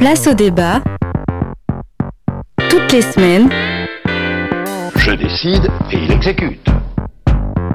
Place 0.00 0.26
au 0.28 0.32
débat. 0.32 0.80
Toutes 2.70 2.90
les 2.90 3.02
semaines. 3.02 3.50
Je 4.96 5.10
décide 5.10 5.70
et 5.92 5.98
il 5.98 6.10
exécute. 6.10 6.66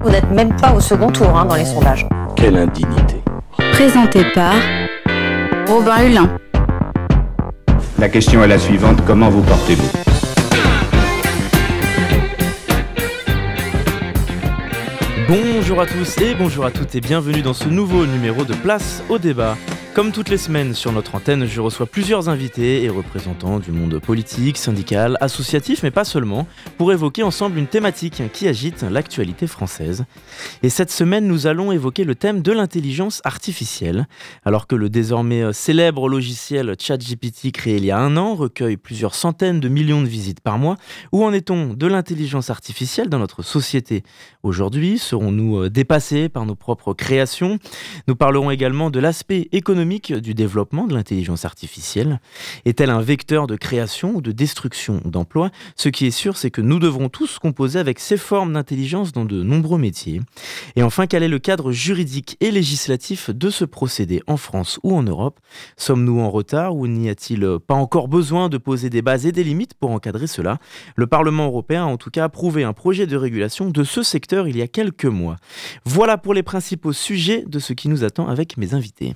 Vous 0.03 0.09
n'êtes 0.09 0.31
même 0.31 0.55
pas 0.55 0.73
au 0.73 0.79
second 0.79 1.11
tour 1.11 1.37
hein, 1.37 1.45
dans 1.45 1.53
les 1.53 1.65
sondages. 1.65 2.07
Quelle 2.35 2.57
indignité. 2.57 3.21
Présenté 3.73 4.23
par 4.33 4.55
Robin 5.67 6.03
Hulin. 6.03 6.35
La 7.99 8.09
question 8.09 8.43
est 8.43 8.47
la 8.47 8.57
suivante, 8.57 9.05
comment 9.05 9.29
vous 9.29 9.43
portez-vous? 9.43 9.91
Bonjour 15.29 15.79
à 15.79 15.85
tous 15.85 16.17
et 16.21 16.33
bonjour 16.33 16.65
à 16.65 16.71
toutes 16.71 16.95
et 16.95 17.01
bienvenue 17.01 17.43
dans 17.43 17.53
ce 17.53 17.69
nouveau 17.69 18.07
numéro 18.07 18.43
de 18.45 18.55
Place 18.55 19.03
au 19.09 19.19
débat. 19.19 19.55
Comme 19.95 20.11
toutes 20.11 20.27
les 20.27 20.37
semaines 20.37 20.73
sur 20.73 20.91
notre 20.91 21.15
antenne, 21.15 21.45
je 21.45 21.61
reçois 21.61 21.85
plusieurs 21.85 22.27
invités 22.27 22.83
et 22.83 22.89
représentants 22.89 23.59
du 23.59 23.71
monde 23.71 23.97
politique, 23.99 24.57
syndical, 24.57 25.17
associatif, 25.21 25.83
mais 25.83 25.89
pas 25.89 26.03
seulement, 26.03 26.47
pour 26.77 26.91
évoquer 26.91 27.23
ensemble 27.23 27.57
une 27.57 27.67
thématique 27.67 28.21
qui 28.33 28.49
agite 28.49 28.83
l'actualité 28.83 29.47
française. 29.47 30.03
Et 30.63 30.69
cette 30.69 30.91
semaine, 30.91 31.27
nous 31.27 31.47
allons 31.47 31.71
évoquer 31.71 32.03
le 32.03 32.13
thème 32.13 32.41
de 32.41 32.51
l'intelligence 32.51 33.21
artificielle. 33.23 34.05
Alors 34.43 34.67
que 34.67 34.75
le 34.75 34.89
désormais 34.89 35.41
euh, 35.41 35.53
célèbre 35.53 36.09
logiciel 36.09 36.75
ChatGPT 36.77 37.53
créé 37.53 37.77
il 37.77 37.85
y 37.85 37.91
a 37.91 37.97
un 37.97 38.17
an 38.17 38.35
recueille 38.35 38.75
plusieurs 38.75 39.15
centaines 39.15 39.61
de 39.61 39.69
millions 39.69 40.01
de 40.01 40.07
visites 40.07 40.41
par 40.41 40.57
mois, 40.57 40.75
où 41.13 41.23
en 41.23 41.31
est-on 41.31 41.73
de 41.73 41.87
l'intelligence 41.87 42.49
artificielle 42.49 43.07
dans 43.07 43.19
notre 43.19 43.43
société 43.43 44.03
Aujourd'hui, 44.43 44.99
serons-nous 44.99 45.57
euh, 45.57 45.69
dépassés 45.69 46.27
par 46.27 46.45
nos 46.45 46.55
propres 46.55 46.93
créations? 46.93 47.59
Nous 48.09 48.17
parlerons 48.17 48.51
également 48.51 48.89
de 48.89 48.99
l'aspect 48.99 49.47
économique 49.53 49.84
du 49.85 50.33
développement 50.33 50.87
de 50.87 50.93
l'intelligence 50.93 51.45
artificielle 51.45 52.19
Est-elle 52.65 52.89
un 52.89 53.01
vecteur 53.01 53.47
de 53.47 53.55
création 53.55 54.15
ou 54.15 54.21
de 54.21 54.31
destruction 54.31 55.01
d'emplois? 55.05 55.51
Ce 55.75 55.89
qui 55.89 56.07
est 56.07 56.11
sûr, 56.11 56.37
c'est 56.37 56.51
que 56.51 56.61
nous 56.61 56.79
devrons 56.79 57.09
tous 57.09 57.37
composer 57.39 57.79
avec 57.79 57.99
ces 57.99 58.17
formes 58.17 58.53
d'intelligence 58.53 59.11
dans 59.11 59.25
de 59.25 59.43
nombreux 59.43 59.77
métiers. 59.77 60.21
Et 60.75 60.83
enfin, 60.83 61.07
quel 61.07 61.23
est 61.23 61.27
le 61.27 61.39
cadre 61.39 61.71
juridique 61.71 62.37
et 62.39 62.51
législatif 62.51 63.29
de 63.29 63.49
ce 63.49 63.63
procédé 63.63 64.21
en 64.27 64.37
France 64.37 64.79
ou 64.83 64.95
en 64.95 65.03
Europe? 65.03 65.39
Sommes-nous 65.77 66.19
en 66.19 66.31
retard 66.31 66.75
ou 66.75 66.87
n'y 66.87 67.09
a-t-il 67.09 67.47
pas 67.67 67.75
encore 67.75 68.07
besoin 68.07 68.49
de 68.49 68.57
poser 68.57 68.89
des 68.89 69.01
bases 69.01 69.25
et 69.25 69.31
des 69.31 69.43
limites 69.43 69.75
pour 69.75 69.91
encadrer 69.91 70.27
cela? 70.27 70.57
Le 70.95 71.07
Parlement 71.07 71.45
européen 71.45 71.83
a 71.83 71.87
en 71.87 71.97
tout 71.97 72.09
cas 72.09 72.25
approuvé 72.25 72.63
un 72.63 72.73
projet 72.73 73.05
de 73.05 73.17
régulation 73.17 73.69
de 73.69 73.83
ce 73.83 74.01
secteur 74.03 74.47
il 74.47 74.57
y 74.57 74.61
a 74.61 74.67
quelques 74.67 75.05
mois. 75.05 75.37
Voilà 75.85 76.17
pour 76.17 76.33
les 76.33 76.43
principaux 76.43 76.93
sujets 76.93 77.43
de 77.45 77.59
ce 77.59 77.73
qui 77.73 77.87
nous 77.87 78.03
attend 78.03 78.27
avec 78.27 78.57
mes 78.57 78.73
invités. 78.73 79.13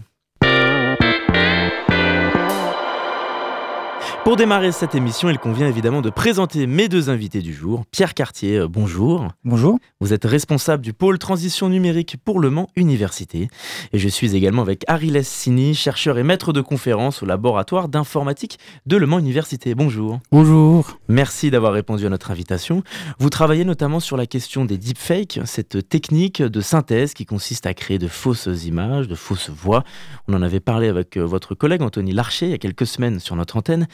Pour 4.24 4.36
démarrer 4.36 4.72
cette 4.72 4.96
émission, 4.96 5.30
il 5.30 5.40
convient 5.40 5.68
évidemment 5.68 6.02
de 6.02 6.10
présenter 6.10 6.68
mes 6.68 6.88
deux 6.88 7.10
invités 7.10 7.42
du 7.42 7.54
jour. 7.54 7.84
Pierre 7.92 8.14
Cartier, 8.14 8.60
euh, 8.60 8.68
bonjour. 8.68 9.28
Bonjour. 9.44 9.80
Vous 10.02 10.14
êtes 10.14 10.26
responsable 10.26 10.84
du 10.84 10.94
pôle 10.94 11.18
transition 11.18 11.70
numérique 11.70 12.18
pour 12.24 12.40
Le 12.40 12.50
Mans 12.50 12.70
Université. 12.76 13.50
Et 13.92 14.00
je 14.00 14.08
suis 14.08 14.36
également 14.36 14.62
avec 14.62 14.84
Ariles 14.88 15.24
Sini, 15.24 15.74
chercheur 15.74 16.18
et 16.18 16.24
maître 16.24 16.54
de 16.54 16.62
conférence 16.62 17.24
au 17.24 17.26
laboratoire 17.26 17.90
d'informatique 17.90 18.60
de 18.86 18.98
Le 18.98 19.08
Mans 19.08 19.20
Université. 19.20 19.74
Bonjour. 19.76 20.20
Bonjour. 20.32 20.98
Merci 21.08 21.50
d'avoir 21.50 21.74
répondu 21.74 22.06
à 22.06 22.10
notre 22.10 22.32
invitation. 22.32 22.84
Vous 23.20 23.30
travaillez 23.30 23.66
notamment 23.66 24.00
sur 24.00 24.16
la 24.16 24.26
question 24.26 24.64
des 24.66 24.78
deepfakes, 24.78 25.40
cette 25.46 25.90
technique 25.90 26.42
de 26.42 26.62
synthèse 26.62 27.14
qui 27.14 27.26
consiste 27.26 27.66
à 27.66 27.74
créer 27.74 27.98
de 27.98 28.08
fausses 28.08 28.50
images, 28.66 29.08
de 29.08 29.16
fausses 29.16 29.50
voix. 29.50 29.84
On 30.28 30.34
en 30.34 30.42
avait 30.42 30.60
parlé 30.60 30.88
avec 30.88 31.18
euh, 31.18 31.22
votre 31.22 31.56
collègue 31.56 31.82
Anthony 31.82 32.12
Larcher 32.12 32.46
il 32.46 32.52
y 32.52 32.56
a 32.56 32.60
quelques 32.60 32.88
semaines 32.88 33.20
sur 33.20 33.36
notre 33.36 33.58
antenne. 33.58 33.88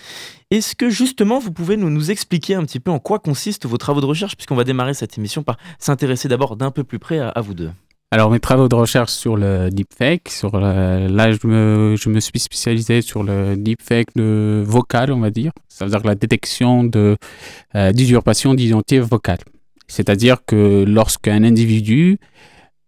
Est-ce 0.52 0.76
que 0.76 0.90
justement 0.90 1.40
vous 1.40 1.52
pouvez 1.52 1.78
nous, 1.78 2.12
expliquer 2.12 2.56
un 2.56 2.64
petit 2.64 2.80
peu 2.80 2.92
en 2.92 3.00
quoi 3.00 3.20
consistent 3.20 3.66
vos 3.66 3.78
travaux 3.78 4.02
de 4.02 4.06
recherche, 4.06 4.36
puisqu'on 4.36 4.56
va 4.56 4.64
démarrer 4.64 4.94
cette 4.94 5.18
émission 5.18 5.44
par 5.44 5.58
s'intéresser 5.80 6.28
d'abord 6.28 6.56
d'un 6.56 6.72
peu 6.72 6.84
plus 6.84 7.00
près 7.00 7.20
à, 7.20 7.42
vous 7.42 7.54
deux 7.54 7.72
alors 8.12 8.30
mes 8.30 8.40
travaux 8.40 8.70
de 8.70 8.76
recherche 8.76 9.12
sur 9.12 9.36
le 9.36 9.70
deepfake, 9.70 10.30
sur 10.30 10.58
là 10.58 11.32
je 11.32 11.48
me, 11.48 11.96
suis 11.98 12.40
spécialisé 12.40 13.02
sur 13.02 13.24
le 13.24 13.58
deepfake 13.58 14.16
de 14.16 14.64
vocal, 14.66 15.12
on 15.12 15.20
va 15.20 15.32
dire, 15.32 15.52
ça 15.68 15.84
veut 15.84 15.92
dire 15.92 16.06
la 16.06 16.16
détection 16.16 16.90
euh, 16.96 17.92
d'usurpation 17.92 18.54
d'identité 18.54 19.00
vocale. 19.00 19.40
C'est-à-dire 19.88 20.38
que 20.46 20.86
lorsqu'un 20.88 21.44
individu 21.44 22.20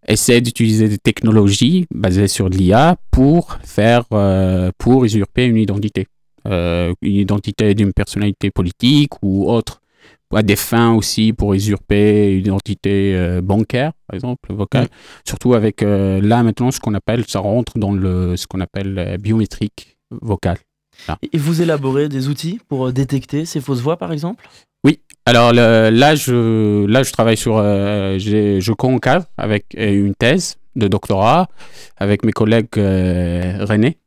essaie 0.08 0.42
d'utiliser 0.42 0.88
des 0.88 0.98
technologies 0.98 1.86
basées 1.94 2.28
sur 2.28 2.50
l'IA 2.50 2.96
pour 3.12 3.60
faire, 3.64 4.06
euh, 4.14 4.72
pour 4.78 5.06
usurper 5.06 5.46
une 5.46 5.58
identité. 5.58 6.08
Euh, 6.50 6.94
une 7.02 7.16
identité 7.16 7.74
d'une 7.74 7.92
personnalité 7.94 8.52
politique 8.52 9.12
ou 9.22 9.50
autre, 9.50 9.82
à 10.34 10.44
des 10.44 10.56
fins 10.56 10.94
aussi 10.94 11.34
pour 11.34 11.54
usurper 11.54 12.32
une 12.34 12.40
identité 12.40 13.16
euh, 13.16 13.42
bancaire, 13.42 13.92
par 14.08 14.16
exemple, 14.16 14.54
vocale. 14.54 14.86
Mm. 14.86 14.90
Surtout 15.26 15.54
avec 15.56 15.84
euh, 15.84 16.22
là 16.22 16.44
maintenant 16.44 16.72
ce 16.72 16.80
qu'on 16.80 16.94
appelle, 16.94 17.26
ça 17.28 17.40
rentre 17.40 17.78
dans 17.78 17.92
le, 17.92 18.38
ce 18.38 18.48
qu'on 18.48 18.62
appelle 18.62 19.18
biométrique 19.20 19.98
vocale. 20.12 20.58
Et 21.22 21.38
vous 21.38 21.62
élaborez 21.62 22.10
des 22.10 22.28
outils 22.28 22.60
pour 22.68 22.92
détecter 22.92 23.46
ces 23.46 23.62
fausses 23.62 23.82
voix, 23.82 23.98
par 23.98 24.12
exemple? 24.12 24.48
Oui. 24.84 25.00
Alors 25.26 25.54
là, 25.54 26.16
je, 26.16 26.86
là, 26.86 27.04
je 27.04 27.12
travaille 27.12 27.38
sur, 27.38 27.58
je 27.58 28.72
concave 28.72 29.26
avec 29.38 29.66
une 29.78 30.16
thèse 30.16 30.58
de 30.76 30.88
doctorat 30.88 31.50
avec 31.98 32.24
mes 32.24 32.32
collègues 32.32 32.68
René 32.76 33.98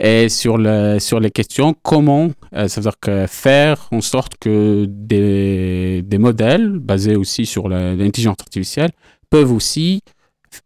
et 0.00 0.28
sur, 0.28 0.58
le, 0.58 0.98
sur 0.98 1.20
les 1.20 1.30
questions, 1.30 1.74
comment, 1.82 2.30
euh, 2.54 2.68
ça 2.68 2.80
veut 2.80 2.90
dire 2.90 3.28
faire 3.28 3.88
en 3.90 4.00
sorte 4.00 4.34
que 4.38 4.86
des, 4.88 6.02
des 6.02 6.18
modèles 6.18 6.78
basés 6.78 7.16
aussi 7.16 7.46
sur 7.46 7.68
l'intelligence 7.68 8.36
artificielle 8.40 8.90
peuvent 9.30 9.52
aussi 9.52 10.00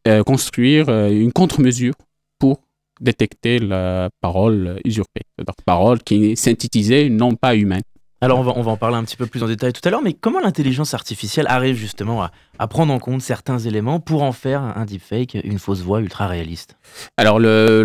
euh, 0.06 0.22
construire 0.22 0.88
euh, 0.88 1.10
une 1.10 1.32
contre-mesure 1.32 1.94
pour 2.38 2.60
détecter 3.00 3.58
la 3.58 4.10
parole 4.20 4.80
usurpée, 4.84 5.22
c'est-à-dire 5.36 5.54
parole 5.64 6.02
qui 6.02 6.26
est 6.26 6.36
synthétisée, 6.36 7.08
non 7.08 7.34
pas 7.34 7.56
humaine. 7.56 7.82
Alors 8.22 8.38
on 8.38 8.42
va, 8.42 8.52
on 8.54 8.62
va 8.62 8.70
en 8.70 8.76
parler 8.76 8.96
un 8.96 9.02
petit 9.02 9.16
peu 9.16 9.26
plus 9.26 9.42
en 9.42 9.48
détail 9.48 9.72
tout 9.72 9.80
à 9.84 9.90
l'heure, 9.90 10.00
mais 10.00 10.12
comment 10.12 10.38
l'intelligence 10.38 10.94
artificielle 10.94 11.46
arrive 11.48 11.74
justement 11.74 12.22
à, 12.22 12.30
prendre 12.68 12.94
en 12.94 13.00
compte 13.00 13.20
certains 13.20 13.58
éléments 13.58 13.98
pour 13.98 14.22
en 14.22 14.30
faire 14.30 14.62
un 14.62 14.84
deepfake, 14.84 15.38
une 15.42 15.58
fausse 15.58 15.80
voix 15.80 16.00
ultra 16.00 16.28
réaliste? 16.28 16.76
Alors 17.16 17.40
l'élément 17.40 17.80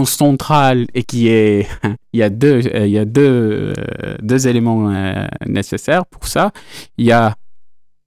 le, 0.00 0.06
central 0.06 0.86
et 0.92 1.04
qui 1.04 1.28
est, 1.28 1.68
il 2.12 2.18
y 2.18 2.24
a 2.24 2.30
deux, 2.30 2.62
il 2.62 2.90
y 2.90 2.98
a 2.98 3.04
deux, 3.04 3.74
deux 4.20 4.48
éléments 4.48 4.90
euh, 4.90 5.24
nécessaires 5.46 6.04
pour 6.04 6.26
ça. 6.26 6.50
Il 6.98 7.06
y 7.06 7.12
a 7.12 7.36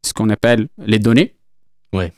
ce 0.05 0.11
qu'on 0.11 0.29
appelle 0.29 0.67
les 0.85 0.99
données. 0.99 1.33
Ouais. 1.93 2.11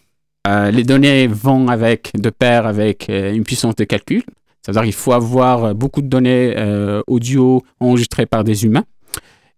Euh, 0.48 0.72
les 0.72 0.84
données 0.84 1.28
vont 1.28 1.68
avec 1.68 2.12
de 2.16 2.32
pair 2.32 2.66
avec 2.66 3.12
euh, 3.12 3.32
une 3.34 3.44
puissance 3.44 3.76
de 3.76 3.84
calcul. 3.84 4.24
C'est-à-dire 4.68 4.84
qu'il 4.84 4.94
faut 4.94 5.14
avoir 5.14 5.74
beaucoup 5.74 6.02
de 6.02 6.08
données 6.08 6.54
euh, 6.58 7.02
audio 7.08 7.64
enregistrées 7.80 8.26
par 8.26 8.44
des 8.44 8.66
humains 8.66 8.84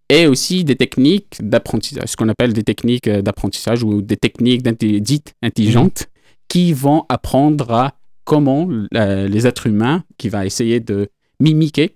et 0.07 0.27
aussi 0.27 0.63
des 0.63 0.75
techniques 0.75 1.37
d'apprentissage, 1.39 2.09
ce 2.09 2.15
qu'on 2.15 2.29
appelle 2.29 2.53
des 2.53 2.63
techniques 2.63 3.07
euh, 3.07 3.23
d'apprentissage 3.23 3.81
ou 3.81 4.03
des 4.03 4.17
techniques 4.17 4.61
dites 4.61 5.33
intelligentes 5.41 6.09
qui 6.47 6.73
vont 6.73 7.05
apprendre 7.09 7.71
à 7.71 7.93
comment 8.23 8.69
les 8.91 9.47
êtres 9.47 9.65
humains, 9.65 10.03
qui 10.19 10.29
va 10.29 10.45
essayer 10.45 10.79
de 10.79 11.09
mimiquer 11.39 11.95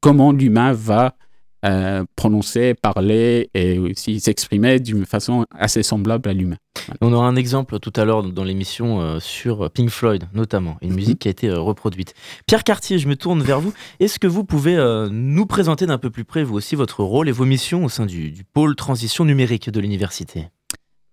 comment 0.00 0.32
l'humain 0.32 0.72
va 0.72 1.14
euh, 1.64 2.04
prononcer, 2.16 2.74
parler 2.74 3.50
et 3.54 3.78
aussi 3.78 4.18
s'exprimer 4.18 4.80
d'une 4.80 5.06
façon 5.06 5.46
assez 5.56 5.82
semblable 5.82 6.28
à 6.28 6.32
l'humain. 6.32 6.56
On 7.00 7.12
aura 7.12 7.28
un 7.28 7.36
exemple 7.36 7.78
tout 7.78 7.92
à 7.94 8.04
l'heure 8.04 8.24
dans 8.24 8.44
l'émission 8.44 9.00
euh, 9.00 9.20
sur 9.20 9.70
Pink 9.70 9.90
Floyd, 9.90 10.24
notamment, 10.34 10.76
une 10.82 10.94
musique 10.94 11.20
qui 11.20 11.28
a 11.28 11.30
été 11.30 11.48
euh, 11.48 11.60
reproduite. 11.60 12.14
Pierre 12.46 12.64
Cartier, 12.64 12.98
je 12.98 13.06
me 13.06 13.14
tourne 13.14 13.42
vers 13.42 13.60
vous. 13.60 13.72
Est-ce 14.00 14.18
que 14.18 14.26
vous 14.26 14.44
pouvez 14.44 14.76
nous 15.10 15.46
présenter 15.46 15.86
d'un 15.86 15.98
peu 15.98 16.10
plus 16.10 16.24
près, 16.24 16.42
vous 16.42 16.56
aussi, 16.56 16.74
votre 16.74 17.04
rôle 17.04 17.28
et 17.28 17.32
vos 17.32 17.44
missions 17.44 17.84
au 17.84 17.88
sein 17.88 18.06
du 18.06 18.44
pôle 18.52 18.74
transition 18.74 19.24
numérique 19.24 19.70
de 19.70 19.80
l'université? 19.80 20.48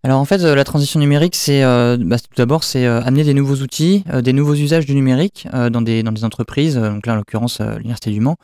Alors 0.03 0.19
en 0.19 0.25
fait, 0.25 0.41
euh, 0.41 0.55
la 0.55 0.63
transition 0.63 0.99
numérique, 0.99 1.35
c'est 1.35 1.63
euh, 1.63 1.97
bah, 1.99 2.17
tout 2.17 2.35
d'abord 2.37 2.63
c'est 2.63 2.85
euh, 2.85 3.01
amener 3.01 3.23
des 3.23 3.33
nouveaux 3.33 3.57
outils, 3.57 4.03
des 4.23 4.31
nouveaux 4.31 4.53
usages 4.53 4.85
du 4.85 4.95
numérique 4.95 5.47
dans 5.71 5.81
des 5.81 6.03
dans 6.03 6.11
des 6.11 6.23
entreprises, 6.23 6.75
donc 6.75 7.05
là 7.05 7.13
en 7.13 7.15
l'occurrence 7.17 7.59
l'université 7.59 8.11
du 8.11 8.21
Mans, 8.21 8.37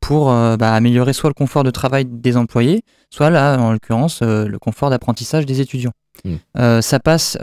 pour 0.00 0.26
bah, 0.26 0.72
améliorer 0.72 1.12
soit 1.12 1.30
le 1.30 1.34
confort 1.34 1.64
de 1.64 1.70
travail 1.70 2.06
des 2.06 2.36
employés, 2.36 2.82
soit 3.10 3.30
là 3.30 3.58
en 3.58 3.72
l'occurrence 3.72 4.22
le 4.22 4.56
confort 4.58 4.90
d'apprentissage 4.90 5.46
des 5.46 5.60
étudiants. 5.60 5.92
Mmh. 6.24 6.80
ça 6.80 7.00
passe 7.00 7.38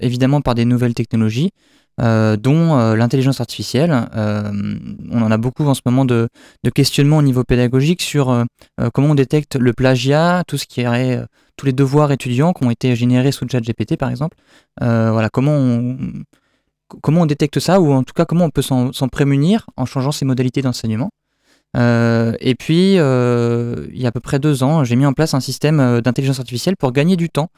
évidemment 0.00 0.40
par 0.40 0.54
des 0.54 0.64
nouvelles 0.64 0.94
technologies. 0.94 1.50
Dont 1.98 2.94
l'intelligence 2.94 3.40
artificielle. 3.40 3.92
on 4.14 5.22
en 5.22 5.30
a 5.30 5.36
beaucoup 5.36 5.64
en 5.64 5.74
ce 5.74 5.80
moment 5.86 6.04
de, 6.04 6.28
questionnements 6.74 7.18
au 7.18 7.22
niveau 7.22 7.44
pédagogique 7.44 8.02
sur 8.02 8.44
comment 8.92 9.10
on 9.10 9.14
détecte 9.14 9.56
le 9.56 9.72
plagiat, 9.72 10.42
tous 10.46 10.66
les 11.64 11.72
devoirs 11.72 12.12
étudiants 12.12 12.52
qui 12.52 12.64
ont 12.64 12.70
été 12.70 12.94
générés 12.96 13.32
sous 13.32 13.46
ChatGPT 13.48 13.96
par 13.96 14.10
exemple. 14.10 14.36
Euh, 14.82 15.10
voilà, 15.10 15.30
comment 15.30 15.52
on, 15.52 15.96
comment 17.02 17.22
on 17.22 17.26
détecte 17.26 17.60
ça, 17.60 17.80
ou 17.80 17.92
en 17.92 18.02
tout 18.02 18.14
cas 18.14 18.24
comment 18.24 18.44
on 18.44 18.50
peut 18.50 18.62
s'en 18.62 19.08
prémunir 19.10 19.66
en 19.76 19.86
changeant 19.86 20.12
ses 20.12 20.24
modalités 20.24 20.62
d'enseignement. 20.62 21.10
et 21.76 22.54
puis, 22.58 22.94
il 22.94 24.00
y 24.00 24.04
a 24.04 24.08
à 24.08 24.12
peu 24.12 24.20
près 24.20 24.38
deux 24.38 24.62
ans, 24.62 24.84
j'ai 24.84 24.96
mis 24.96 25.06
en 25.06 25.12
place 25.12 25.34
un 25.34 25.40
système 25.40 26.00
d'intelligence 26.00 26.40
artificielle 26.40 26.76
pour 26.76 26.92
gagner 26.92 27.16
du 27.16 27.30
temps 27.30 27.48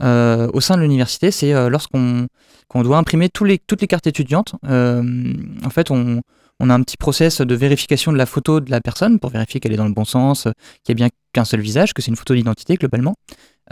au 0.00 0.60
sein 0.60 0.76
de 0.76 0.82
l'université. 0.82 1.30
C'est 1.30 1.52
lorsqu'on 1.68 2.28
doit 2.74 2.98
imprimer 2.98 3.28
toutes 3.28 3.80
les 3.80 3.86
cartes 3.88 4.06
étudiantes. 4.06 4.54
en 4.62 5.70
fait, 5.70 5.90
on, 5.90 6.22
on 6.60 6.70
a 6.70 6.74
un 6.74 6.82
petit 6.82 6.96
process 6.96 7.40
de 7.40 7.54
vérification 7.54 8.12
de 8.12 8.18
la 8.18 8.26
photo 8.26 8.60
de 8.60 8.70
la 8.70 8.80
personne 8.80 9.20
pour 9.20 9.30
vérifier 9.30 9.60
qu'elle 9.60 9.72
est 9.72 9.76
dans 9.76 9.86
le 9.86 9.94
bon 9.94 10.04
sens, 10.04 10.48
qu'il 10.82 10.94
n'y 10.94 11.02
a 11.02 11.06
bien 11.06 11.08
qu'un 11.32 11.44
seul 11.44 11.60
visage, 11.60 11.94
que 11.94 12.02
c'est 12.02 12.10
une 12.10 12.16
photo 12.16 12.34
d'identité 12.34 12.74
globalement. 12.74 13.14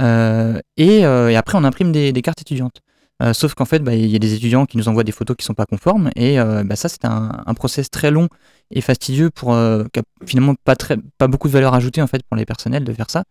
Euh, 0.00 0.60
euh, 0.80 1.28
et, 1.28 1.36
après, 1.36 1.58
on 1.58 1.64
imprime 1.64 1.92
des, 1.92 2.12
cartes 2.22 2.40
étudiantes. 2.40 2.80
Euh, 3.22 3.32
sauf 3.32 3.54
qu'en 3.54 3.64
fait, 3.64 3.78
bah, 3.80 3.94
il 3.94 4.06
y 4.06 4.16
a 4.16 4.18
des 4.18 4.34
étudiants 4.34 4.66
qui 4.66 4.76
nous 4.76 4.88
envoient 4.88 5.04
des 5.04 5.12
photos 5.12 5.36
qui 5.36 5.42
ne 5.42 5.46
sont 5.46 5.54
pas 5.54 5.66
conformes, 5.66 6.10
et 6.16 6.36
bah, 6.36 6.76
ça, 6.76 6.88
c'est 6.88 7.04
un, 7.04 7.54
process 7.54 7.90
très 7.90 8.10
long 8.10 8.28
et 8.70 8.80
fastidieux 8.80 9.30
pour 9.30 9.56
finalement 10.26 10.54
pas, 10.64 10.76
très, 10.76 10.96
pas 11.18 11.26
beaucoup 11.28 11.48
de 11.48 11.52
valeur 11.52 11.72
ajoutée 11.74 12.02
en 12.02 12.06
fait 12.06 12.22
pour 12.24 12.36
les 12.36 12.44
personnels 12.44 12.84
de 12.84 12.92
faire 12.92 13.10
ça. 13.10 13.24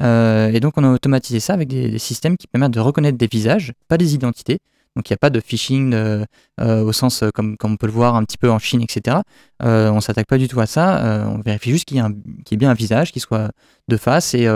et 0.00 0.60
donc, 0.60 0.74
on 0.76 0.84
a 0.84 0.90
automatisé 0.92 1.40
ça 1.40 1.54
avec 1.54 1.68
des 1.68 1.98
systèmes 1.98 2.36
qui 2.36 2.46
permettent 2.48 2.72
de 2.72 2.80
reconnaître 2.80 3.18
des 3.18 3.28
visages, 3.28 3.72
pas 3.86 3.96
des 3.96 4.14
identités, 4.14 4.58
donc 4.98 5.08
il 5.08 5.12
n'y 5.12 5.14
a 5.14 5.18
pas 5.18 5.30
de 5.30 5.38
phishing 5.38 5.94
euh, 5.94 6.24
au 6.58 6.92
sens 6.92 7.22
euh, 7.22 7.30
comme, 7.32 7.56
on 7.62 7.76
peut 7.76 7.86
le 7.86 7.92
voir 7.92 8.16
un 8.16 8.24
petit 8.24 8.36
peu 8.36 8.50
en 8.50 8.58
Chine, 8.58 8.82
etc. 8.82 9.18
Euh, 9.62 9.90
on 9.90 9.96
ne 9.96 10.00
s'attaque 10.00 10.26
pas 10.26 10.38
du 10.38 10.48
tout 10.48 10.58
à 10.58 10.66
ça. 10.66 11.24
on 11.28 11.38
vérifie 11.38 11.70
juste 11.70 11.84
qu'il 11.84 11.98
y, 11.98 12.00
ait 12.00 12.56
bien 12.56 12.70
un 12.70 12.74
visage, 12.74 13.12
qui 13.12 13.20
soit 13.20 13.52
de 13.86 13.96
face 13.96 14.34
et, 14.34 14.48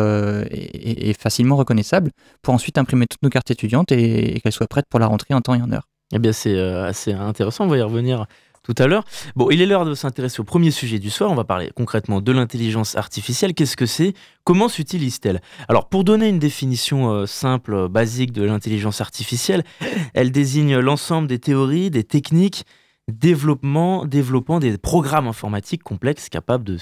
et, 0.51 1.15
facilement 1.15 1.55
reconnaissable 1.55 2.11
pour 2.43 2.55
ensuite 2.55 2.77
imprimer 2.77 3.07
toutes 3.07 3.23
nos 3.23 3.31
cartes 3.31 3.53
étudiantes 3.53 3.93
et, 3.93 4.37
et 4.37 4.41
qu'elles 4.41 4.53
soient 4.53 4.67
prêtes 4.67 4.87
pour 4.91 4.99
la 4.99 5.07
rentrée 5.07 5.33
en 5.33 5.41
temps 5.41 5.55
et 5.55 5.63
en 5.63 5.71
heure. 5.71 5.89
Eh 6.13 6.19
bien, 6.19 6.33
c'est 6.33 6.61
assez 6.61 7.13
intéressant. 7.13 7.65
On 7.65 7.69
va 7.69 7.79
y 7.79 7.83
revenir 7.83 8.27
tout 8.63 8.75
à 8.79 8.87
l'heure. 8.87 9.05
Bon, 9.37 9.51
il 9.51 9.61
est 9.61 9.67
l'heure 9.67 9.85
de 9.85 9.95
s'intéresser 9.95 10.41
au 10.41 10.45
premier 10.45 10.71
sujet 10.71 10.99
du 10.99 11.11
soir. 11.11 11.31
On 11.31 11.35
va 11.35 11.45
parler 11.45 11.71
concrètement 11.75 12.21
de 12.21 12.33
l'intelligence 12.33 12.97
artificielle. 12.97 13.55
Qu'est-ce 13.55 13.77
que 13.77 13.87
c'est? 13.87 14.15
Comment 14.45 14.69
s'utilise-t-elle? 14.69 15.41
Alors, 15.69 15.89
pour 15.89 16.05
donner 16.05 16.29
une 16.29 16.39
définition 16.39 17.11
euh, 17.11 17.27
simple, 17.27 17.89
basique 17.89 18.33
de 18.33 18.43
l'intelligence 18.43 19.01
artificielle, 19.01 19.65
elle 20.15 20.31
désigne 20.31 20.79
l'ensemble 20.79 21.29
des 21.29 21.39
théories, 21.39 21.91
des 21.91 22.05
techniques, 22.05 22.65
développement, 23.11 24.05
développant 24.07 24.61
des 24.61 24.79
programmes 24.79 25.27
informatiques 25.27 25.83
complexes 25.83 26.29
capables 26.29 26.65
de 26.65 26.79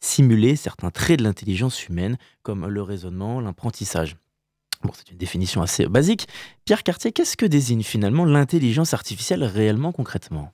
simuler 0.00 0.56
certains 0.56 0.90
traits 0.90 1.20
de 1.20 1.24
l'intelligence 1.24 1.86
humaine, 1.86 2.18
comme 2.42 2.66
le 2.66 2.82
raisonnement, 2.82 3.40
l'apprentissage. 3.40 4.16
Bon, 4.82 4.90
c'est 4.96 5.12
une 5.12 5.18
définition 5.18 5.62
assez 5.62 5.86
basique. 5.86 6.26
Pierre 6.64 6.82
Cartier, 6.82 7.12
qu'est-ce 7.12 7.36
que 7.36 7.46
désigne 7.46 7.84
finalement 7.84 8.24
l'intelligence 8.24 8.94
artificielle 8.94 9.44
réellement 9.44 9.92
concrètement? 9.92 10.52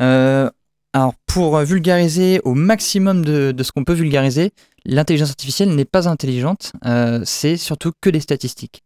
Alors, 0.00 1.14
pour 1.26 1.58
vulgariser 1.58 2.40
au 2.44 2.54
maximum 2.54 3.24
de, 3.24 3.54
ce 3.62 3.72
qu'on 3.72 3.84
peut 3.84 3.94
vulgariser, 3.94 4.52
l'intelligence 4.84 5.30
artificielle 5.30 5.74
n'est 5.74 5.84
pas 5.84 6.08
intelligente, 6.08 6.72
euh, 6.86 7.20
c'est 7.24 7.56
surtout 7.56 7.90
que 8.00 8.10
des 8.10 8.20
statistiques. 8.20 8.84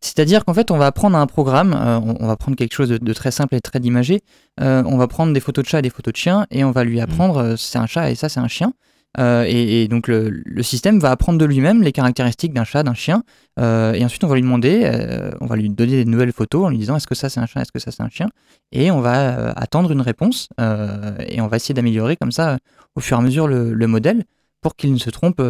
C'est-à-dire 0.00 0.44
qu'en 0.44 0.54
fait, 0.54 0.70
on 0.70 0.76
va 0.76 0.90
prendre 0.92 1.16
un 1.16 1.26
programme, 1.26 1.72
euh, 1.74 2.00
on, 2.00 2.26
va 2.26 2.36
prendre 2.36 2.56
quelque 2.56 2.74
chose 2.74 2.88
de, 2.88 3.12
très 3.12 3.30
simple 3.30 3.54
et 3.54 3.60
très 3.60 3.78
imagé, 3.78 4.22
on 4.58 4.96
va 4.96 5.06
prendre 5.06 5.32
des 5.32 5.40
photos 5.40 5.64
de 5.64 5.68
chats 5.68 5.78
et 5.78 5.82
des 5.82 5.90
photos 5.90 6.12
de 6.12 6.18
chiens, 6.18 6.46
et 6.50 6.64
on 6.64 6.72
va 6.72 6.84
lui 6.84 6.98
mmh. 6.98 7.02
apprendre 7.02 7.56
c'est 7.56 7.78
un 7.78 7.86
chat 7.86 8.10
et 8.10 8.14
ça 8.14 8.28
c'est 8.28 8.40
un 8.40 8.48
chien. 8.48 8.72
Euh, 9.18 9.44
et, 9.46 9.88
donc 9.88 10.08
le, 10.08 10.62
système 10.62 10.98
va 10.98 11.10
apprendre 11.10 11.38
de 11.38 11.44
lui-même 11.44 11.82
les 11.82 11.92
caractéristiques 11.92 12.52
d'un 12.52 12.64
chat, 12.64 12.82
d'un 12.82 12.94
chien, 12.94 13.22
euh, 13.58 13.92
et 13.94 14.04
ensuite 14.04 14.24
on 14.24 14.26
va 14.28 14.34
lui 14.34 14.42
demander, 14.42 14.82
euh, 14.84 15.30
on 15.40 15.46
va 15.46 15.56
lui 15.56 15.70
donner 15.70 15.92
des 15.92 16.04
nouvelles 16.04 16.32
photos 16.32 16.64
en 16.64 16.68
lui 16.68 16.78
disant 16.78 16.96
est-ce 16.96 17.06
que 17.06 17.14
ça 17.14 17.28
c'est 17.28 17.40
un 17.40 17.46
chat, 17.46 17.62
est-ce 17.62 17.72
que 17.72 17.78
ça 17.78 17.90
c'est 17.90 18.02
un 18.02 18.08
chien, 18.08 18.28
et 18.72 18.90
on 18.90 19.00
va 19.00 19.50
attendre 19.52 19.90
une 19.92 20.00
réponse, 20.00 20.48
et 20.58 21.40
on 21.40 21.46
va 21.46 21.56
essayer 21.56 21.74
d'améliorer 21.74 22.16
comme 22.16 22.32
ça 22.32 22.58
au 22.94 23.00
fur 23.00 23.16
et 23.16 23.20
à 23.20 23.22
mesure 23.22 23.46
le, 23.46 23.86
modèle 23.86 24.24
pour 24.60 24.76
qu'il 24.76 24.92
ne 24.92 24.98
se 24.98 25.10
trompe 25.10 25.40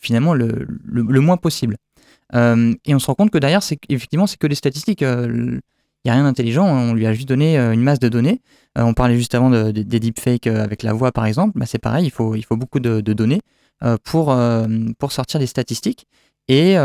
finalement 0.00 0.34
le, 0.34 0.66
moins 1.20 1.36
possible. 1.36 1.76
et 2.34 2.94
on 2.94 2.98
se 2.98 3.06
rend 3.06 3.14
compte 3.14 3.30
que 3.30 3.38
derrière, 3.38 3.62
c'est 3.62 3.78
effectivement 3.88 4.26
c'est 4.26 4.38
que 4.38 4.46
des 4.46 4.56
statistiques 4.56 5.04
n'y 6.08 6.18
a 6.18 6.20
rien 6.20 6.24
d'intelligent, 6.24 6.66
on 6.66 6.94
lui 6.94 7.06
a 7.06 7.12
juste 7.12 7.28
donné 7.28 7.58
euh, 7.58 7.72
une 7.72 7.82
masse 7.82 7.98
de 7.98 8.08
données. 8.08 8.40
Euh, 8.76 8.82
on 8.82 8.94
parlait 8.94 9.16
juste 9.16 9.34
avant 9.34 9.50
des 9.50 9.84
deepfakes 9.84 10.46
euh, 10.46 10.62
avec 10.62 10.82
la 10.82 10.92
voix, 10.92 11.12
par 11.12 11.26
exemple. 11.26 11.58
Bah, 11.58 11.66
c'est 11.66 11.78
pareil, 11.78 12.06
il 12.06 12.10
faut, 12.10 12.34
beaucoup 12.56 12.80
de, 12.80 13.00
données 13.00 13.40
pour, 14.04 14.36
pour 14.98 15.12
sortir 15.12 15.38
des 15.38 15.46
statistiques 15.46 16.06
et, 16.48 16.72
et, 16.72 16.76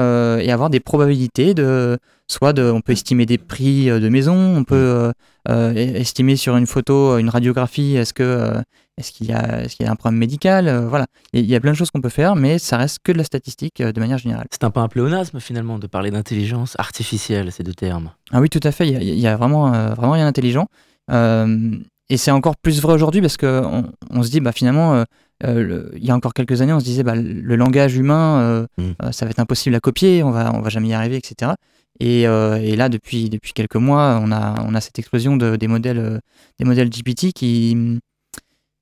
avoir 0.52 0.70
des 0.70 0.80
probabilités 0.80 1.54
de 1.54 1.98
soit 2.28 2.54
de, 2.54 2.70
on 2.70 2.82
peut 2.82 2.92
estimer 2.92 3.26
des 3.26 3.38
prix 3.38 3.88
de 3.88 4.10
maison, 4.10 4.36
on 4.58 4.64
peut 4.64 5.12
estimer 5.50 6.36
sur 6.36 6.56
une 6.58 6.68
photo, 6.68 7.18
une 7.18 7.30
radiographie, 7.30 7.96
est-ce 7.96 8.14
que 8.14 8.54
est-ce 8.98 9.12
qu'il 9.12 9.26
y, 9.26 9.30
y, 9.32 9.34
a 9.34 9.92
un 9.92 9.96
problème 9.96 10.20
médical 10.20 10.70
Voilà, 10.88 11.08
il 11.34 11.46
y 11.46 11.56
a 11.56 11.60
plein 11.60 11.72
de 11.72 11.76
choses 11.76 11.90
qu'on 11.90 12.02
peut 12.02 12.10
faire, 12.10 12.36
mais 12.36 12.60
ça 12.60 12.78
reste 12.78 13.00
que 13.04 13.12
de 13.12 13.18
la 13.18 13.24
statistique 13.24 13.82
de 13.82 14.00
manière 14.00 14.20
générale. 14.20 14.46
C'est 14.52 14.64
un 14.64 14.70
peu 14.70 14.82
un 14.82 14.88
pléonasme 14.88 15.40
finalement 15.40 15.80
de 15.80 15.88
parler 15.88 16.12
d'intelligence 16.12 16.76
artificielle, 16.78 17.52
ces 17.52 17.64
deux 17.64 17.74
termes. 17.74 18.12
Ah 18.32 18.40
oui, 18.40 18.50
tout 18.50 18.60
à 18.62 18.72
fait, 18.72 18.88
il 18.88 19.20
y 19.20 19.28
a, 19.28 19.36
vraiment, 19.36 19.72
vraiment 19.96 20.12
rien 20.12 20.26
d'intelligent. 20.26 20.68
et 21.10 22.18
c'est 22.18 22.32
encore 22.32 22.56
plus 22.56 22.82
vrai 22.82 22.94
aujourd'hui 22.94 23.22
parce 23.22 23.38
qu'on 23.38 23.92
on 24.12 24.22
se 24.22 24.30
dit, 24.30 24.42
bah, 24.42 24.52
finalement, 24.52 25.04
euh, 25.44 25.90
il 25.96 26.06
y 26.06 26.12
a 26.12 26.16
encore 26.16 26.34
quelques 26.34 26.62
années, 26.62 26.74
on 26.74 26.80
se 26.80 26.86
disait 26.86 27.04
bah, 27.04 27.16
le 27.16 27.56
langage 27.56 27.96
humain, 27.96 28.40
euh, 28.40 28.68
mm. 28.78 28.92
euh, 29.04 29.12
ça 29.12 29.26
va 29.26 29.32
être 29.32 29.40
impossible 29.40 29.76
à 29.76 29.80
copier, 29.80 30.24
on 30.24 30.32
va, 30.32 30.54
on 30.54 30.62
va 30.62 30.70
jamais 30.70 30.90
y 30.90 30.94
arriver, 30.94 31.18
etc. 31.18 31.52
Et, 32.00 32.24
et, 32.24 32.76
là, 32.76 32.90
depuis, 32.90 33.30
depuis 33.30 33.54
quelques 33.54 33.76
mois, 33.76 34.20
on 34.22 34.32
a, 34.32 34.66
on 34.68 34.74
a 34.74 34.82
cette 34.82 34.98
explosion 34.98 35.38
de, 35.38 35.56
des, 35.56 35.68
modèles, 35.68 36.20
des 36.58 36.66
modèles 36.66 36.90
GPT 36.90 37.34
qui, 37.34 38.00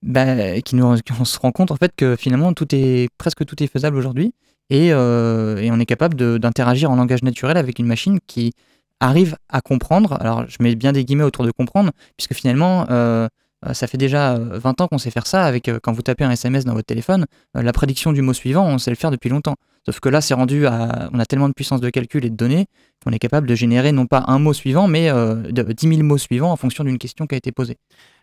bah, 0.02 0.62
qui 0.62 0.76
nous, 0.76 0.86
on 1.20 1.26
se 1.26 1.38
rend 1.38 1.52
compte 1.52 1.72
en 1.72 1.76
fait 1.76 1.92
que 1.96 2.16
finalement 2.16 2.54
tout 2.54 2.74
est, 2.74 3.10
presque 3.18 3.46
tout 3.46 3.62
est 3.62 3.68
faisable 3.68 3.98
aujourd'hui 3.98 4.34
et, 4.70 4.88
et, 4.88 4.94
on 4.94 5.80
est 5.80 5.86
capable 5.86 6.40
d'interagir 6.40 6.90
en 6.90 6.96
langage 6.96 7.22
naturel 7.22 7.58
avec 7.58 7.80
une 7.80 7.86
machine 7.86 8.20
qui 8.28 8.54
arrive 9.02 9.36
à 9.50 9.60
comprendre. 9.60 10.14
Alors, 10.22 10.46
je 10.48 10.58
mets 10.62 10.76
bien 10.76 10.94
des 10.94 11.04
guillemets 11.04 11.26
autour 11.26 11.44
de 11.44 11.52
comprendre, 11.52 11.92
puisque 12.16 12.34
finalement, 12.34 12.86
euh, 12.90 13.28
ça 13.74 13.88
fait 13.88 13.98
déjà 13.98 14.38
20 14.38 14.82
euh, 14.82 14.84
ans 14.84 14.88
qu'on 14.88 14.98
sait 14.98 15.12
faire 15.12 15.28
ça 15.28 15.46
avec 15.46 15.68
euh, 15.70 15.80
quand 15.82 15.92
vous 15.94 16.02
tapez 16.02 16.24
un 16.24 16.32
SMS 16.32 16.66
dans 16.66 16.74
votre 16.74 16.86
téléphone, 16.86 17.26
la 17.54 17.72
prédiction 17.74 18.12
du 18.12 18.22
mot 18.22 18.34
suivant, 18.34 18.66
on 18.66 18.78
sait 18.78 18.90
le 18.90 18.96
faire 18.96 19.12
depuis 19.12 19.30
longtemps. 19.30 19.56
Sauf 19.86 20.00
que 20.00 20.10
là, 20.10 20.22
c'est 20.22 20.34
rendu 20.34 20.68
à. 20.68 21.10
On 21.12 21.20
a 21.20 21.26
tellement 21.26 21.50
de 21.50 21.54
puissance 21.54 21.82
de 21.82 21.90
calcul 21.90 22.24
et 22.24 22.30
de 22.30 22.36
données 22.36 22.68
qu'on 23.04 23.12
est 23.12 23.20
capable 23.20 23.48
de 23.48 23.56
générer 23.56 23.92
non 23.92 24.06
pas 24.06 24.24
un 24.28 24.38
mot 24.38 24.54
suivant, 24.54 24.88
mais 24.88 25.10
de 25.12 25.64
10 25.64 25.88
000 25.96 26.04
mots 26.04 26.20
suivants 26.20 26.52
en 26.52 26.56
fonction 26.56 26.84
d'une 26.84 27.00
question 27.00 27.26
qui 27.26 27.34
a 27.34 27.38
été 27.40 27.52
posée. 27.52 27.78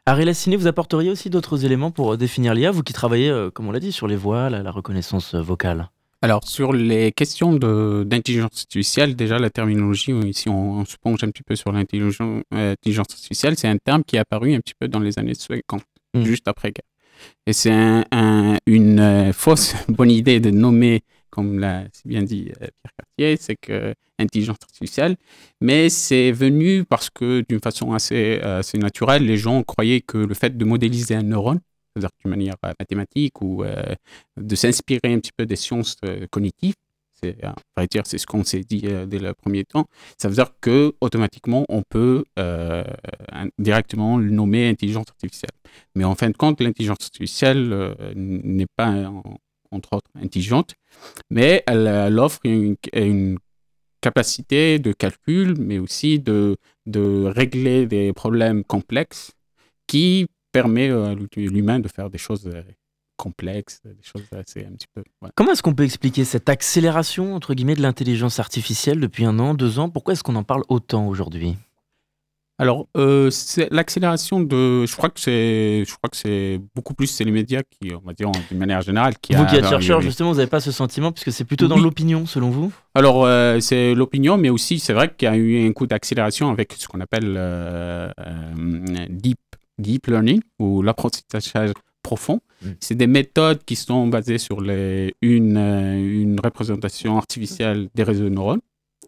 Ariel 0.07 0.33
vous 0.57 0.67
apporteriez 0.69 1.11
aussi 1.11 1.31
d'autres 1.31 1.65
éléments 1.65 1.91
pour 1.91 2.17
définir 2.17 2.55
l'IA, 2.55 2.71
vous 2.71 2.85
qui 2.85 2.93
travaillez, 2.93 3.49
comme 3.55 3.67
on 3.67 3.73
l'a 3.73 3.81
dit, 3.81 3.91
sur 3.91 4.07
les 4.07 4.15
voix, 4.15 4.51
la 4.51 4.71
reconnaissance 4.71 5.35
vocale? 5.35 5.91
Alors, 6.21 6.47
sur 6.49 6.73
les 6.73 7.13
questions 7.13 7.55
d'intelligence 7.55 8.63
artificielle, 8.63 9.15
déjà 9.15 9.39
la 9.39 9.51
terminologie, 9.51 10.13
si 10.33 10.49
on, 10.49 10.85
se 10.85 10.97
penche 10.97 11.23
un 11.23 11.31
petit 11.31 11.45
peu 11.45 11.55
sur 11.55 11.71
l'intelligence 11.71 12.43
artificielle, 12.85 13.57
c'est 13.57 13.69
un 13.69 13.77
terme 13.77 14.03
qui 14.03 14.17
est 14.17 14.19
apparu 14.19 14.53
un 14.53 14.61
petit 14.61 14.75
peu 14.79 14.89
dans 14.89 14.99
les 14.99 15.17
années 15.21 15.35
50, 15.35 15.81
mmh. 16.15 16.25
juste 16.25 16.49
après-guerre. 16.49 16.83
Et 17.47 17.53
c'est 17.53 17.71
une 18.67 19.01
euh, 19.01 19.33
fausse 19.33 19.75
bonne 19.89 20.11
idée 20.11 20.41
de 20.41 20.51
nommer, 20.51 21.03
comme 21.31 21.61
l'a 21.61 21.85
bien 22.05 22.23
dit 22.23 22.51
euh, 22.63 22.67
Pierre 22.67 22.93
Cartier, 22.99 23.37
c'est 23.37 23.57
que 23.57 23.95
intelligence 24.19 24.57
artificielle, 24.61 25.17
mais 25.61 25.89
c'est 25.89 26.33
venu 26.33 26.85
parce 26.85 27.11
que 27.11 27.45
d'une 27.49 27.61
façon 27.61 27.93
assez, 27.93 28.41
assez 28.41 28.77
naturelle, 28.77 29.25
les 29.25 29.37
gens 29.37 29.63
croyaient 29.63 30.01
que 30.01 30.19
le 30.19 30.35
fait 30.35 30.57
de 30.57 30.65
modéliser 30.65 31.15
un 31.15 31.23
neurone, 31.23 31.61
c'est-à-dire 31.99 32.17
d'une 32.23 32.31
manière 32.31 32.57
euh, 32.65 32.73
mathématique 32.79 33.41
ou 33.43 33.65
euh, 33.65 33.95
de 34.37 34.55
s'inspirer 34.55 35.13
un 35.13 35.19
petit 35.19 35.33
peu 35.37 35.47
des 35.47 35.57
sciences 35.57 35.97
euh, 36.05 36.27
cognitives. 36.31 36.75
C'est, 37.21 37.37
dire, 37.91 38.07
c'est 38.07 38.17
ce 38.19 38.29
qu'on 38.29 38.45
s'est 38.45 38.61
dit 38.61 38.83
dès 39.09 39.19
le 39.19 39.35
premier 39.35 39.65
temps. 39.65 39.87
Ça 40.19 40.29
veut 40.29 40.37
dire 40.37 40.53
que 40.61 40.95
automatiquement, 41.01 41.65
on 41.69 41.83
peut 41.83 42.25
directement 43.59 44.19
le 44.19 44.31
nommer 44.31 44.69
intelligence 44.69 45.07
artificielle. 45.09 45.51
Mais 45.97 46.05
en 46.05 46.15
fin 46.15 46.31
de 46.31 46.37
compte, 46.37 46.61
l'intelligence 46.61 46.99
artificielle 47.03 47.97
n'est 48.15 48.69
pas, 48.77 49.13
entre 49.73 49.95
autres, 49.95 50.13
intelligente, 50.15 50.77
mais 51.29 51.65
elle, 51.67 52.21
offre 52.21 52.39
une, 52.45 52.77
une 52.93 53.37
capacité 54.01 54.79
de 54.79 54.93
calcul, 54.93 55.57
mais 55.59 55.81
aussi 55.81 56.21
de, 56.21 56.57
de 56.87 57.25
régler 57.25 57.87
des 57.87 58.13
problèmes 58.13 58.63
complexes 58.63 59.33
qui 59.89 60.29
permet 60.63 60.91
à 60.91 61.15
l'humain 61.37 61.79
de 61.81 61.89
faire 61.89 62.11
des 62.11 62.19
choses 62.19 62.47
euh, 62.47 62.63
complexes, 63.17 63.81
des 63.85 64.03
choses 64.03 64.25
assez 64.33 64.65
un 64.65 64.73
petit 64.73 64.87
peu. 64.95 65.03
Comment 65.35 65.53
est-ce 65.53 65.63
qu'on 65.63 65.75
peut 65.75 65.85
expliquer 65.85 66.25
cette 66.25 66.49
accélération 66.49 67.35
entre 67.35 67.55
guillemets 67.55 67.75
de 67.75 67.83
l'intelligence 67.83 68.39
artificielle 68.39 69.01
depuis 69.01 69.25
un 69.25 69.39
an, 69.39 69.55
deux 69.55 69.79
ans? 69.79 69.89
Pourquoi 69.91 70.13
est-ce 70.13 70.23
qu'on 70.23 70.37
en 70.37 70.45
parle 70.45 70.63
autant 70.69 71.07
aujourd'hui? 71.09 71.57
Alors, 72.61 72.89
euh, 72.97 73.31
c'est 73.31 73.69
l'accélération 73.71 74.41
de. 74.41 74.85
Je 74.85 74.97
crois 74.97 75.11
que 75.11 75.21
c'est. 75.21 75.85
Je 75.87 75.95
crois 75.97 76.11
que 76.11 76.17
c'est 76.17 76.61
beaucoup 76.75 76.93
plus 76.93 77.07
c'est 77.07 77.23
les 77.23 77.31
médias 77.31 77.63
qui, 77.63 77.95
on 77.95 78.05
va 78.05 78.13
dire, 78.15 78.33
d'une 78.49 78.59
manière 78.59 78.83
générale, 78.83 79.17
qui. 79.17 79.33
Vous 79.33 79.47
qui 79.47 79.55
êtes 79.55 79.69
chercheur, 79.69 80.01
justement, 80.01 80.33
vous 80.33 80.39
n'avez 80.39 80.51
pas 80.51 80.59
ce 80.59 80.73
sentiment 80.73 81.13
puisque 81.13 81.31
c'est 81.31 81.45
plutôt 81.45 81.69
dans 81.69 81.77
Oui. 81.77 81.83
l'opinion, 81.83 82.27
selon 82.27 82.51
vous? 82.51 82.73
Alors, 82.97 83.25
euh, 83.25 83.61
c'est 83.61 83.95
l'opinion, 83.95 84.39
mais 84.39 84.51
aussi, 84.51 84.81
c'est 84.81 84.93
vrai 84.93 85.09
qu'il 85.17 85.29
y 85.29 85.31
a 85.31 85.37
eu 85.37 85.69
un 85.69 85.73
coup 85.73 85.87
d'accélération 85.87 86.51
avec 86.51 86.73
ce 86.73 86.89
qu'on 86.89 87.01
appelle 87.01 87.37
euh, 87.37 88.11
euh, 88.19 89.07
deep, 89.09 89.39
deep 89.79 90.07
learning 90.07 90.41
ou 90.59 90.83
l'apprentissage 90.83 91.73
profond. 92.03 92.41
Mm. 92.63 92.69
C'est 92.81 92.95
des 92.95 93.07
méthodes 93.07 93.65
qui 93.65 93.77
sont 93.77 94.07
basées 94.09 94.39
sur 94.39 94.61
les, 94.61 95.15
une, 95.23 95.57
euh, 95.57 96.23
une 96.23 96.41
représentation 96.41 97.17
artificielle 97.17 97.89
des 97.95 98.03
réseaux 98.03 98.25
de 98.25 98.31
neurones 98.31 98.61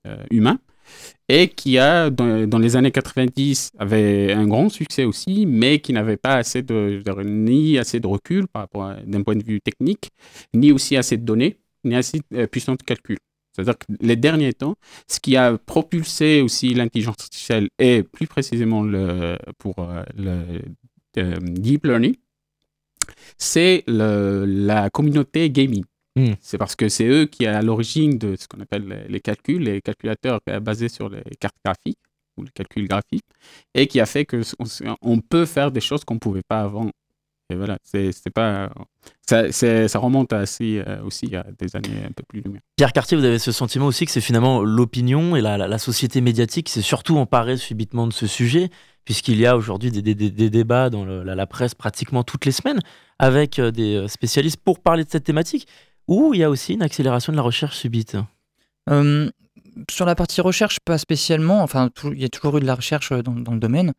euh, 0.07 0.17
humains 0.31 0.59
et 1.29 1.49
qui 1.49 1.79
a, 1.79 2.11
dans, 2.11 2.49
dans 2.49 2.59
les 2.59 2.75
années 2.77 2.91
90, 2.91 3.73
avait 3.79 4.33
un 4.33 4.47
grand 4.47 4.69
succès 4.69 5.05
aussi, 5.05 5.47
mais 5.47 5.79
qui 5.79 5.93
n'avait 5.93 6.17
pas 6.17 6.35
assez 6.35 6.63
de, 6.63 7.03
ni 7.25 7.79
assez 7.79 8.01
de 8.01 8.07
recul 8.09 8.49
par 8.49 8.63
rapport 8.63 8.85
à- 8.85 8.97
d'un 9.07 9.23
point 9.23 9.37
de 9.37 9.45
vue 9.45 9.61
technique, 9.61 10.11
ni 10.55 10.73
aussi 10.73 10.97
assez 10.97 11.17
de 11.17 11.25
données, 11.25 11.59
ni 11.85 11.95
assez 11.95 12.21
euh, 12.35 12.47
puissant 12.49 12.73
de 12.75 12.83
calcul. 12.83 13.19
C'est-à-dire 13.63 13.79
que 13.79 13.87
les 14.01 14.17
derniers 14.17 14.53
temps, 14.53 14.75
ce 15.09 15.21
qui 15.21 15.37
a 15.37 15.57
propulsé 15.59 16.41
aussi 16.41 16.75
l'intelligence 16.75 17.17
artificielle 17.21 17.69
et 17.79 18.03
plus 18.03 18.27
précisément 18.27 18.83
le, 18.83 19.37
pour 19.59 19.79
euh, 19.79 20.03
le 20.17 20.63
euh, 21.19 21.37
deep 21.41 21.87
learning, 21.87 22.15
c'est 23.39 23.85
le- 23.87 24.45
la 24.47 24.91
communauté 24.91 25.51
gaming. 25.51 25.85
Mm. 26.17 26.33
C'est 26.41 26.59
parce 26.59 26.75
que 26.77 26.89
c'est 26.89 27.07
eux 27.07 27.27
qui 27.27 27.45
sont 27.45 27.51
à 27.51 27.63
l'origine 27.63 28.19
de 28.19 28.37
ce 28.37 28.49
qu'on 28.49 28.61
appelle 28.61 28.87
les, 28.89 29.09
les 29.09 29.21
calculs, 29.21 29.63
les 29.63 29.81
calculateurs 29.81 30.41
euh, 30.49 30.61
basés 30.61 30.89
sur 30.89 31.09
les 31.09 31.23
cartes 31.39 31.57
graphiques 31.65 31.99
ou 32.37 32.43
le 32.43 32.49
calcul 32.53 32.89
graphique, 32.89 33.25
et 33.75 33.87
qui 33.87 34.01
a 34.01 34.07
fait 34.07 34.25
que 34.25 34.39
s- 34.41 34.55
on, 34.59 34.65
s- 34.65 34.83
on 35.03 35.21
peut 35.21 35.47
faire 35.47 35.71
des 35.71 35.81
choses 35.81 36.05
qu'on 36.05 36.15
ne 36.15 36.19
pouvait 36.21 36.43
pas 36.47 36.61
avant. 36.63 36.91
Et 37.51 37.57
voilà, 37.57 37.79
c'est 37.83 38.13
pas, 38.35 38.71
ça, 39.27 39.99
remonte 39.99 40.33
assez, 40.33 40.83
euh, 40.87 41.03
aussi 41.03 41.35
à 41.35 41.45
des 41.59 41.75
années 41.77 42.03
un 42.07 42.13
peu 42.13 42.23
plus 42.29 42.41
lumières. 42.43 42.63
Pierre 42.77 42.93
Cartier, 42.93 43.17
vous 43.17 43.25
avez 43.25 43.39
ce 43.39 43.53
sentiment 43.53 43.87
aussi 43.87 44.05
que 44.07 44.13
c'est 44.13 44.21
finalement 44.21 44.63
l'opinion 44.63 45.37
et 45.37 45.41
la, 45.41 45.59
la- 45.59 45.69
la 45.69 45.79
société 45.79 46.21
médiatique 46.21 46.67
qui 46.67 46.73
s'est 46.73 46.83
surtout 46.83 47.17
emparée 47.19 47.57
subitement 47.57 48.07
de 48.07 48.13
ce 48.13 48.27
sujet, 48.27 48.71
puisqu'il 49.05 49.39
y 49.39 49.47
a 49.47 49.57
aujourd'hui 49.57 49.91
des, 49.91 50.03
des- 50.03 50.15
des- 50.15 50.31
des 50.31 50.51
débats 50.51 50.91
dans 50.91 51.05
le- 51.05 51.23
la, 51.25 51.35
la 51.35 51.47
presse 51.47 51.75
pratiquement 51.75 52.23
toutes 52.23 52.45
les 52.45 52.53
semaines 52.53 52.81
avec 53.19 53.59
euh, 53.59 53.71
des 53.71 53.97
euh, 53.97 54.09
spécialistes 54.09 54.59
pour 54.65 54.79
parler 54.81 55.05
de 55.05 55.11
cette 55.11 55.25
thématique, 55.25 55.67
où 56.09 56.35
il 56.35 56.41
y 56.41 56.45
a 56.45 56.51
aussi 56.51 56.75
une 56.75 56.83
accélération 56.83 57.33
de 57.33 57.37
la 57.37 57.43
recherche 57.43 57.77
subite. 57.77 58.17
Euh, 58.89 59.31
sur 59.91 60.05
la 60.05 60.15
partie 60.15 60.41
recherche, 60.41 60.79
pas 60.81 60.99
spécialement. 60.99 61.63
Enfin, 61.63 61.91
il 62.05 62.21
y 62.21 62.25
a 62.25 62.29
toujours 62.29 62.57
eu 62.59 62.61
de 62.61 62.67
la 62.67 62.75
recherche 62.75 63.13
dans, 63.13 63.33
dans 63.33 63.53
le 63.53 63.61
domaine. 63.61 63.93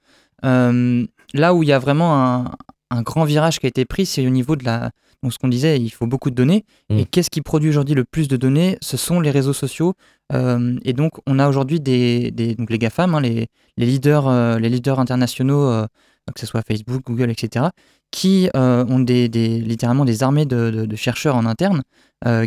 Euh, 0.43 1.05
là 1.33 1.53
où 1.53 1.63
il 1.63 1.69
y 1.69 1.71
a 1.71 1.79
vraiment 1.79 2.15
un, 2.21 2.51
un 2.91 3.01
grand 3.01 3.23
virage 3.25 3.59
qui 3.59 3.65
a 3.65 3.69
été 3.69 3.85
pris, 3.85 4.05
c'est 4.05 4.25
au 4.27 4.29
niveau 4.29 4.55
de 4.55 4.63
la. 4.65 4.91
Donc, 5.23 5.33
ce 5.33 5.37
qu'on 5.39 5.47
disait, 5.49 5.79
il 5.79 5.89
faut 5.89 6.07
beaucoup 6.07 6.29
de 6.29 6.35
données. 6.35 6.63
Mm. 6.89 6.97
Et 6.99 7.05
qu'est-ce 7.05 7.29
qui 7.29 7.41
produit 7.41 7.69
aujourd'hui 7.69 7.95
le 7.95 8.03
plus 8.03 8.27
de 8.27 8.37
données? 8.37 8.77
Ce 8.81 8.97
sont 8.97 9.19
les 9.19 9.31
réseaux 9.31 9.53
sociaux. 9.53 9.93
Euh, 10.33 10.77
et 10.83 10.93
donc, 10.93 11.11
on 11.27 11.39
a 11.39 11.47
aujourd'hui 11.47 11.79
des, 11.79 12.31
des- 12.31 12.55
donc 12.55 12.69
les 12.69 12.77
GAFAM, 12.79 13.13
hein, 13.15 13.21
les, 13.21 13.47
les 13.77 13.85
leaders, 13.85 14.27
euh, 14.27 14.57
les 14.59 14.69
leaders 14.69 14.99
internationaux, 14.99 15.63
euh, 15.69 15.85
que 16.33 16.39
ce 16.39 16.45
soit 16.47 16.61
Facebook, 16.67 17.01
Google, 17.05 17.29
etc., 17.31 17.65
qui 18.11 18.49
ont 18.53 18.99
des, 18.99 19.29
des- 19.29 19.59
littéralement 19.59 20.05
des 20.05 20.21
armées 20.23 20.45
de, 20.45 20.69
de- 20.71 20.85
de 20.85 20.95
chercheurs 20.95 21.35
en 21.35 21.45
interne 21.45 21.81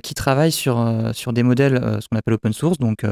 qui 0.05 0.15
travaillent 0.15 0.53
sur, 0.53 0.77
sur 1.15 1.33
des 1.33 1.43
modèles, 1.43 1.99
ce 2.01 2.07
qu'on 2.09 2.17
appelle 2.17 2.35
open 2.35 2.53
source, 2.53 2.79
donc 2.79 3.05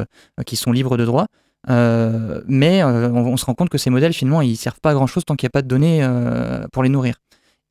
qui 0.47 0.55
sont 0.57 0.71
libres 0.71 0.97
de 0.97 1.05
droit. 1.05 1.27
Euh, 1.71 2.43
mais 2.47 2.83
euh, 2.83 3.09
on, 3.11 3.19
on 3.33 3.37
se 3.37 3.45
rend 3.45 3.55
compte 3.55 3.69
que 3.69 3.79
ces 3.79 3.91
modèles, 3.91 4.13
finalement, 4.13 4.43
ils 4.43 4.57
servent 4.57 4.81
pas 4.81 4.91
à 4.91 4.95
grand 4.95 5.07
chose 5.07 5.25
tant 5.25 5.37
qu'il 5.37 5.47
n'y 5.47 5.51
a 5.51 5.57
pas 5.59 5.63
de 5.63 5.69
données 5.69 6.01
euh, 6.03 6.67
pour 6.73 6.83
les 6.83 6.89
nourrir. 6.89 7.17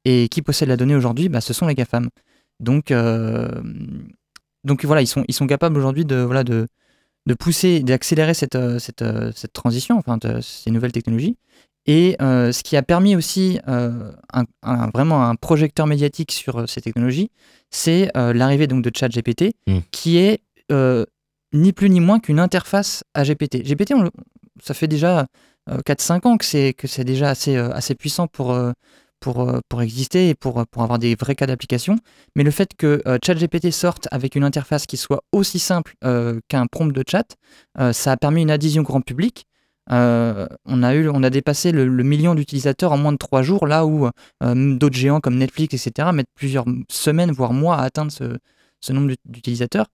Et 0.06 0.30
qui 0.30 0.42
possède 0.42 0.70
la 0.70 0.78
donnée 0.78 0.96
aujourd'hui? 0.96 1.30
Bah, 1.30 1.42
Ce 1.42 1.54
sont 1.54 1.68
les 1.68 1.76
GAFAM. 1.76 2.10
Donc, 2.60 2.92
donc 4.64 4.86
voilà, 4.86 5.02
ils 5.02 5.08
sont, 5.08 5.24
ils 5.28 5.34
sont 5.34 5.48
capables 5.48 5.78
aujourd'hui 5.78 6.06
de, 6.06 6.18
voilà, 6.18 6.44
de, 6.44 6.68
de 7.26 7.34
pousser, 7.34 7.82
d'accélérer 7.82 8.34
cette, 8.34 8.58
cette, 8.80 9.04
cette 9.36 9.54
transition, 9.54 9.98
enfin, 9.98 10.18
de 10.18 10.40
ces 10.42 10.72
nouvelles 10.72 10.92
technologies. 10.92 11.38
Et 11.88 12.16
ce 12.20 12.62
qui 12.64 12.78
a 12.78 12.84
permis 12.84 13.16
aussi 13.16 13.60
un, 13.66 14.14
un- 14.64 14.90
vraiment 14.94 15.24
un 15.28 15.36
projecteur 15.36 15.88
médiatique 15.88 16.32
sur 16.32 16.70
ces 16.70 16.82
technologies, 16.82 17.32
c'est 17.72 18.12
l'arrivée 18.16 18.68
donc 18.68 18.84
de 18.84 18.92
ChatGPT, 18.96 19.56
Mm. 19.68 19.80
qui 19.92 20.18
est 20.18 20.42
ni 21.54 21.74
plus 21.74 21.90
ni 21.90 22.00
moins 22.00 22.20
qu'une 22.20 22.40
interface 22.40 23.04
à 23.14 23.24
GPT. 23.24 23.64
GPT, 23.64 23.94
ça 24.62 24.74
fait 24.74 24.88
déjà 24.88 25.28
euh, 25.70 25.80
4-5 25.86 26.28
ans 26.28 26.38
que 26.38 26.46
c'est 26.46 26.74
que 26.74 26.88
c'est 26.88 27.04
déjà 27.04 27.30
assez, 27.30 27.56
euh, 27.58 27.70
puissant 27.98 28.28
pour, 28.28 28.52
euh, 28.52 28.72
pour, 29.20 29.42
euh, 29.42 29.60
exister 29.82 30.30
et 30.30 30.36
pour, 30.36 30.60
avoir 30.60 31.00
des 31.00 31.16
vrais 31.16 31.36
cas 31.36 31.48
d'application. 31.48 31.98
Mais 32.36 32.44
le 32.44 32.52
fait 32.52 32.76
que 32.78 33.02
euh, 33.08 33.18
ChatGPT 33.24 33.72
sorte 33.72 34.08
avec 34.12 34.36
une 34.36 34.44
interface 34.44 34.86
qui 34.86 34.98
soit 34.98 35.24
aussi 35.32 35.60
simple 35.60 35.96
euh, 36.04 36.40
qu'un 36.50 36.66
prompt 36.68 36.92
de 36.92 37.04
chat, 37.08 37.36
euh, 37.80 37.94
ça 37.94 38.14
a 38.14 38.18
permis 38.18 38.42
une 38.42 38.52
adhésion 38.52 38.82
grand 38.82 39.02
public. 39.02 39.46
Euh, 39.92 40.48
on, 40.66 40.84
a 40.84 41.30
dépassé 41.30 41.72
le, 41.72 41.86
million 42.04 42.36
d'utilisateurs 42.36 42.92
en 42.92 42.98
moins 42.98 43.12
de 43.12 43.18
trois 43.18 43.42
jours, 43.42 43.68
là 43.68 43.86
où 43.86 44.08
euh, 44.44 44.78
d'autres 44.78 44.96
géants 44.96 45.20
comme 45.20 45.38
Netflix, 45.38 45.74
etc., 45.74 46.10
mettent 46.14 46.30
plusieurs 46.36 46.66
semaines, 46.90 47.32
voire 47.32 47.54
mois 47.54 47.78
à 47.78 47.84
atteindre 47.84 48.12
ce, 48.12 48.94
nombre 48.94 49.10
d'ut- 49.10 49.18
d'utilisateurs. 49.26 49.88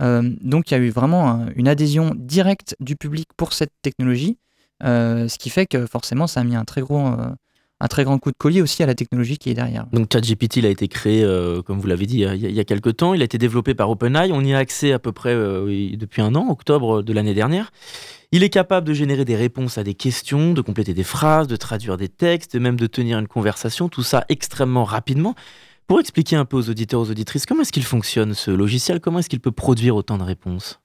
Euh, 0.00 0.22
donc 0.40 0.70
il 0.70 0.74
y 0.74 0.76
a 0.76 0.80
eu 0.80 0.90
vraiment 0.90 1.28
un- 1.30 1.48
une 1.54 1.68
adhésion 1.68 2.14
directe 2.16 2.76
du 2.80 2.96
public 2.96 3.28
pour 3.36 3.52
cette 3.52 3.72
technologie, 3.82 4.38
euh, 4.82 5.28
ce 5.28 5.38
qui 5.38 5.50
fait 5.50 5.66
que 5.66 5.86
forcément 5.86 6.26
ça 6.26 6.40
a 6.40 6.44
mis 6.44 6.56
un 6.56 6.64
très, 6.64 6.80
gros, 6.80 7.06
euh, 7.06 7.30
un 7.80 7.86
très 7.86 8.02
grand 8.04 8.18
coup 8.18 8.30
de 8.30 8.36
collier 8.36 8.60
aussi 8.60 8.82
à 8.82 8.86
la 8.86 8.94
technologie 8.94 9.38
qui 9.38 9.50
est 9.50 9.54
derrière. 9.54 9.86
Donc 9.92 10.12
ChatGPT 10.12 10.64
a 10.64 10.68
été 10.68 10.88
créé, 10.88 11.24
comme 11.66 11.78
vous 11.78 11.86
l'avez 11.86 12.06
dit, 12.06 12.20
il 12.20 12.50
y, 12.50 12.60
a, 12.60 12.64
quelques 12.64 12.96
temps. 12.96 13.14
Il 13.14 13.20
a 13.20 13.24
été 13.24 13.36
développé 13.36 13.74
par 13.74 13.90
OpenAI. 13.90 14.32
On 14.32 14.40
y 14.40 14.54
a 14.54 14.58
accès 14.58 14.92
à 14.92 14.98
peu 14.98 15.12
près 15.12 15.34
depuis 15.34 16.22
un 16.22 16.34
an, 16.34 16.48
octobre 16.48 17.02
de 17.02 17.12
l'année 17.12 17.34
dernière. 17.34 17.72
Il 18.32 18.42
est 18.42 18.48
capable 18.48 18.86
de 18.86 18.94
générer 18.94 19.24
des 19.24 19.36
réponses 19.36 19.76
à 19.76 19.84
des 19.84 19.94
questions, 19.94 20.54
de 20.54 20.60
compléter 20.60 20.94
des 20.94 21.04
phrases, 21.04 21.46
de 21.46 21.56
traduire 21.56 21.96
des 21.96 22.08
textes, 22.08 22.54
même 22.54 22.76
de 22.76 22.86
tenir 22.86 23.18
une 23.18 23.28
conversation, 23.28 23.88
tout 23.88 24.02
ça 24.02 24.24
extrêmement 24.28 24.84
rapidement. 24.84 25.34
Pour 25.86 26.00
expliquer 26.00 26.36
un 26.36 26.44
peu 26.44 26.56
aux 26.56 26.70
auditeurs, 26.70 27.00
aux 27.00 27.10
auditrices, 27.10 27.46
comment 27.46 27.62
est-ce 27.62 27.72
qu'il 27.72 27.84
fonctionne 27.84 28.34
ce 28.34 28.50
logiciel? 28.50 29.00
Comment 29.00 29.18
est-ce 29.18 29.28
qu'il 29.28 29.40
peut 29.40 29.52
produire 29.52 29.96
autant 29.96 30.16
de 30.16 30.22
réponses? 30.22 30.80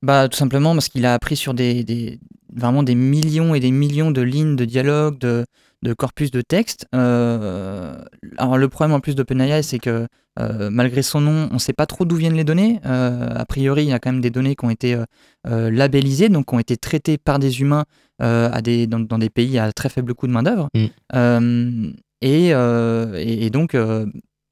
Bah, 0.00 0.28
tout 0.28 0.36
simplement 0.38 0.74
parce 0.74 0.88
qu'il 0.88 1.04
a 1.06 1.14
appris 1.14 1.34
sur 1.34 1.54
des, 1.54 1.82
des- 1.82 2.20
vraiment 2.54 2.84
des 2.84 2.94
millions 2.94 3.54
et 3.54 3.60
des 3.60 3.72
millions 3.72 4.12
de 4.12 4.22
lignes 4.22 4.54
de 4.54 4.64
dialogue, 4.64 5.18
de, 5.18 5.44
de 5.82 5.92
corpus 5.92 6.30
de 6.30 6.40
texte. 6.40 6.86
Euh, 6.94 8.00
alors 8.36 8.58
le 8.58 8.68
problème 8.68 8.94
en 8.94 9.00
plus 9.00 9.16
d'OpenAI, 9.16 9.62
c'est 9.64 9.80
que 9.80 10.06
euh, 10.38 10.70
malgré 10.70 11.02
son 11.02 11.20
nom, 11.20 11.48
on 11.50 11.54
ne 11.54 11.58
sait 11.58 11.72
pas 11.72 11.86
trop 11.86 12.04
d'où 12.04 12.14
viennent 12.14 12.36
les 12.36 12.44
données. 12.44 12.80
Euh, 12.86 13.28
a 13.34 13.44
priori, 13.44 13.82
il 13.82 13.88
y 13.88 13.92
a 13.92 13.98
quand 13.98 14.12
même 14.12 14.20
des 14.20 14.30
données 14.30 14.54
qui 14.54 14.64
ont 14.64 14.70
été 14.70 14.96
labellisées, 15.44 16.28
donc 16.28 16.46
qui 16.46 16.54
ont 16.54 16.60
été 16.60 16.76
traitées 16.76 17.18
par 17.18 17.40
des 17.40 17.60
humains 17.60 17.84
à 18.20 18.62
des, 18.62 18.86
dans, 18.86 19.00
dans 19.00 19.18
des 19.18 19.30
pays 19.30 19.58
à 19.58 19.72
très 19.72 19.88
faible 19.88 20.14
coût 20.14 20.28
de 20.28 20.32
main-d'œuvre. 20.32 20.68
Mm. 20.74 21.90
Et, 22.20 22.52
euh, 22.52 23.14
et, 23.16 23.46
et 23.46 23.50
donc, 23.50 23.76
euh, 23.76 24.06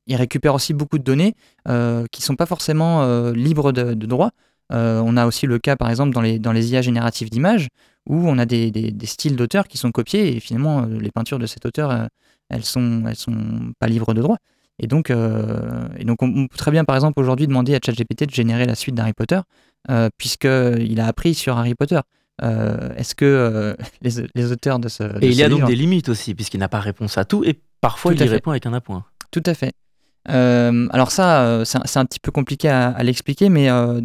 il 0.06 0.16
récupère 0.16 0.54
aussi 0.54 0.72
beaucoup 0.74 0.98
de 0.98 1.04
données 1.04 1.34
euh, 1.68 2.04
qui 2.12 2.20
ne 2.22 2.24
sont 2.24 2.36
pas 2.36 2.46
forcément 2.46 3.02
euh, 3.02 3.32
libres 3.32 3.72
de, 3.72 3.94
de 3.94 4.06
droit. 4.06 4.30
Euh, 4.72 5.00
on 5.04 5.16
a 5.16 5.26
aussi 5.26 5.46
le 5.46 5.58
cas, 5.58 5.76
par 5.76 5.90
exemple, 5.90 6.12
dans 6.14 6.20
les, 6.20 6.38
dans 6.38 6.52
les 6.52 6.72
IA 6.72 6.82
génératives 6.82 7.30
d'images, 7.30 7.68
où 8.08 8.28
on 8.28 8.38
a 8.38 8.46
des, 8.46 8.70
des- 8.70 8.90
des 8.90 9.06
styles 9.06 9.36
d'auteurs 9.36 9.66
qui 9.68 9.78
sont 9.78 9.92
copiés, 9.92 10.36
et 10.36 10.40
finalement, 10.40 10.82
les 10.86 11.10
peintures 11.10 11.38
de 11.38 11.46
cet 11.46 11.66
auteur, 11.66 12.08
elles 12.50 12.64
sont, 12.64 13.04
elles 13.08 13.16
sont 13.16 13.72
pas 13.78 13.86
libres 13.88 14.12
de 14.14 14.22
droit. 14.22 14.38
Et 14.78 14.86
donc, 14.88 15.10
et 15.10 16.04
donc 16.04 16.22
on, 16.22 16.46
peut 16.48 16.56
très 16.56 16.70
bien, 16.70 16.84
par 16.84 16.96
exemple, 16.96 17.18
aujourd'hui, 17.20 17.46
demander 17.46 17.74
à 17.74 17.78
ChatGPT 17.84 18.26
de 18.26 18.30
générer 18.34 18.66
la 18.66 18.74
suite 18.74 18.94
d'Harry 18.94 19.12
Potter, 19.14 19.40
puisqu'il 20.18 21.00
a 21.00 21.06
appris 21.06 21.34
sur 21.34 21.56
Harry 21.56 21.74
Potter. 21.74 22.00
Est-ce 22.42 23.14
que 23.14 23.76
les, 24.02 24.10
les 24.34 24.52
auteurs 24.52 24.78
de 24.78 24.88
ce. 24.88 25.02
de 25.02 25.24
Et 25.24 25.28
il 25.28 25.34
y 25.34 25.42
a 25.42 25.48
donc 25.48 25.58
livre- 25.60 25.68
des 25.68 25.76
limites 25.76 26.08
aussi, 26.08 26.34
puisqu'il 26.34 26.60
n'a 26.60 26.68
pas 26.68 26.80
réponse 26.80 27.18
à 27.18 27.24
tout, 27.24 27.44
et 27.44 27.58
parfois 27.80 28.12
Tout 28.12 28.18
il 28.22 28.26
y 28.26 28.28
répond 28.28 28.50
avec 28.50 28.66
un 28.66 28.72
appoint. 28.72 29.04
Tout 29.30 29.42
à 29.46 29.54
fait. 29.54 29.72
Euh, 30.28 30.88
alors 30.90 31.10
ça, 31.12 31.42
euh, 31.46 31.64
c'est 31.64 31.98
un- 31.98 32.04
petit 32.04 32.20
peu 32.20 32.30
compliqué 32.32 32.68
à, 32.68 32.88
à 32.88 33.02
l'expliquer, 33.02 33.48
mais 33.48 33.70
euh, 33.70 34.00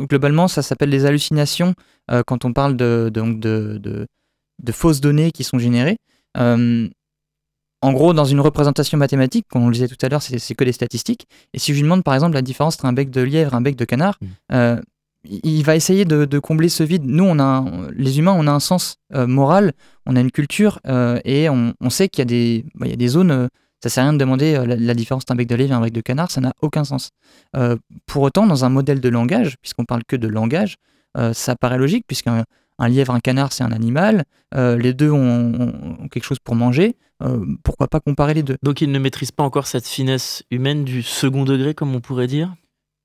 globalement, 0.00 0.48
ça 0.48 0.62
s'appelle 0.62 0.90
des 0.90 1.04
hallucinations 1.06 1.74
euh, 2.10 2.22
quand 2.26 2.44
on 2.44 2.52
parle 2.52 2.76
de, 2.76 3.10
donc 3.12 3.40
de, 3.40 3.78
de- 3.82 4.06
de 4.62 4.72
fausses 4.72 5.00
données 5.00 5.32
qui 5.32 5.42
sont 5.44 5.58
générées. 5.58 5.96
En 7.84 7.92
gros, 7.92 8.12
dans 8.12 8.24
une 8.24 8.38
représentation 8.40 8.96
mathématique, 8.96 9.46
comme 9.50 9.64
on 9.64 9.66
le 9.66 9.72
disait 9.72 9.88
tout 9.88 9.96
à 10.02 10.08
l'heure, 10.08 10.22
c'est 10.22 10.54
que 10.54 10.62
des 10.64 10.70
statistiques. 10.72 11.26
Et 11.52 11.58
si 11.58 11.72
je 11.72 11.78
lui 11.78 11.82
demande 11.82 12.04
par 12.04 12.14
exemple 12.14 12.34
la 12.34 12.42
différence 12.42 12.74
entre 12.76 12.84
un 12.84 12.92
bec 12.92 13.10
de 13.10 13.20
lièvre 13.22 13.54
et 13.54 13.56
un 13.56 13.60
bec 13.60 13.74
de 13.74 13.84
canard, 13.84 14.18
Mm. 14.20 14.26
euh, 14.52 14.80
il 15.24 15.62
va 15.64 15.74
essayer 15.76 16.04
de, 16.04 16.38
combler 16.38 16.68
ce 16.68 16.82
vide. 16.84 17.02
Nous, 17.04 17.24
on 17.24 17.38
a 17.40 17.44
un- 17.44 17.90
les 17.92 18.18
humains, 18.20 18.34
on 18.36 18.46
a 18.46 18.52
un 18.52 18.60
sens 18.60 18.98
moral, 19.12 19.72
on 20.06 20.14
a 20.16 20.20
une 20.20 20.30
culture 20.32 20.80
et 21.24 21.48
on, 21.48 21.74
on 21.80 21.90
sait 21.90 22.08
qu'il 22.08 22.20
y, 22.20 22.22
a 22.22 22.24
des- 22.26 22.64
bah, 22.74 22.86
il 22.86 22.90
y 22.90 22.92
a 22.92 22.96
des 22.96 23.08
zones. 23.08 23.48
Ça 23.82 23.88
sert 23.88 24.04
à 24.04 24.06
rien 24.06 24.12
de 24.12 24.18
demander 24.18 24.54
euh, 24.54 24.66
la, 24.66 24.76
la 24.76 24.94
différence 24.94 25.24
d'un 25.24 25.34
bec 25.34 25.48
de 25.48 25.54
lièvre 25.54 25.72
et 25.72 25.74
un 25.74 25.80
bec 25.80 25.92
de 25.92 26.00
canard, 26.00 26.30
ça 26.30 26.40
n'a 26.40 26.52
aucun 26.62 26.84
sens. 26.84 27.10
Euh, 27.56 27.76
pour 28.06 28.22
autant, 28.22 28.46
dans 28.46 28.64
un 28.64 28.68
modèle 28.68 29.00
de 29.00 29.08
langage, 29.08 29.56
puisqu'on 29.60 29.84
parle 29.84 30.02
que 30.06 30.16
de 30.16 30.28
langage, 30.28 30.76
euh, 31.16 31.32
ça 31.32 31.56
paraît 31.56 31.78
logique, 31.78 32.04
puisqu'un 32.06 32.44
un 32.78 32.88
lièvre, 32.88 33.12
un 33.12 33.20
canard, 33.20 33.52
c'est 33.52 33.64
un 33.64 33.72
animal. 33.72 34.24
les 34.54 34.92
deux 34.92 35.10
ont, 35.10 36.08
quelque 36.10 36.24
chose 36.24 36.38
pour 36.38 36.56
manger. 36.56 36.96
pourquoi 37.62 37.86
pas 37.86 38.00
comparer 38.00 38.34
les 38.34 38.42
deux? 38.42 38.56
Donc 38.62 38.80
ils 38.80 38.90
ne 38.90 38.98
maîtrisent 38.98 39.30
pas 39.30 39.44
encore 39.44 39.66
cette 39.66 39.86
finesse 39.86 40.42
humaine 40.50 40.84
du 40.84 41.02
second 41.02 41.44
degré, 41.44 41.74
comme 41.74 41.94
on 41.94 42.00
pourrait 42.00 42.26
dire? 42.26 42.54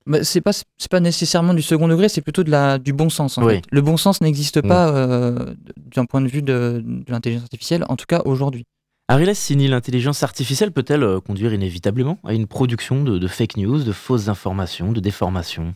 Bah, 0.08 0.24
c'est 0.24 0.40
pas 0.40 0.52
c'est 0.52 0.90
pas 0.90 1.00
nécessairement 1.00 1.52
du 1.52 1.60
second 1.60 1.86
degré, 1.86 2.08
c'est 2.08 2.22
plutôt 2.22 2.42
de 2.42 2.50
la 2.50 2.78
du 2.78 2.94
bon 2.94 3.10
sens. 3.10 3.36
En 3.36 3.46
fait. 3.46 3.62
Le 3.70 3.82
bon 3.82 3.98
sens 3.98 4.22
n'existe 4.22 4.64
mm. 4.64 4.68
pas 4.68 4.88
euh, 4.88 5.54
d'un 5.76 6.06
point 6.06 6.22
de 6.22 6.28
vue 6.28 6.40
de, 6.40 6.82
l'intelligence 7.08 7.44
artificielle, 7.44 7.84
en 7.88 7.96
tout 7.96 8.06
cas 8.08 8.22
aujourd'hui. 8.24 8.64
Ariel 9.10 9.34
Sini, 9.34 9.68
l'intelligence 9.68 10.22
artificielle 10.22 10.70
peut-elle 10.70 11.02
euh, 11.02 11.18
conduire 11.18 11.54
inévitablement 11.54 12.18
à 12.24 12.34
une 12.34 12.46
production 12.46 13.02
de, 13.02 13.26
fake 13.26 13.56
news, 13.56 13.82
de 13.82 13.92
fausses 13.92 14.28
informations, 14.28 14.92
de 14.92 15.00
déformations? 15.00 15.74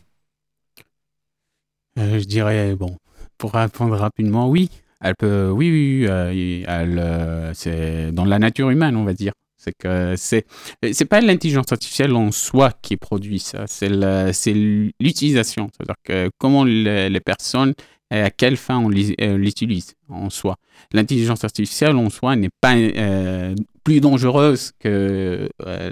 Euh, 1.97 2.19
Je 2.19 2.25
dirais, 2.25 2.75
bon, 2.75 2.95
pour 3.39 3.53
répondre 3.53 3.95
rapidement, 3.97 4.47
oui. 4.47 4.69
Elle 5.01 5.15
peut, 5.15 5.49
oui, 5.49 5.71
oui, 6.05 6.63
elle, 6.67 7.51
c'est 7.55 8.11
dans 8.11 8.23
la 8.23 8.37
nature 8.39 8.69
humaine, 8.69 8.95
on 8.95 9.03
va 9.03 9.13
dire. 9.13 9.33
C'est 9.63 9.73
que 9.77 10.15
c'est 10.17 10.45
c'est 10.91 11.05
pas 11.05 11.21
l'intelligence 11.21 11.71
artificielle 11.71 12.13
en 12.15 12.31
soi 12.31 12.71
qui 12.81 12.97
produit 12.97 13.39
ça, 13.39 13.65
c'est 13.67 13.89
l'utilisation. 13.89 15.69
C'est-à-dire 15.71 15.95
que 16.03 16.29
comment 16.37 16.63
les, 16.65 17.21
personnes 17.21 17.73
et 18.11 18.19
à 18.19 18.29
quelle 18.29 18.57
fin 18.57 18.77
on 18.77 18.91
euh, 18.91 19.37
l'utilise 19.37 19.95
en 20.09 20.29
soi. 20.29 20.57
L'intelligence 20.91 21.43
artificielle 21.43 21.95
en 21.95 22.09
soi 22.09 22.35
n'est 22.35 22.49
pas 22.61 22.75
euh, 22.75 23.55
plus 23.83 23.99
dangereuse 23.99 24.71
que, 24.79 25.49
euh, 25.65 25.91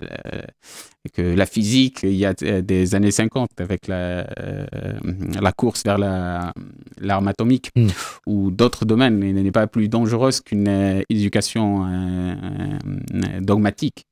que 1.14 1.22
la 1.22 1.46
physique 1.46 2.00
il 2.04 2.14
y 2.14 2.26
a 2.26 2.34
des 2.34 2.96
années 2.96 3.12
50 3.12 3.50
avec 3.60 3.88
la, 3.88 4.28
la 5.40 5.52
course 5.52 5.84
vers 5.84 5.98
l'arme 5.98 7.28
atomique 7.28 7.72
hmm. 7.76 7.88
ou 8.28 8.52
d'autres 8.52 8.86
domaines. 8.86 9.22
Elle 9.24 9.44
n'est 9.44 9.52
pas 9.52 9.68
plus 9.68 9.90
dangereuse 9.90 10.42
qu'une 10.42 11.04
éducation 11.10 11.86
dogmatique. 13.42 14.06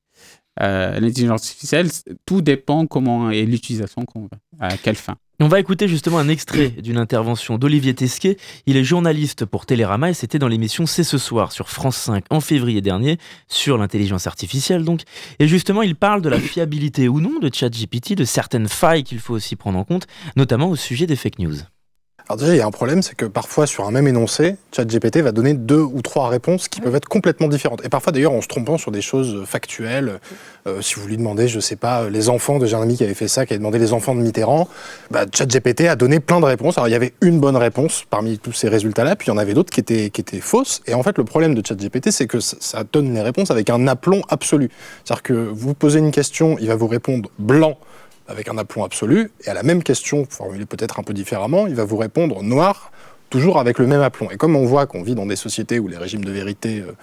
L'intelligence 0.60 1.44
artificielle, 1.44 1.88
tout 2.26 2.42
dépend 2.42 2.86
comment 2.86 3.32
est 3.32 3.46
l'utilisation 3.46 4.04
qu'on 4.06 4.24
veut, 4.24 4.30
à 4.60 4.76
quelle 4.78 4.96
fin. 4.96 5.16
On 5.42 5.48
va 5.48 5.62
écouter 5.62 5.88
justement 5.88 6.20
un 6.20 6.28
extrait 6.28 6.68
d'une 6.68 6.98
intervention 6.98 7.58
d'Olivier 7.58 7.94
Tesquet. 7.94 8.36
Il 8.66 8.76
est 8.76 8.84
journaliste 8.84 9.46
pour 9.46 9.66
Télérama 9.66 10.10
et 10.10 10.14
c'était 10.14 10.38
dans 10.38 10.50
l'émission 10.50 10.86
C'est 10.86 11.06
ce 11.06 11.18
soir 11.18 11.54
sur 11.54 11.70
France 11.70 11.96
5 11.96 12.26
en 12.30 12.42
février 12.42 12.82
dernier 12.82 13.18
sur 13.48 13.78
l'intelligence 13.78 14.28
artificielle 14.28 14.84
donc. 14.84 15.04
Et 15.40 15.48
justement, 15.48 15.82
il 15.82 15.96
parle 15.96 16.22
de 16.22 16.28
la 16.28 16.40
fiabilité 16.42 17.08
ou 17.08 17.22
non 17.22 17.40
de 17.40 17.50
ChatGPT, 17.54 18.16
de 18.16 18.26
certaines 18.26 18.68
failles 18.68 19.06
qu'il 19.06 19.20
faut 19.20 19.34
aussi 19.34 19.56
prendre 19.56 19.80
en 19.80 19.86
compte, 19.86 20.08
notamment 20.36 20.70
au 20.70 20.76
sujet 20.76 21.06
des 21.06 21.16
fake 21.16 21.40
news. 21.40 21.56
Alors 22.32 22.38
déjà, 22.38 22.54
il 22.54 22.60
y 22.60 22.62
a 22.62 22.68
un 22.68 22.72
problème, 22.72 23.02
c'est 23.02 23.16
que 23.16 23.26
parfois 23.26 23.66
sur 23.66 23.88
un 23.88 23.92
même 23.92 24.08
énoncé, 24.08 24.56
ChatGPT 24.72 25.18
va 25.18 25.32
donner 25.32 25.56
deux 25.56 25.82
ou 25.82 26.04
trois 26.04 26.30
réponses 26.30 26.68
qui 26.68 26.80
peuvent 26.80 26.94
être 26.94 27.08
complètement 27.08 27.48
différentes. 27.48 27.84
Et 27.84 27.90
parfois 27.90 28.14
d'ailleurs 28.14 28.34
en 28.34 28.42
se 28.42 28.48
trompant 28.48 28.78
sur 28.78 28.92
des 28.92 29.02
choses 29.02 29.46
factuelles. 29.48 30.20
Euh, 30.68 30.80
si 30.80 31.00
vous 31.00 31.08
lui 31.08 31.18
demandez, 31.18 31.48
je 31.48 31.60
sais 31.60 31.76
pas, 31.76 32.08
les 32.08 32.30
enfants 32.30 32.60
de 32.60 32.68
j'ai 32.68 32.76
un 32.76 32.84
ami 32.84 32.98
qui 32.98 33.04
avait 33.04 33.16
fait 33.16 33.28
ça, 33.28 33.48
qui 33.48 33.54
avait 33.54 33.58
demandé 33.58 33.80
les 33.80 33.94
enfants 33.94 34.14
de 34.14 34.22
Mitterrand, 34.22 34.68
bah, 35.10 35.26
ChatGPT 35.34 35.88
a 35.88 35.96
donné 35.96 36.20
plein 36.20 36.40
de 36.40 36.46
réponses. 36.46 36.78
Alors 36.78 36.88
il 36.88 36.92
y 36.92 36.96
avait 36.96 37.14
une 37.22 37.40
bonne 37.40 37.58
réponse 37.58 38.04
parmi 38.08 38.38
tous 38.38 38.54
ces 38.54 38.70
résultats-là, 38.70 39.16
puis 39.16 39.30
il 39.30 39.32
y 39.32 39.34
en 39.34 39.40
avait 39.40 39.56
d'autres 39.56 39.74
qui 39.74 39.80
étaient, 39.80 40.12
qui 40.12 40.22
étaient 40.22 40.40
fausses. 40.40 40.84
Et 40.86 40.94
en 40.94 41.02
fait, 41.02 41.18
le 41.18 41.24
problème 41.24 41.56
de 41.56 41.66
ChatGPT, 41.66 42.12
c'est 42.12 42.28
que 42.28 42.40
ça 42.40 42.84
donne 42.94 43.12
les 43.12 43.24
réponses 43.24 43.50
avec 43.50 43.72
un 43.72 43.88
aplomb 43.88 44.22
absolu. 44.30 44.70
C'est-à-dire 45.04 45.24
que 45.24 45.34
vous 45.34 45.74
posez 45.74 45.98
une 45.98 46.12
question, 46.12 46.58
il 46.60 46.68
va 46.68 46.76
vous 46.76 46.88
répondre 46.88 47.28
blanc 47.40 47.80
avec 48.30 48.48
un 48.48 48.58
aplomb 48.58 48.84
absolu, 48.84 49.32
et 49.44 49.50
à 49.50 49.54
la 49.54 49.64
même 49.64 49.84
question, 49.84 50.26
formulée 50.30 50.66
peut-être 50.66 51.00
un 51.00 51.04
peu 51.04 51.14
différemment, 51.14 51.68
il 51.68 51.76
va 51.76 51.84
vous 51.84 51.98
répondre 51.98 52.42
noir, 52.44 52.92
toujours 53.30 53.60
avec 53.60 53.80
le 53.80 53.88
même 53.88 54.02
aplomb. 54.02 54.30
Et 54.32 54.38
comme 54.38 54.56
on 54.56 54.66
voit 54.66 54.86
qu'on 54.86 55.04
vit 55.04 55.16
dans 55.16 55.26
des 55.26 55.36
sociétés 55.36 55.80
où 55.80 55.88
les 55.88 55.98
régimes 55.98 56.24
de 56.24 56.32
vérité 56.32 56.80
euh, 56.80 56.94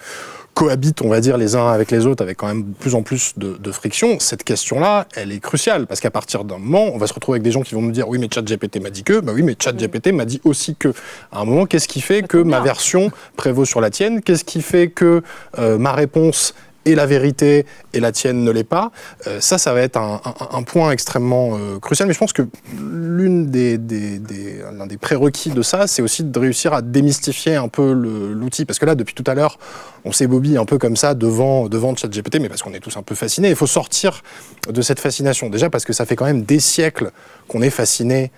cohabitent, 0.53 1.01
on 1.01 1.09
va 1.09 1.21
dire, 1.21 1.37
les 1.37 1.55
uns 1.55 1.67
avec 1.69 1.91
les 1.91 2.05
autres, 2.07 2.23
avec 2.23 2.37
quand 2.37 2.47
même 2.47 2.63
de 2.63 2.73
plus 2.73 2.95
en 2.95 3.03
plus 3.03 3.33
de, 3.37 3.57
de 3.57 3.71
friction, 3.71 4.19
cette 4.19 4.43
question-là, 4.43 5.07
elle 5.15 5.31
est 5.31 5.39
cruciale, 5.39 5.85
parce 5.85 5.99
qu'à 5.99 6.11
partir 6.11 6.43
d'un 6.43 6.57
moment, 6.57 6.85
on 6.93 6.97
va 6.97 7.07
se 7.07 7.13
retrouver 7.13 7.35
avec 7.35 7.43
des 7.43 7.51
gens 7.51 7.61
qui 7.61 7.75
vont 7.75 7.81
nous 7.81 7.91
dire, 7.91 8.09
oui, 8.09 8.17
mais 8.17 8.27
ChatGPT 8.33 8.81
m'a 8.81 8.89
dit 8.89 9.03
que, 9.03 9.19
bah 9.19 9.33
oui, 9.35 9.43
mais 9.43 9.55
ChatGPT 9.61 10.13
m'a 10.13 10.25
dit 10.25 10.41
aussi 10.43 10.75
que. 10.75 10.93
À 11.31 11.41
un 11.41 11.45
moment, 11.45 11.65
qu'est-ce 11.65 11.87
qui 11.87 12.01
fait 12.01 12.23
que 12.23 12.37
ma 12.37 12.59
version 12.59 13.11
prévaut 13.35 13.65
sur 13.65 13.81
la 13.81 13.89
tienne? 13.89 14.21
Qu'est-ce 14.21 14.43
qui 14.43 14.61
fait 14.61 14.89
que 14.89 15.21
euh, 15.59 15.77
ma 15.77 15.91
réponse 15.91 16.53
et 16.87 16.95
la 16.95 17.05
vérité 17.05 17.65
et 17.93 17.99
la 17.99 18.11
tienne 18.11 18.43
ne 18.43 18.51
l'est 18.51 18.63
pas. 18.63 18.91
Euh, 19.27 19.41
ça, 19.41 19.57
ça 19.57 19.73
va 19.73 19.81
être 19.81 19.97
un, 19.97 20.63
point 20.63 20.91
extrêmement 20.91 21.51
euh, 21.53 21.79
crucial. 21.79 22.07
Mais 22.07 22.13
je 22.13 22.19
pense 22.19 22.33
que 22.33 22.43
l'une 22.79 23.51
des, 23.51 23.77
l'un 24.73 24.87
des 24.87 24.97
prérequis 24.97 25.49
de 25.49 25.61
ça, 25.61 25.85
c'est 25.85 26.01
aussi 26.01 26.23
de 26.23 26.39
réussir 26.39 26.73
à 26.73 26.81
démystifier 26.81 27.55
un 27.55 27.67
peu 27.67 27.91
l'outil. 27.91 28.65
Parce 28.65 28.79
que 28.79 28.85
là, 28.85 28.95
depuis 28.95 29.13
tout 29.13 29.23
à 29.27 29.35
l'heure, 29.35 29.59
on 30.05 30.13
s'ébobille 30.13 30.57
un 30.57 30.65
peu 30.65 30.77
comme 30.77 30.95
ça 30.95 31.13
devant, 31.13 31.67
devant 31.67 31.95
ChatGPT, 31.95 32.39
mais 32.39 32.47
parce 32.47 32.63
qu'on 32.63 32.73
est 32.73 32.79
tous 32.79 32.95
un 32.95 33.03
peu 33.03 33.15
fascinés. 33.15 33.49
Il 33.49 33.55
faut 33.55 33.67
sortir 33.67 34.23
de 34.69 34.81
cette 34.81 34.99
fascination. 34.99 35.49
Déjà 35.49 35.69
parce 35.69 35.83
que 35.83 35.93
ça 35.93 36.05
fait 36.05 36.15
quand 36.15 36.25
même 36.25 36.43
des 36.43 36.59
siècles 36.59 37.11
qu'on 37.47 37.61
est 37.61 37.69
fasciné 37.69 38.31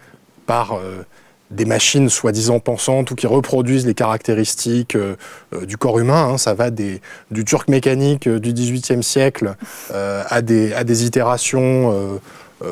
par... 0.48 0.74
Euh, 0.74 1.04
des 1.52 1.66
machines 1.66 2.10
soi-disant 2.10 2.60
pensantes 2.60 3.12
ou 3.12 3.16
qui 3.16 3.28
reproduisent 3.28 3.86
les 3.86 3.94
caractéristiques 3.94 4.96
euh, 4.96 5.16
euh, 5.54 5.66
du 5.66 5.78
corps 5.78 6.00
humain. 6.00 6.30
Hein. 6.32 6.38
ça 6.38 6.54
va 6.54 6.70
des, 6.70 7.02
du 7.32 7.44
turc 7.44 7.68
mécanique 7.68 8.28
euh, 8.28 8.40
du 8.40 8.54
XVIIIe 8.54 9.04
siècle 9.04 9.56
à, 9.92 10.42
des, 10.42 10.74
à 10.74 10.84
des 10.84 11.06
itérations 11.06 12.20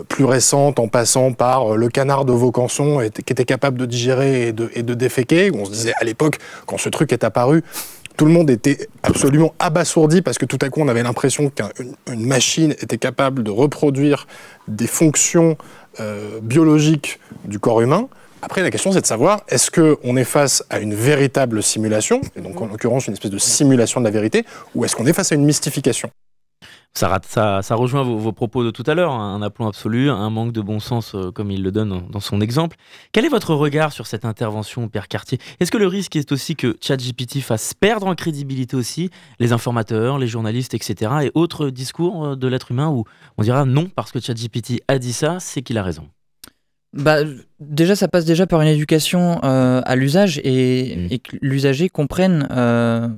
plus 0.09 0.25
récentes 0.25 0.79
en 0.79 0.87
passant 0.87 1.33
par 1.33 1.75
le 1.75 1.89
canard 1.89 2.25
de 2.25 2.33
Vaucanson 2.33 2.99
qui 3.13 3.33
était 3.33 3.45
capable 3.45 3.77
de 3.77 3.85
digérer 3.85 4.49
et 4.49 4.51
de, 4.51 4.69
et 4.73 4.83
de 4.83 4.93
déféquer. 4.93 5.51
On 5.53 5.65
se 5.65 5.71
disait 5.71 5.93
à 5.99 6.03
l'époque, 6.03 6.37
quand 6.65 6.77
ce 6.77 6.89
truc 6.89 7.11
est 7.11 7.23
apparu, 7.23 7.63
tout 8.17 8.25
le 8.25 8.31
monde 8.31 8.49
était 8.49 8.89
absolument 9.03 9.53
abasourdi 9.59 10.21
parce 10.21 10.37
que 10.37 10.45
tout 10.45 10.59
à 10.61 10.69
coup 10.69 10.81
on 10.81 10.87
avait 10.87 11.03
l'impression 11.03 11.49
qu'une 11.49 12.25
machine 12.25 12.71
était 12.71 12.97
capable 12.97 13.43
de 13.43 13.51
reproduire 13.51 14.27
des 14.67 14.87
fonctions 14.87 15.57
biologiques 16.41 17.19
du 17.45 17.59
corps 17.59 17.81
humain. 17.81 18.07
Après, 18.41 18.62
la 18.62 18.69
question, 18.69 18.91
c'est 18.91 19.02
de 19.02 19.06
savoir, 19.06 19.41
est-ce 19.47 19.71
qu'on 19.71 20.15
est 20.15 20.23
face 20.23 20.63
à 20.69 20.80
une 20.80 20.93
véritable 20.93 21.63
simulation, 21.63 22.21
et 22.36 22.41
donc 22.41 22.62
en 22.62 22.67
l'occurrence 22.67 23.08
une 23.08 23.13
espèce 23.13 23.32
de 23.32 23.38
simulation 23.39 24.00
de 24.00 24.06
la 24.06 24.12
vérité, 24.12 24.45
ou 24.76 24.86
est-ce 24.86 24.95
qu'on 24.95 25.08
est 25.08 25.13
face 25.13 25.32
à 25.32 25.36
une 25.36 25.45
mystification? 25.45 26.10
Ça, 26.93 27.19
ça, 27.28 27.62
ça, 27.62 27.76
rejoint 27.76 28.02
vos, 28.02 28.32
propos 28.32 28.63
de 28.63 28.71
tout 28.71 28.84
à 28.88 28.95
l'heure, 28.95 29.12
hein. 29.12 29.36
un 29.36 29.41
aplomb 29.43 29.67
absolu, 29.67 30.10
un 30.10 30.30
manque 30.32 30.52
de 30.52 30.62
bon 30.62 30.80
sens, 30.80 31.13
euh, 31.13 31.32
comme 31.32 31.52
il 31.52 31.62
le 31.62 31.71
donne 31.71 32.08
dans 32.10 32.19
son 32.19 32.41
exemple. 32.41 32.76
Quel 33.12 33.23
est 33.23 33.30
votre 33.30 33.54
regard 33.54 33.91
sur 33.91 34.08
cette 34.08 34.26
intervention, 34.26 34.88
Père 34.88 35.08
Cartier? 35.08 35.38
Est-ce 35.60 35.69
que 35.69 35.78
le 35.78 35.86
risque 35.86 36.15
est 36.15 36.32
aussi 36.32 36.56
que 36.56 36.76
ChatGPT 36.82 37.41
fasse 37.41 37.76
perdre 37.76 38.08
en 38.08 38.15
crédibilité 38.15 38.76
aussi 38.76 39.12
les 39.39 39.52
informateurs, 39.52 40.17
les 40.17 40.28
journalistes, 40.28 40.73
etc., 40.73 41.12
et 41.23 41.32
autres 41.36 41.69
discours 41.69 42.26
euh, 42.26 42.36
de 42.36 42.47
l'être 42.47 42.71
humain 42.71 42.89
où 42.89 43.04
on 43.38 43.43
dira 43.43 43.65
non, 43.65 43.89
parce 43.95 44.12
que 44.12 44.19
ChatGPT 44.19 44.82
a 44.88 44.97
dit 44.97 45.13
ça, 45.13 45.39
c'est 45.39 45.62
qu'il 45.62 45.78
a 45.78 45.84
raison? 45.84 46.10
Bah, 46.93 47.19
déjà, 47.60 47.95
ça 47.95 48.08
passe 48.08 48.26
déjà 48.26 48.47
par 48.47 48.62
une 48.62 48.69
éducation 48.69 49.39
euh, 49.43 49.82
à 49.86 49.95
l'usage 49.95 50.39
et, 50.43 50.95
mmh. 50.95 51.17
que 51.19 51.38
l'usager 51.41 51.89
comprenne 51.89 52.47
euh, 52.52 53.10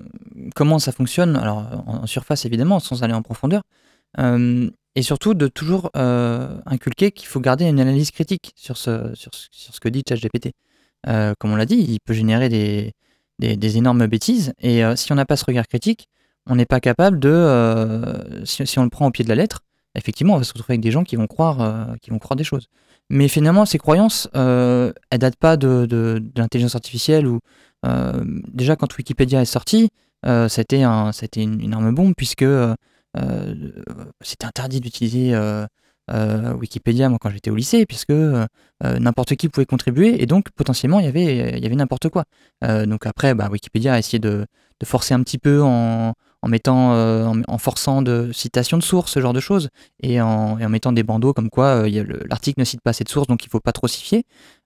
comment 0.55 0.79
ça 0.79 0.91
fonctionne, 0.91 1.35
alors 1.35 1.83
en, 1.85 2.07
surface 2.07 2.45
évidemment, 2.45 2.79
sans 2.79 3.03
aller 3.03 3.13
en 3.13 3.21
profondeur, 3.21 3.61
euh, 4.17 4.69
et 4.95 5.03
surtout 5.03 5.33
de 5.33 5.47
toujours 5.47 5.91
inculquer 5.93 7.11
qu'il 7.11 7.27
faut 7.27 7.39
garder 7.39 7.65
une 7.65 7.79
analyse 7.79 8.11
critique 8.11 8.51
sur 8.55 8.75
ce, 8.75 9.13
sur, 9.13 9.31
ce 9.33 9.79
que 9.79 9.87
dit 9.87 10.03
ChatGPT. 10.07 10.51
comme 11.05 11.51
on 11.51 11.55
l'a 11.55 11.65
dit, 11.65 11.77
il 11.77 11.99
peut 11.99 12.13
générer 12.13 12.49
des, 12.49 12.93
des, 13.37 13.77
énormes 13.77 14.07
bêtises, 14.07 14.51
et 14.59 14.81
si 14.95 15.11
on 15.13 15.15
n'a 15.15 15.25
pas 15.25 15.37
ce 15.37 15.45
regard 15.45 15.67
critique, 15.67 16.07
on 16.47 16.55
n'est 16.55 16.65
pas 16.65 16.79
capable 16.79 17.19
de, 17.19 18.43
si, 18.45 18.65
si, 18.65 18.79
on 18.79 18.83
le 18.83 18.89
prend 18.89 19.05
au 19.05 19.11
pied 19.11 19.23
de 19.23 19.29
la 19.29 19.35
lettre, 19.35 19.61
effectivement, 19.95 20.33
on 20.33 20.37
va 20.37 20.43
se 20.43 20.53
retrouver 20.53 20.73
avec 20.73 20.81
des 20.81 20.91
gens 20.91 21.03
qui 21.03 21.15
vont 21.15 21.27
croire, 21.27 21.95
qui 22.01 22.09
vont 22.09 22.19
croire 22.19 22.35
des 22.35 22.43
choses. 22.43 22.67
Mais 23.09 23.27
finalement, 23.27 23.65
ces 23.65 23.79
croyances, 23.79 24.29
euh, 24.35 24.93
elles 25.09 25.19
datent 25.19 25.35
pas 25.35 25.57
de, 25.57 26.21
l'intelligence 26.35 26.75
artificielle. 26.75 27.27
Ou 27.27 27.39
euh, 27.85 28.23
déjà, 28.53 28.75
quand 28.75 28.95
Wikipédia 28.95 29.41
est 29.41 29.45
sorti, 29.45 29.89
euh, 30.25 30.47
c'était 30.47 30.83
un, 30.83 31.11
une, 31.35 31.61
énorme 31.61 31.93
bombe 31.95 32.13
puisque 32.15 32.43
euh, 32.43 32.75
c'était 34.21 34.45
interdit 34.45 34.79
d'utiliser 34.79 35.35
Wikipédia 36.09 37.09
moi 37.09 37.19
quand 37.19 37.29
j'étais 37.29 37.49
au 37.49 37.55
lycée, 37.55 37.85
puisque 37.85 38.13
n'importe 38.83 39.35
qui 39.35 39.49
pouvait 39.49 39.65
contribuer 39.65 40.21
et 40.21 40.25
donc 40.25 40.49
potentiellement 40.51 40.99
il 40.99 41.05
y 41.05 41.07
avait, 41.07 41.75
n'importe 41.75 42.09
quoi. 42.09 42.25
donc 42.61 43.05
après, 43.05 43.33
bah, 43.33 43.49
Wikipédia 43.51 43.93
a 43.93 43.99
essayé 43.99 44.19
de 44.19 44.45
forcer 44.83 45.13
un 45.13 45.23
petit 45.23 45.37
peu 45.39 45.61
en 45.63 46.13
en 46.41 46.47
mettant, 46.47 46.93
euh, 46.93 47.31
en, 47.47 47.57
forçant 47.57 48.01
de 48.01 48.31
citations 48.31 48.77
de 48.77 48.83
sources, 48.83 49.11
ce 49.11 49.19
genre 49.19 49.33
de 49.33 49.39
choses, 49.39 49.69
et 50.01 50.21
en, 50.21 50.57
mettant 50.69 50.91
des 50.91 51.03
bandeaux 51.03 51.33
comme 51.33 51.49
quoi 51.49 51.85
euh, 51.85 52.03
l'article 52.29 52.59
ne 52.59 52.65
cite 52.65 52.81
pas 52.81 52.93
cette 52.93 53.09
source, 53.09 53.27
donc 53.27 53.43
il 53.43 53.47
ne 53.47 53.51
faut 53.51 53.59
pas 53.59 53.71
trop 53.71 53.87
s'y 53.87 54.01
fier. 54.01 54.23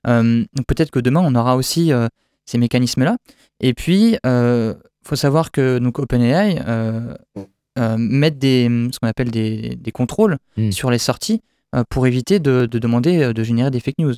Euh, 0.07 0.43
peut-être 0.67 0.91
que 0.91 0.99
demain 0.99 1.21
on 1.23 1.35
aura 1.35 1.55
aussi 1.55 1.91
ces 2.45 2.57
mécanismes-là. 2.57 3.17
Et 3.59 3.73
puis, 3.73 4.17
il 4.23 4.75
faut 5.03 5.15
savoir 5.15 5.51
que 5.51 5.79
donc 5.79 5.99
OpenAI 5.99 6.61
met 7.97 8.31
des, 8.31 8.89
ce 8.91 8.99
qu'on 8.99 9.07
appelle 9.07 9.31
des, 9.31 9.91
contrôles 9.93 10.37
hmm. 10.57 10.71
sur 10.71 10.91
les 10.91 10.97
sorties 10.99 11.41
pour 11.89 12.05
éviter 12.05 12.39
de, 12.39 12.67
demander 12.67 13.33
de 13.33 13.43
générer 13.43 13.71
des 13.71 13.79
fake 13.79 13.97
news. 13.97 14.13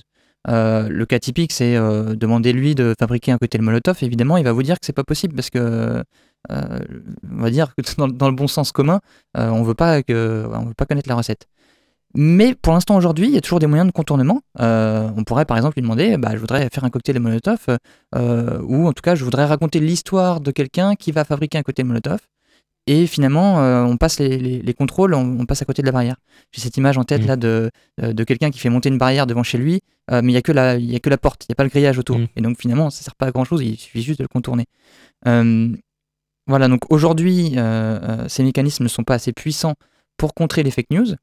le 0.47 1.03
cas 1.05 1.19
typique, 1.19 1.53
c'est 1.53 1.75
demander 1.75 2.51
lui 2.51 2.75
de 2.75 2.93
fabriquer 2.99 3.31
un 3.31 3.37
cocktail 3.37 3.61
Molotov. 3.61 3.97
Évidemment, 4.01 4.35
il 4.37 4.43
va 4.43 4.51
vous 4.51 4.63
dire 4.63 4.75
que 4.79 4.85
c'est 4.85 4.93
pas 4.93 5.05
possible 5.05 5.35
parce 5.35 5.49
que 5.49 6.03
on 6.49 7.41
va 7.41 7.49
dire 7.49 7.73
que 7.75 7.83
dans, 7.97 8.29
le 8.29 8.35
bon 8.35 8.47
sens 8.47 8.71
commun, 8.71 9.01
on 9.35 9.63
veut 9.63 9.73
pas 9.73 10.03
que, 10.03 10.47
on 10.53 10.65
veut 10.65 10.73
pas 10.73 10.85
connaître 10.85 11.09
la 11.09 11.15
recette. 11.15 11.47
Mais 12.15 12.55
pour 12.55 12.73
l'instant, 12.73 12.95
aujourd'hui, 12.95 13.27
il 13.27 13.33
y 13.33 13.37
a 13.37 13.41
toujours 13.41 13.59
des 13.59 13.67
moyens 13.67 13.87
de 13.87 13.91
contournement. 13.91 14.41
Euh, 14.61 15.09
on 15.17 15.25
pourrait 15.25 15.43
par 15.43 15.57
exemple 15.57 15.75
lui 15.75 15.81
demander 15.81 16.17
bah, 16.17 16.29
je 16.33 16.37
voudrais 16.37 16.69
faire 16.71 16.85
un 16.85 16.89
cocktail 16.89 17.19
Molotov, 17.19 17.67
euh, 18.15 18.61
ou 18.63 18.87
en 18.87 18.93
tout 18.93 19.01
cas, 19.01 19.15
je 19.15 19.23
voudrais 19.25 19.45
raconter 19.45 19.81
l'histoire 19.81 20.39
de 20.39 20.51
quelqu'un 20.51 20.95
qui 20.95 21.11
va 21.11 21.25
fabriquer 21.25 21.57
un 21.57 21.63
cocktail 21.63 21.85
Molotov. 21.85 22.19
Et 22.87 23.07
finalement, 23.07 23.61
euh, 23.61 23.83
on 23.83 23.97
passe 23.97 24.19
les, 24.19 24.73
contrôles, 24.77 25.13
on, 25.15 25.45
passe 25.45 25.63
à 25.63 25.65
côté 25.65 25.81
de 25.81 25.87
la 25.87 25.91
barrière. 25.91 26.17
J'ai 26.51 26.61
cette 26.61 26.77
image 26.77 26.97
en 26.99 27.03
tête 27.03 27.23
mmh. 27.23 27.27
là 27.27 27.35
de, 27.35 27.71
de 27.97 28.23
quelqu'un 28.23 28.51
qui 28.51 28.59
fait 28.59 28.69
monter 28.69 28.89
une 28.89 28.99
barrière 28.99 29.25
devant 29.25 29.41
chez 29.41 29.57
lui, 29.57 29.81
mais 30.11 30.19
il 30.21 30.27
n'y 30.27 30.37
a, 30.37 30.43
que 30.43 30.51
la, 30.51 30.73
a 30.73 30.99
que 30.99 31.09
la 31.09 31.17
porte, 31.17 31.45
il 31.45 31.47
n'y 31.49 31.53
a 31.53 31.55
pas 31.55 31.63
le 31.63 31.69
grillage 31.69 31.97
autour. 31.97 32.19
Mmh. 32.19 32.27
Et 32.35 32.41
donc 32.41 32.59
finalement, 32.59 32.91
ça 32.91 32.99
ne 32.99 33.03
sert 33.05 33.15
pas 33.15 33.25
à 33.25 33.31
grand 33.31 33.43
chose, 33.43 33.63
il 33.63 33.75
suffit 33.75 34.03
juste 34.03 34.19
de 34.19 34.23
le 34.23 34.29
contourner. 34.29 34.65
Voilà, 36.47 36.67
donc 36.67 36.81
aujourd'hui, 36.91 37.55
ces 38.27 38.43
mécanismes 38.43 38.83
ne 38.83 38.89
sont 38.89 39.03
pas 39.03 39.15
assez 39.15 39.33
puissants 39.33 39.75
pour 40.17 40.33
contrer 40.33 40.63
les 40.63 40.71
fake 40.71 40.91
news. 40.91 41.15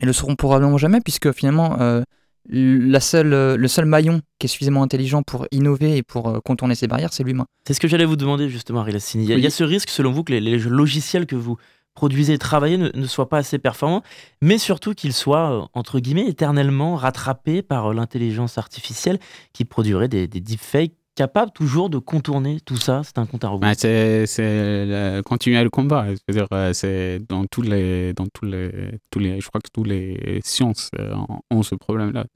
Et 0.00 0.06
le 0.06 0.12
seront 0.12 0.36
probablement 0.36 0.78
jamais, 0.78 1.00
puisque 1.00 1.32
finalement, 1.32 1.80
euh, 1.80 2.02
la 2.48 3.00
seule, 3.00 3.32
euh, 3.32 3.56
le 3.56 3.68
seul 3.68 3.84
maillon 3.84 4.20
qui 4.38 4.46
est 4.46 4.48
suffisamment 4.48 4.82
intelligent 4.82 5.22
pour 5.22 5.46
innover 5.50 5.96
et 5.96 6.02
pour 6.02 6.28
euh, 6.28 6.40
contourner 6.40 6.74
ces 6.74 6.86
barrières, 6.86 7.12
c'est 7.12 7.24
l'humain. 7.24 7.46
C'est 7.66 7.74
ce 7.74 7.80
que 7.80 7.88
j'allais 7.88 8.04
vous 8.04 8.16
demander 8.16 8.48
justement, 8.48 8.80
Ariel 8.80 9.00
Il, 9.14 9.24
y 9.24 9.46
a 9.46 9.50
ce 9.50 9.64
risque, 9.64 9.90
selon 9.90 10.12
vous, 10.12 10.24
que 10.24 10.32
les, 10.32 10.58
logiciels 10.58 11.26
que 11.26 11.36
vous 11.36 11.56
produisez 11.94 12.34
et 12.34 12.38
travaillez 12.38 12.76
ne, 12.76 12.90
ne 12.94 13.06
soient 13.06 13.28
pas 13.28 13.38
assez 13.38 13.58
performants, 13.58 14.02
mais 14.40 14.58
surtout 14.58 14.94
qu'ils 14.94 15.12
soient, 15.12 15.68
entre 15.72 15.98
guillemets, 15.98 16.28
éternellement 16.28 16.94
rattrapés 16.94 17.62
par 17.62 17.92
l'intelligence 17.92 18.56
artificielle 18.56 19.18
qui 19.52 19.64
produirait 19.64 20.08
des, 20.08 20.28
des 20.28 20.40
deepfakes 20.40 20.94
capable 21.18 21.50
toujours 21.50 21.90
de 21.90 21.98
contourner 21.98 22.60
tout 22.60 22.76
ça 22.76 23.02
C'est 23.04 23.18
un 23.18 23.26
compte 23.26 23.42
à 23.42 23.48
rebours. 23.48 23.68
C'est 23.74 25.22
continuer 25.24 25.60
le 25.64 25.68
combat. 25.68 26.06
dire, 26.28 26.46
euh, 26.52 26.72
c'est 26.72 27.18
dans 27.28 27.44
tous 27.46 27.62
les, 27.62 28.12
dans 28.12 28.26
tous 28.32 28.44
les, 28.44 28.70
tous 29.10 29.18
les, 29.18 29.40
je 29.40 29.48
crois 29.48 29.60
que 29.60 29.70
tous 29.72 29.82
les 29.82 30.40
sciences 30.44 30.90
euh, 30.96 31.16
ont 31.50 31.64
ce 31.64 31.74
problème-là. 31.74 32.26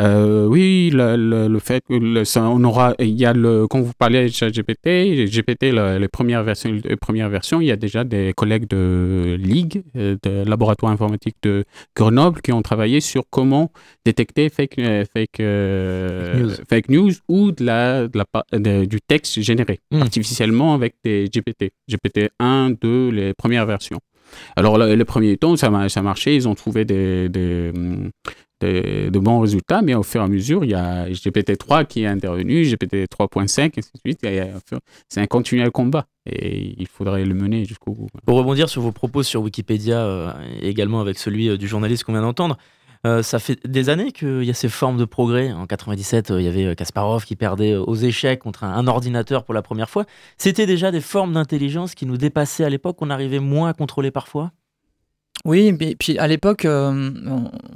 Euh, 0.00 0.46
oui, 0.46 0.90
le, 0.92 1.48
le, 1.48 1.58
fait 1.58 1.84
que 1.86 2.24
ça, 2.24 2.44
on 2.44 2.62
aura, 2.64 2.94
il 2.98 3.10
y 3.20 3.26
a 3.26 3.34
le, 3.34 3.66
quand 3.66 3.80
vous 3.80 3.92
parlez 3.98 4.26
de 4.26 4.48
GPT, 4.48 5.26
GPT, 5.30 5.72
les 5.72 6.08
premières 6.08 6.42
versions, 6.42 6.72
les 6.72 6.96
premières 6.96 7.28
versions, 7.28 7.60
il 7.60 7.66
y 7.66 7.70
a 7.70 7.76
déjà 7.76 8.04
des 8.04 8.32
collègues 8.34 8.66
de 8.68 9.36
Ligue, 9.38 9.82
euh, 9.96 10.16
de 10.22 10.48
laboratoire 10.48 10.90
informatique 10.90 11.36
de 11.42 11.64
Grenoble, 11.94 12.40
qui 12.40 12.52
ont 12.52 12.62
travaillé 12.62 13.00
sur 13.00 13.24
comment 13.28 13.72
détecter 14.06 14.48
fake, 14.48 14.78
euh, 14.78 15.04
fake, 15.12 15.40
news. 15.40 16.50
fake 16.68 16.88
news. 16.88 17.12
ou 17.28 17.52
de 17.52 17.64
la, 17.64 18.08
de 18.08 18.18
la 18.18 18.86
du 18.86 19.00
texte 19.06 19.40
généré 19.40 19.80
hmm. 19.90 20.00
artificiellement 20.00 20.72
avec 20.72 20.94
des 21.04 21.28
GPT, 21.28 21.72
GPT 21.88 22.30
1, 22.38 22.70
2, 22.80 23.10
les 23.10 23.34
premières 23.34 23.66
versions. 23.66 24.00
Alors, 24.56 24.78
le, 24.78 25.04
premier 25.04 25.36
temps, 25.36 25.56
ça, 25.56 25.88
ça 25.88 26.02
marchait. 26.02 26.36
Ils 26.36 26.46
ont 26.46 26.54
trouvé 26.54 26.84
des, 26.84 27.28
des, 27.28 27.72
de, 28.60 29.18
bons 29.18 29.40
résultats, 29.40 29.82
mais 29.82 29.94
au 29.94 30.02
fur 30.02 30.20
et 30.20 30.24
à 30.24 30.28
mesure, 30.28 30.64
il 30.64 30.70
y 30.70 30.74
a 30.74 31.08
GPT-3 31.08 31.86
qui 31.86 32.02
est 32.02 32.06
intervenu, 32.06 32.64
GPT 32.64 33.06
3.5, 33.06 33.60
et 33.60 33.72
ainsi 33.78 33.90
de 33.94 34.00
suite. 34.00 34.26
C'est 35.08 35.20
un 35.20 35.26
continuel 35.26 35.70
combat 35.70 36.06
et 36.26 36.74
il 36.78 36.86
faudrait 36.86 37.24
le 37.24 37.34
mener 37.34 37.64
jusqu'au 37.64 37.92
bout. 37.92 38.08
Pour 38.26 38.36
rebondir 38.36 38.68
sur 38.68 38.82
vos 38.82 38.92
propos 38.92 39.22
sur 39.22 39.42
Wikipédia, 39.42 39.98
euh, 39.98 40.32
également 40.60 41.00
avec 41.00 41.18
celui 41.18 41.48
euh, 41.48 41.56
du 41.56 41.66
journaliste 41.66 42.04
qu'on 42.04 42.12
vient 42.12 42.22
d'entendre, 42.22 42.56
euh, 43.06 43.22
ça 43.22 43.38
fait 43.38 43.58
des 43.66 43.88
années 43.88 44.12
qu'il 44.12 44.44
y 44.44 44.50
a 44.50 44.54
ces 44.54 44.68
formes 44.68 44.98
de 44.98 45.06
progrès. 45.06 45.52
En 45.52 45.66
97, 45.66 46.32
il 46.36 46.42
y 46.42 46.48
avait 46.48 46.76
Kasparov 46.76 47.24
qui 47.24 47.34
perdait 47.34 47.74
aux 47.74 47.94
échecs 47.94 48.40
contre 48.40 48.64
un, 48.64 48.86
ordinateur 48.86 49.44
pour 49.44 49.54
la 49.54 49.62
première 49.62 49.88
fois. 49.88 50.04
C'était 50.36 50.66
déjà 50.66 50.90
des 50.90 51.00
formes 51.00 51.32
d'intelligence 51.32 51.94
qui 51.94 52.04
nous 52.04 52.18
dépassaient 52.18 52.64
à 52.64 52.68
l'époque, 52.68 52.96
qu'on 52.96 53.10
arrivait 53.10 53.38
moins 53.38 53.70
à 53.70 53.72
contrôler 53.72 54.10
parfois? 54.10 54.52
Oui, 55.44 55.72
mais 55.78 55.96
puis 55.96 56.18
à 56.18 56.26
l'époque, 56.26 56.64
euh, 56.64 57.10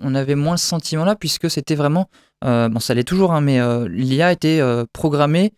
on 0.03 0.14
avait 0.14 0.35
moins 0.35 0.57
ce 0.57 0.66
sentiment-là, 0.66 1.16
puisque 1.16 1.50
c'était 1.50 1.74
vraiment, 1.74 2.09
euh, 2.44 2.68
bon, 2.68 2.81
ça 2.81 2.94
l'est 2.94 3.05
toujours, 3.05 3.33
hein, 3.33 3.40
mais 3.40 3.61
euh, 3.61 3.88
l'IA 3.88 4.33
était 4.33 4.61
programmée 4.92 5.53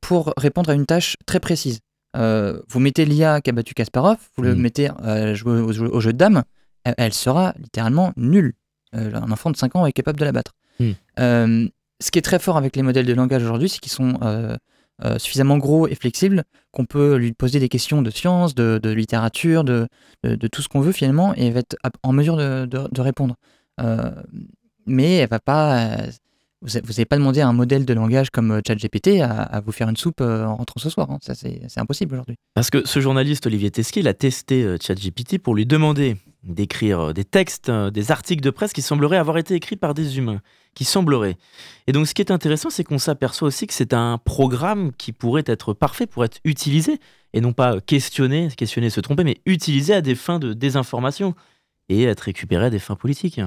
pour 0.00 0.32
répondre 0.36 0.70
à 0.70 0.74
une 0.74 0.86
tâche 0.86 1.16
très 1.26 1.40
précise. 1.40 1.80
vous 2.14 2.80
mettez 2.80 3.04
l'IA 3.04 3.40
qui 3.40 3.50
a 3.50 3.52
battu 3.52 3.74
Kasparov, 3.74 4.18
vous 4.36 4.42
le 4.42 4.54
mmh. 4.54 4.60
mettez 4.60 4.88
jouer 5.34 5.60
au, 5.60 6.00
jeu 6.00 6.12
de 6.12 6.18
dames, 6.18 6.42
elle, 6.84 7.12
sera 7.12 7.54
littéralement 7.58 8.12
nulle. 8.16 8.52
un 8.92 9.32
enfant 9.32 9.50
de 9.50 9.56
5 9.56 9.74
ans 9.74 9.86
est 9.86 9.92
capable 9.92 10.18
de 10.20 10.24
la 10.24 10.32
battre. 10.32 10.52
Mmh. 10.78 10.92
ce 11.18 12.10
qui 12.10 12.18
est 12.18 12.22
très 12.22 12.38
fort 12.38 12.56
avec 12.56 12.76
les 12.76 12.82
modèles 12.82 13.06
de 13.06 13.14
langage 13.14 13.42
aujourd'hui, 13.42 13.68
c'est 13.68 13.80
qu'ils 13.80 13.92
sont 13.92 14.18
euh, 15.02 15.18
suffisamment 15.18 15.58
gros 15.58 15.88
et 15.88 15.94
flexible 15.96 16.44
qu'on 16.70 16.84
peut 16.84 17.16
lui 17.16 17.32
poser 17.32 17.58
des 17.58 17.68
questions 17.68 18.00
de 18.00 18.10
science, 18.10 18.54
de, 18.54 18.80
littérature, 18.90 19.64
de, 19.64 19.88
tout 20.52 20.62
ce 20.62 20.68
qu'on 20.68 20.80
veut 20.80 20.92
finalement, 20.92 21.34
et 21.36 21.46
elle 21.46 21.52
va 21.52 21.60
être 21.60 21.76
en 22.02 22.12
mesure 22.12 22.36
de, 22.36 23.00
répondre. 23.00 23.36
Euh, 23.80 24.10
mais 24.86 25.16
elle 25.16 25.28
va 25.28 25.40
pas. 25.40 25.96
Vous 26.64 26.78
n'avez 26.78 27.04
pas 27.04 27.16
demandé 27.16 27.40
à 27.40 27.48
un 27.48 27.52
modèle 27.52 27.84
de 27.84 27.94
langage 27.94 28.30
comme 28.30 28.50
euh, 28.50 28.60
ChatGPT 28.66 29.20
à, 29.20 29.42
à 29.42 29.60
vous 29.60 29.72
faire 29.72 29.88
une 29.88 29.96
soupe 29.96 30.20
en 30.20 30.56
rentrant 30.56 30.80
ce 30.80 30.90
soir. 30.90 31.10
Hein. 31.10 31.18
C'est 31.20 31.78
impossible 31.78 32.14
aujourd'hui. 32.14 32.36
Parce 32.54 32.70
que 32.70 32.86
ce 32.86 33.00
journaliste, 33.00 33.46
Olivier 33.46 33.70
Tesquet, 33.70 34.00
il 34.00 34.08
a 34.08 34.14
testé 34.14 34.76
ChatGPT 34.80 35.38
pour 35.38 35.54
lui 35.54 35.66
demander 35.66 36.16
d'écrire 36.42 37.14
des 37.14 37.24
textes, 37.24 37.70
des 37.70 38.10
articles 38.10 38.42
de 38.42 38.50
presse 38.50 38.72
qui 38.72 38.82
sembleraient 38.82 39.16
avoir 39.16 39.38
été 39.38 39.54
écrits 39.54 39.76
par 39.76 39.94
des 39.94 40.18
humains 40.18 40.40
qui 40.74 40.84
semblerait. 40.84 41.36
Et 41.86 41.92
donc 41.92 42.06
ce 42.06 42.14
qui 42.14 42.20
est 42.20 42.30
intéressant, 42.30 42.70
c'est 42.70 42.84
qu'on 42.84 42.98
s'aperçoit 42.98 43.48
aussi 43.48 43.66
que 43.66 43.74
c'est 43.74 43.94
un 43.94 44.18
programme 44.18 44.92
qui 44.92 45.12
pourrait 45.12 45.44
être 45.46 45.72
parfait 45.72 46.06
pour 46.06 46.24
être 46.24 46.38
utilisé, 46.44 46.98
et 47.32 47.40
non 47.40 47.52
pas 47.52 47.80
questionné, 47.80 48.48
questionner, 48.56 48.90
se 48.90 49.00
tromper, 49.00 49.24
mais 49.24 49.38
utilisé 49.46 49.94
à 49.94 50.00
des 50.00 50.14
fins 50.14 50.38
de 50.38 50.52
désinformation 50.52 51.34
et 51.88 52.04
être 52.04 52.22
récupéré 52.22 52.66
à 52.66 52.70
des 52.70 52.78
fins 52.78 52.96
politiques. 52.96 53.40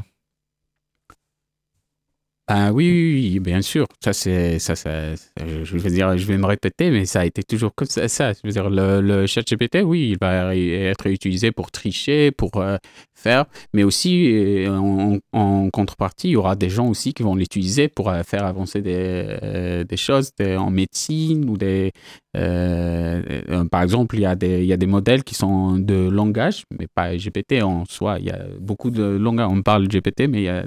Ah 2.50 2.72
oui, 2.72 2.90
oui, 3.34 3.40
bien 3.42 3.62
sûr. 3.62 3.86
Ça, 4.02 4.14
c'est, 4.14 4.58
ça, 4.60 4.74
ça, 4.78 5.16
je 5.36 5.78
vais 5.78 5.90
dire, 5.90 6.18
je 6.18 6.26
vais 6.26 6.38
me 6.38 6.46
répéter, 6.46 6.92
mais 6.92 7.06
ça 7.06 7.20
a 7.20 7.26
été 7.26 7.44
toujours 7.44 7.76
comme 7.76 7.90
ça. 7.90 8.32
Je 8.32 8.40
veux 8.42 8.52
dire, 8.52 8.70
le, 8.70 9.02
le 9.02 9.28
chat 9.28 9.42
GPT, 9.42 9.84
oui, 9.84 10.12
il 10.12 10.18
va 10.18 10.56
être 10.56 11.08
utilisé 11.08 11.52
pour 11.52 11.72
tricher, 11.72 12.32
pour 12.32 12.56
euh, 12.56 12.78
faire, 13.16 13.48
mais 13.74 13.84
aussi, 13.84 14.32
euh, 14.66 15.20
en, 15.34 15.70
contrepartie, 15.72 16.30
il 16.30 16.32
y 16.32 16.36
aura 16.38 16.56
des 16.56 16.70
gens 16.70 16.88
aussi 16.88 17.14
qui 17.14 17.22
vont 17.22 17.36
l'utiliser 17.36 17.90
pour 17.90 18.10
euh, 18.10 18.24
faire 18.24 18.46
avancer 18.46 18.82
des, 18.82 19.84
des 19.86 19.98
choses 19.98 20.32
en 20.40 20.72
médecine 20.72 21.50
ou 21.50 21.58
des, 21.58 21.92
par 22.34 23.84
exemple, 23.84 24.16
il 24.16 24.22
y, 24.22 24.26
a 24.26 24.36
des, 24.36 24.62
il 24.62 24.68
y 24.68 24.74
a 24.74 24.78
des 24.78 24.86
modèles 24.86 25.26
qui 25.26 25.36
sont 25.36 25.80
de 25.80 26.08
langage, 26.10 26.64
mais 26.80 26.88
pas 26.88 27.14
GPT 27.18 27.62
en 27.62 27.84
soi. 27.84 28.20
Il 28.20 28.28
y 28.28 28.32
a 28.32 28.46
beaucoup 28.62 28.90
de 28.90 29.04
langage. 29.04 29.50
On 29.52 29.62
parle 29.62 29.90
GPT, 29.90 30.30
mais 30.30 30.38
il 30.38 30.44
y 30.44 30.50
a 30.50 30.64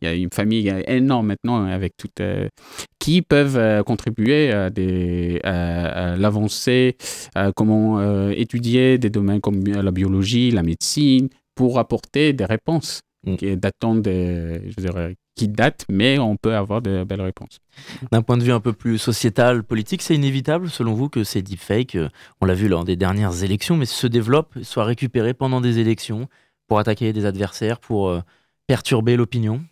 il 0.00 0.08
y 0.08 0.10
a 0.10 0.14
une 0.14 0.32
famille 0.32 0.72
énorme 0.86 1.28
maintenant 1.28 1.64
avec 1.64 1.96
toutes 1.96 2.20
euh, 2.20 2.48
qui 2.98 3.22
peuvent 3.22 3.56
euh, 3.56 3.82
contribuer 3.82 4.52
à, 4.52 4.70
des, 4.70 5.40
à, 5.44 6.16
l'avancée, 6.16 6.96
à 7.34 7.52
comment 7.52 7.98
euh, 7.98 8.30
étudier 8.36 8.98
des 8.98 9.10
domaines 9.10 9.40
comme 9.40 9.64
la 9.64 9.90
biologie, 9.90 10.50
la 10.50 10.62
médecine, 10.62 11.28
pour 11.54 11.78
apporter 11.78 12.32
des 12.32 12.44
réponses 12.44 13.00
mm. 13.26 13.36
qui 13.36 13.56
datent 13.56 13.74
de, 14.02 14.60
je 14.68 14.80
dirais, 14.80 15.16
qui 15.36 15.48
datent, 15.48 15.84
mais 15.88 16.18
on 16.18 16.36
peut 16.36 16.54
avoir 16.54 16.80
de 16.80 17.04
belles 17.04 17.22
réponses. 17.22 17.58
D'un 18.12 18.22
point 18.22 18.36
de 18.36 18.44
vue 18.44 18.52
un 18.52 18.60
peu 18.60 18.72
plus 18.72 18.98
sociétal, 18.98 19.64
politique, 19.64 20.02
c'est 20.02 20.14
inévitable, 20.14 20.70
selon 20.70 20.94
vous, 20.94 21.08
que 21.08 21.24
ces 21.24 21.42
deepfakes, 21.42 21.96
on 22.40 22.46
l'a 22.46 22.54
vu 22.54 22.68
lors 22.68 22.84
des 22.84 22.96
dernières 22.96 23.42
élections, 23.42 23.76
mais 23.76 23.86
se 23.86 24.06
développent, 24.06 24.62
soient 24.62 24.84
récupérés 24.84 25.34
pendant 25.34 25.60
des 25.60 25.80
élections 25.80 26.28
pour 26.68 26.78
attaquer 26.78 27.12
des 27.12 27.26
adversaires, 27.26 27.80
pour 27.80 28.16
perturber 28.66 29.16
l'opinion? 29.16 29.64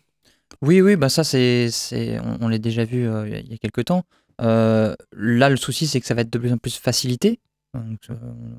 Oui, 0.62 0.80
oui, 0.80 0.94
bah 0.94 1.08
ça, 1.08 1.24
c'est, 1.24 1.70
c'est, 1.72 2.20
on, 2.40 2.46
l'a 2.46 2.58
déjà 2.58 2.84
vu 2.84 3.08
euh, 3.08 3.28
il 3.28 3.50
y 3.50 3.54
a 3.54 3.58
quelques 3.58 3.84
temps. 3.86 4.04
Euh, 4.40 4.94
là, 5.10 5.50
le 5.50 5.56
souci, 5.56 5.88
c'est 5.88 6.00
que 6.00 6.06
ça 6.06 6.14
va 6.14 6.20
être 6.20 6.32
de 6.32 6.38
plus 6.38 6.52
en 6.52 6.56
plus 6.56 6.76
facilité. 6.76 7.40
Euh, 7.76 7.80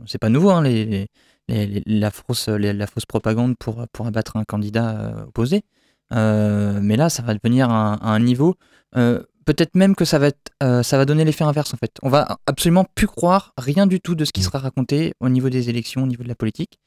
c'est 0.06 0.18
pas 0.18 0.28
nouveau, 0.28 0.50
hein, 0.50 0.62
les, 0.64 1.08
la, 1.48 2.12
fausse, 2.12 2.50
la 2.50 2.88
fausse 2.88 3.06
propagande 3.06 3.58
pour, 3.58 3.88
pour 3.94 4.06
abattre 4.06 4.36
un 4.36 4.44
candidat 4.44 5.26
opposé. 5.28 5.64
mais 6.12 6.98
là, 6.98 7.10
ça 7.10 7.24
va 7.24 7.34
devenir 7.36 7.70
à, 7.70 7.98
un 8.06 8.20
niveau. 8.20 8.56
peut-être 8.92 9.76
même 9.76 9.96
que 9.96 10.04
ça 10.04 10.20
va, 10.20 10.28
être, 10.28 10.52
ça 10.60 10.98
va 10.98 11.06
donner 11.06 11.24
l'effet 11.24 11.46
inverse, 11.46 11.74
en 11.74 11.78
fait. 11.78 11.96
On 12.02 12.10
va 12.10 12.38
absolument 12.48 12.86
plus 12.96 13.08
croire 13.08 13.54
rien 13.58 13.88
du 13.88 14.02
tout 14.02 14.16
de 14.16 14.26
ce 14.26 14.34
qui 14.34 14.42
mmh. 14.42 14.44
sera 14.44 14.60
raconté 14.60 15.14
au 15.22 15.30
niveau 15.30 15.50
des 15.50 15.70
élections, 15.70 16.04
au 16.04 16.08
niveau 16.08 16.24
de 16.24 16.30
la 16.30 16.36
politique. 16.36 16.80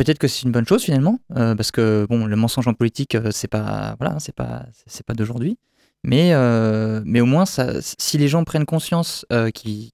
Peut-être 0.00 0.18
que 0.18 0.28
c'est 0.28 0.44
une 0.46 0.50
bonne 0.50 0.66
chose 0.66 0.82
finalement, 0.82 1.18
euh, 1.36 1.54
parce 1.54 1.70
que 1.72 2.06
bon, 2.08 2.24
le 2.24 2.34
mensonge 2.34 2.66
en 2.66 2.72
politique, 2.72 3.16
euh, 3.16 3.28
c'est 3.32 3.48
pas 3.48 3.96
voilà, 4.00 4.18
c'est 4.18 4.34
pas 4.34 4.64
c'est 4.86 5.04
pas 5.04 5.12
d'aujourd'hui. 5.12 5.58
Mais, 6.04 6.30
euh, 6.32 7.02
mais 7.04 7.20
au 7.20 7.26
moins, 7.26 7.44
ça, 7.44 7.82
si 7.82 8.16
les 8.16 8.26
gens 8.26 8.42
prennent 8.44 8.64
conscience 8.64 9.26
qu'il 9.52 9.90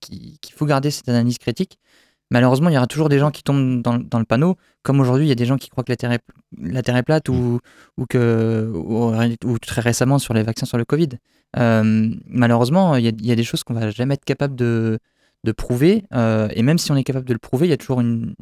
faut 0.54 0.64
garder 0.64 0.92
cette 0.92 1.08
analyse 1.08 1.38
critique, 1.38 1.80
malheureusement, 2.30 2.68
il 2.68 2.74
y 2.74 2.76
aura 2.76 2.86
toujours 2.86 3.08
des 3.08 3.18
gens 3.18 3.32
qui 3.32 3.42
tombent 3.42 3.82
dans, 3.82 3.96
le 3.96 4.24
panneau. 4.24 4.54
Comme 4.84 5.00
aujourd'hui, 5.00 5.26
il 5.26 5.28
y 5.28 5.32
a 5.32 5.34
des 5.34 5.44
gens 5.44 5.56
qui 5.56 5.70
croient 5.70 5.82
que 5.82 5.90
la 5.90 5.96
Terre 6.82 6.96
est, 6.96 7.02
plate 7.02 7.28
ou, 7.28 7.58
ou 7.96 8.06
que, 8.06 8.70
ou, 8.72 9.58
très 9.58 9.80
récemment 9.80 10.20
sur 10.20 10.34
les 10.34 10.44
vaccins 10.44 10.66
sur 10.66 10.78
le 10.78 10.84
Covid. 10.84 11.08
Malheureusement, 11.56 12.94
il 12.94 13.06
y, 13.06 13.08
a, 13.08 13.10
il 13.10 13.26
y, 13.26 13.32
a, 13.32 13.34
des 13.34 13.42
choses 13.42 13.64
qu'on 13.64 13.74
va 13.74 13.90
jamais 13.90 14.14
être 14.14 14.24
capable 14.24 14.54
de, 14.54 15.00
de 15.46 15.52
prouver. 15.52 16.04
Euh, 16.12 16.48
et 16.54 16.62
même 16.62 16.78
si 16.78 16.92
on 16.92 16.96
est 16.96 17.04
capable 17.04 17.26
de 17.26 17.32
le 17.32 17.38
prouver, 17.38 17.66
il 17.66 17.70
y 17.70 17.72
a 17.72 17.76
toujours 17.76 18.00
une, 18.00 18.34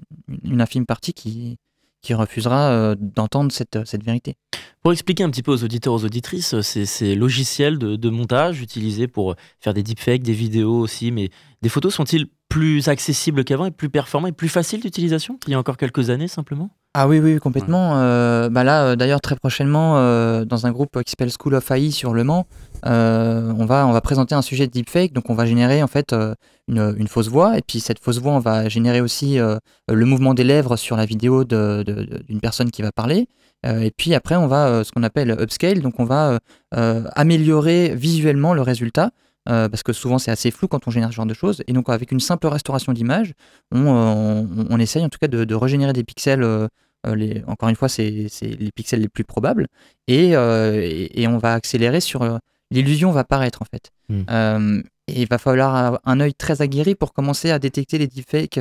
une 0.42 0.60
infime 0.60 0.86
partie 0.86 1.12
qui, 1.12 1.58
qui 2.02 2.14
refusera 2.14 2.70
euh, 2.70 2.96
d'entendre 2.98 3.52
cette, 3.52 3.78
cette 3.84 4.02
vérité. 4.02 4.34
Pour 4.82 4.92
expliquer 4.92 5.24
un 5.24 5.30
petit 5.30 5.42
peu 5.42 5.52
aux 5.52 5.64
auditeurs, 5.64 5.94
aux 5.94 6.04
auditrices, 6.04 6.60
ces, 6.60 6.84
ces 6.84 7.14
logiciels 7.14 7.78
de, 7.78 7.96
de, 7.96 8.10
montage 8.10 8.60
utilisés 8.60 9.08
pour 9.08 9.34
faire 9.60 9.72
des 9.72 9.82
deepfakes, 9.82 10.22
des 10.22 10.32
vidéos 10.32 10.78
aussi, 10.78 11.10
mais 11.10 11.30
des 11.62 11.68
photos 11.68 11.94
sont-ils 11.94 12.26
plus 12.50 12.88
accessibles 12.88 13.44
qu'avant 13.44 13.64
et 13.66 13.70
plus 13.70 13.88
performants 13.88 14.28
et 14.28 14.32
plus 14.32 14.48
faciles 14.48 14.80
d'utilisation 14.80 15.36
qu'il 15.36 15.52
y 15.52 15.54
a 15.54 15.58
encore 15.58 15.76
quelques 15.76 16.10
années 16.10 16.28
simplement? 16.28 16.70
Ah 16.96 17.08
oui, 17.08 17.18
oui, 17.18 17.38
complètement. 17.38 17.94
Ouais. 17.94 17.98
Euh, 17.98 18.48
bah 18.50 18.62
là, 18.62 18.84
euh, 18.84 18.96
d'ailleurs, 18.96 19.20
très 19.20 19.34
prochainement, 19.34 19.98
euh, 19.98 20.44
dans 20.44 20.66
un 20.66 20.70
groupe 20.70 21.02
qui 21.02 21.10
s'appelle 21.10 21.32
School 21.32 21.54
of 21.54 21.68
AI 21.72 21.90
sur 21.90 22.14
Le 22.14 22.22
Mans, 22.22 22.46
euh, 22.86 23.52
on, 23.58 23.66
va, 23.66 23.88
on 23.88 23.92
va 23.92 24.00
présenter 24.00 24.36
un 24.36 24.42
sujet 24.42 24.68
de 24.68 24.72
deepfake. 24.72 25.12
Donc, 25.12 25.28
on 25.30 25.34
va 25.34 25.46
générer 25.46 25.82
en 25.82 25.88
fait 25.88 26.12
euh, 26.12 26.36
une, 26.68 26.94
une, 26.98 27.08
fausse 27.08 27.28
voix. 27.28 27.58
Et 27.58 27.62
puis, 27.62 27.80
cette 27.80 27.98
fausse 27.98 28.18
voix, 28.18 28.32
on 28.32 28.40
va 28.40 28.68
générer 28.68 29.00
aussi 29.00 29.38
euh, 29.38 29.56
le 29.88 30.06
mouvement 30.06 30.34
des 30.34 30.44
lèvres 30.44 30.76
sur 30.76 30.96
la 30.96 31.06
vidéo 31.06 31.44
d'une 31.44 32.40
personne 32.40 32.70
qui 32.70 32.82
va 32.82 32.92
parler. 32.92 33.28
et 33.64 33.90
puis, 33.96 34.14
après, 34.14 34.36
on 34.36 34.46
va 34.46 34.84
ce 34.84 34.92
qu'on 34.92 35.02
appelle 35.02 35.36
upscale. 35.40 35.80
Donc, 35.80 36.00
on 36.00 36.04
va 36.04 36.38
améliorer 36.72 37.94
visuellement 37.94 38.54
le 38.54 38.62
résultat. 38.62 39.10
Euh, 39.48 39.68
parce 39.68 39.82
que 39.82 39.92
souvent 39.92 40.18
c'est 40.18 40.30
assez 40.30 40.50
flou 40.50 40.68
quand 40.68 40.88
on 40.88 40.90
génère 40.90 41.10
ce 41.10 41.14
genre 41.14 41.26
de 41.26 41.34
choses. 41.34 41.62
Et 41.66 41.72
donc 41.72 41.88
avec 41.88 42.12
une 42.12 42.20
simple 42.20 42.46
restauration 42.46 42.92
d'image, 42.92 43.34
on, 43.72 44.78
essaye 44.78 45.04
en 45.04 45.08
tout 45.08 45.18
cas 45.18 45.28
de, 45.28 45.44
de 45.44 45.54
régénérer 45.54 45.92
des 45.92 46.04
pixels. 46.04 46.42
Euh, 46.42 46.68
les, 47.14 47.42
encore 47.46 47.68
une 47.68 47.76
fois, 47.76 47.88
c'est 47.88 48.28
les 48.42 48.72
pixels 48.74 49.00
les 49.00 49.08
plus 49.08 49.24
probables. 49.24 49.66
Euh, 50.10 50.80
et, 50.82 51.22
et 51.22 51.28
on 51.28 51.38
va 51.38 51.54
accélérer 51.54 52.00
sur... 52.00 52.38
L'illusion 52.70 53.10
va 53.10 53.24
paraître 53.24 53.62
en 53.62 53.66
fait. 53.66 53.90
Mmh. 54.08 54.82
et 55.08 55.22
il 55.22 55.28
va 55.28 55.38
falloir 55.38 55.98
un 56.04 56.20
œil 56.20 56.34
très 56.34 56.60
aguerri 56.60 56.94
pour 56.94 57.14
commencer 57.14 57.50
à 57.50 57.58
détecter 57.58 57.96
les 57.96 58.06
deepfakes 58.06 58.58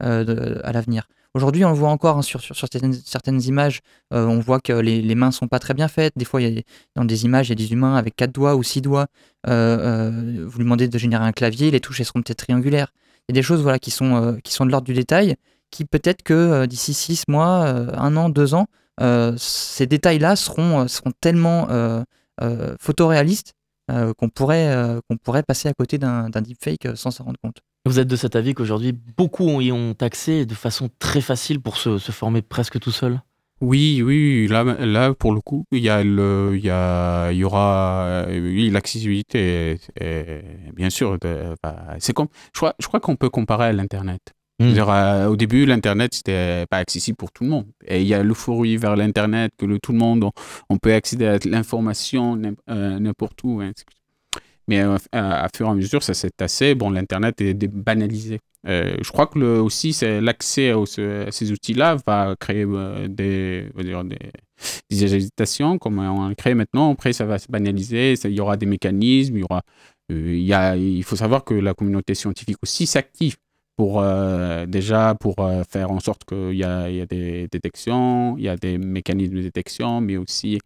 de, 0.00 0.60
à 0.64 0.72
l'avenir. 0.72 1.06
Aujourd'hui, 1.34 1.64
on 1.64 1.70
le 1.70 1.74
voit 1.74 1.88
encore 1.88 2.18
hein, 2.18 2.22
sur, 2.22 2.42
sur, 2.42 2.54
sur, 2.54 2.68
certaines, 2.70 2.92
certaines 2.92 3.40
images, 3.42 3.80
euh, 4.12 4.26
on 4.26 4.38
voit 4.38 4.60
que 4.60 4.74
les, 4.74 5.00
les, 5.00 5.14
mains 5.14 5.30
sont 5.30 5.48
pas 5.48 5.58
très 5.58 5.72
bien 5.72 5.88
faites. 5.88 6.12
Des 6.14 6.26
fois, 6.26 6.42
il 6.42 6.54
y 6.54 6.58
a, 6.58 6.62
dans 6.94 7.06
des 7.06 7.24
images, 7.24 7.48
il 7.48 7.50
y 7.50 7.52
a 7.52 7.56
des 7.56 7.72
humains 7.72 7.96
avec 7.96 8.16
quatre 8.16 8.32
doigts 8.32 8.54
ou 8.54 8.62
six 8.62 8.82
doigts. 8.82 9.06
Euh, 9.48 10.10
euh, 10.10 10.44
vous 10.46 10.58
lui 10.58 10.64
demandez 10.64 10.88
de 10.88 10.98
générer 10.98 11.24
un 11.24 11.32
clavier, 11.32 11.70
les 11.70 11.80
touches 11.80 12.00
elles 12.00 12.06
seront 12.06 12.20
peut-être 12.20 12.44
triangulaires. 12.44 12.92
Il 13.28 13.34
y 13.34 13.38
a 13.38 13.40
des 13.40 13.42
choses 13.42 13.62
voilà, 13.62 13.78
qui, 13.78 13.90
sont, 13.90 14.38
qui 14.44 14.52
sont 14.52 14.66
de 14.66 14.70
l'ordre 14.70 14.84
du 14.84 14.92
détail, 14.92 15.36
qui 15.70 15.86
peut-être 15.86 16.22
que 16.22 16.66
d'ici 16.66 16.92
six 16.92 17.22
mois, 17.28 17.66
un 17.66 18.16
an, 18.16 18.28
deux 18.28 18.52
ans, 18.54 18.66
ces 19.36 19.86
détails-là 19.86 20.36
seront, 20.36 20.86
seront 20.88 21.12
tellement 21.20 21.68
photoréalistes 22.78 23.54
qu'on 23.88 24.28
pourrait, 24.28 24.98
qu'on 25.08 25.16
pourrait 25.16 25.42
passer 25.42 25.68
à 25.68 25.74
côté 25.74 25.98
d'un 25.98 26.28
deepfake 26.30 26.88
sans 26.96 27.10
s'en 27.10 27.24
rendre 27.24 27.38
compte. 27.42 27.58
Vous 27.84 27.98
êtes 27.98 28.08
de 28.08 28.16
cet 28.16 28.36
avis 28.36 28.54
qu'aujourd'hui, 28.54 28.92
beaucoup 28.92 29.60
y 29.60 29.72
ont 29.72 29.94
accès 30.00 30.46
de 30.46 30.54
façon 30.54 30.88
très 30.98 31.20
facile 31.20 31.60
pour 31.60 31.76
se, 31.76 31.98
se 31.98 32.12
former 32.12 32.40
presque 32.40 32.78
tout 32.78 32.92
seul? 32.92 33.20
Oui, 33.60 34.02
oui, 34.02 34.48
là, 34.48 34.64
là, 34.64 35.14
pour 35.14 35.32
le 35.32 35.40
coup, 35.40 35.64
il 35.70 35.78
y, 35.78 35.88
a 35.88 36.02
le, 36.02 36.52
il 36.54 36.64
y, 36.64 36.70
a, 36.70 37.30
il 37.30 37.38
y 37.38 37.44
aura, 37.44 38.24
oui, 38.28 38.70
l'accessibilité, 38.70 39.78
bien 40.74 40.90
sûr, 40.90 41.16
bah, 41.62 41.96
c'est 42.00 42.12
comme, 42.12 42.26
je 42.52 42.58
crois, 42.58 42.74
je 42.80 42.88
crois 42.88 42.98
qu'on 42.98 43.14
peut 43.14 43.30
comparer 43.30 43.66
à 43.66 43.72
l'Internet. 43.72 44.20
Mmh. 44.58 44.74
Euh, 44.78 45.26
au 45.26 45.36
début, 45.36 45.66
l'Internet, 45.66 46.14
c'était 46.14 46.66
pas 46.66 46.78
accessible 46.78 47.16
pour 47.16 47.32
tout 47.32 47.44
le 47.44 47.50
monde. 47.50 47.66
Et 47.86 48.00
il 48.00 48.06
y 48.06 48.14
a 48.14 48.22
l'euphorie 48.22 48.76
vers 48.76 48.96
l'Internet, 48.96 49.52
que 49.56 49.66
tout 49.78 49.92
le 49.92 49.98
monde, 49.98 50.30
on, 50.68 50.78
peut 50.78 50.94
accéder 50.94 51.26
à 51.26 51.38
l'information 51.44 52.40
n'importe 52.66 53.42
où. 53.44 53.62
Mais 54.68 54.80
euh, 54.82 54.96
à, 55.12 55.48
fur 55.54 55.66
et 55.66 55.70
à 55.70 55.74
mesure, 55.74 56.02
ça 56.02 56.14
s'est 56.14 56.30
assez. 56.40 56.74
Bon, 56.74 56.90
l'Internet 56.90 57.40
est 57.40 57.54
banalisé. 57.66 58.38
Euh, 58.66 58.96
je 59.02 59.10
crois 59.10 59.26
que 59.26 59.38
le, 59.38 59.60
aussi, 59.60 59.96
l'accès 60.20 60.70
à, 60.70 61.30
ces 61.30 61.52
outils-là 61.52 61.96
va 62.06 62.36
créer 62.38 62.64
euh, 62.64 63.08
des, 63.08 63.68
dire, 63.80 65.78
comme 65.80 65.98
on 65.98 66.28
le 66.28 66.34
crée 66.34 66.54
maintenant. 66.54 66.92
Après, 66.92 67.12
ça 67.12 67.24
va 67.24 67.38
se 67.38 67.48
banaliser. 67.50 68.14
Il 68.24 68.30
y 68.30 68.40
aura 68.40 68.56
des 68.56 68.66
mécanismes. 68.66 69.38
Euh, 69.38 69.60
il, 70.10 70.42
y 70.44 70.52
a, 70.52 70.76
il 70.76 71.02
faut 71.02 71.16
savoir 71.16 71.44
que 71.44 71.54
la 71.54 71.74
communauté 71.74 72.14
scientifique 72.14 72.58
aussi 72.62 72.86
s'active 72.86 73.36
pour 73.76 74.00
euh, 74.00 74.66
déjà 74.66 75.14
pour 75.18 75.38
euh, 75.38 75.62
faire 75.68 75.90
en 75.90 76.00
sorte 76.00 76.24
qu'il 76.24 76.52
y, 76.52 76.58
y, 76.58 76.64
a 76.64 77.06
des 77.06 77.48
détections, 77.50 78.36
il 78.38 78.44
y 78.44 78.48
a 78.48 78.56
des 78.56 78.78
mécanismes 78.78 79.36
de 79.36 79.42
détection, 79.42 80.00
mais 80.00 80.16
aussi 80.16 80.58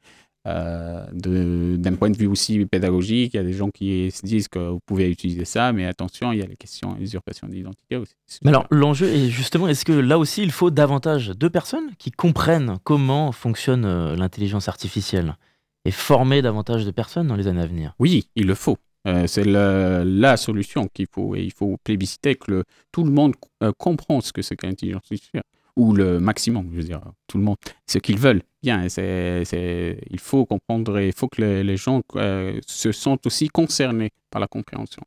euh, 0.47 1.05
d'un 1.13 1.95
point 1.95 2.11
de 2.11 2.17
vue 2.17 2.29
aussi 2.29 2.65
pédagogique, 2.67 3.35
il 3.35 3.37
y 3.37 3.41
a 3.41 3.43
des 3.43 3.53
gens 3.53 3.71
qui 3.71 4.11
se 4.13 4.25
disent 4.25 4.47
que 4.47 4.61
vous 4.61 4.79
pouvez 4.87 5.11
utiliser 5.11 5.45
ça, 5.45 5.73
mais 5.73 5.87
attention, 5.87 6.31
il 6.31 6.39
y 6.39 6.43
a 6.43 6.47
les 6.47 6.57
questions 6.57 6.93
d'usurpation 6.93 7.49
d'identité 7.49 7.97
aussi. 7.97 8.15
Mais 8.45 8.51
alors, 8.51 8.67
l'enjeu 8.71 9.09
est 9.09 9.29
justement, 9.29 9.67
est-ce 9.67 9.85
que 9.85 9.93
là 9.93 10.19
aussi, 10.19 10.43
il 10.43 10.53
faut 10.53 10.71
davantage 10.71 11.29
de 11.29 11.49
personnes 11.49 11.91
qui 11.99 12.13
comprennent 12.13 12.79
comment 12.85 13.33
fonctionne 13.33 13.85
euh, 13.85 14.15
l'intelligence 14.15 14.69
artificielle 14.69 15.37
et 15.85 15.91
former 15.91 16.43
davantage 16.43 16.85
de 16.85 16.93
personnes 16.93 17.27
dans 17.27 17.37
les 17.37 17.49
années 17.49 17.63
à 17.63 17.67
venir? 17.67 17.95
Oui, 17.99 18.29
il 18.37 18.47
le 18.47 18.55
faut. 18.55 18.77
Euh, 19.07 19.27
c'est 19.27 19.45
la 19.45 20.37
solution 20.37 20.89
qu'il 20.93 21.07
faut. 21.07 21.35
Et 21.37 21.43
il 21.43 21.53
faut 21.53 21.77
plébisciter 21.83 22.35
que 22.35 22.65
tout 22.93 23.05
le 23.05 23.11
monde 23.11 23.35
euh, 23.63 23.73
comprend 23.79 24.21
ce 24.21 24.33
que 24.33 24.43
c'est 24.43 24.57
qu'une 24.57 24.71
intelligence 24.71 25.03
artificielle 25.03 25.45
ou 25.77 25.93
le 25.93 26.19
maximum, 26.19 26.69
je 26.73 26.79
veux 26.79 26.85
dire, 26.85 27.03
tout 27.27 27.37
le 27.37 27.45
monde, 27.45 27.57
ce 27.87 27.99
qu'ils 27.99 28.19
veulent. 28.19 28.43
Bien, 28.63 28.89
c'est, 28.89 29.99
il 30.11 30.19
faut 30.19 30.47
comprendre 30.47 30.99
et 30.99 31.09
il 31.09 31.13
faut 31.13 31.29
que 31.29 31.43
les, 31.43 31.77
gens 31.77 32.03
euh, 32.17 32.59
se 32.67 32.93
sentent 32.93 33.27
aussi 33.27 33.49
concernés 33.49 34.11
par 34.31 34.41
la 34.41 34.47
compréhension. 34.47 35.03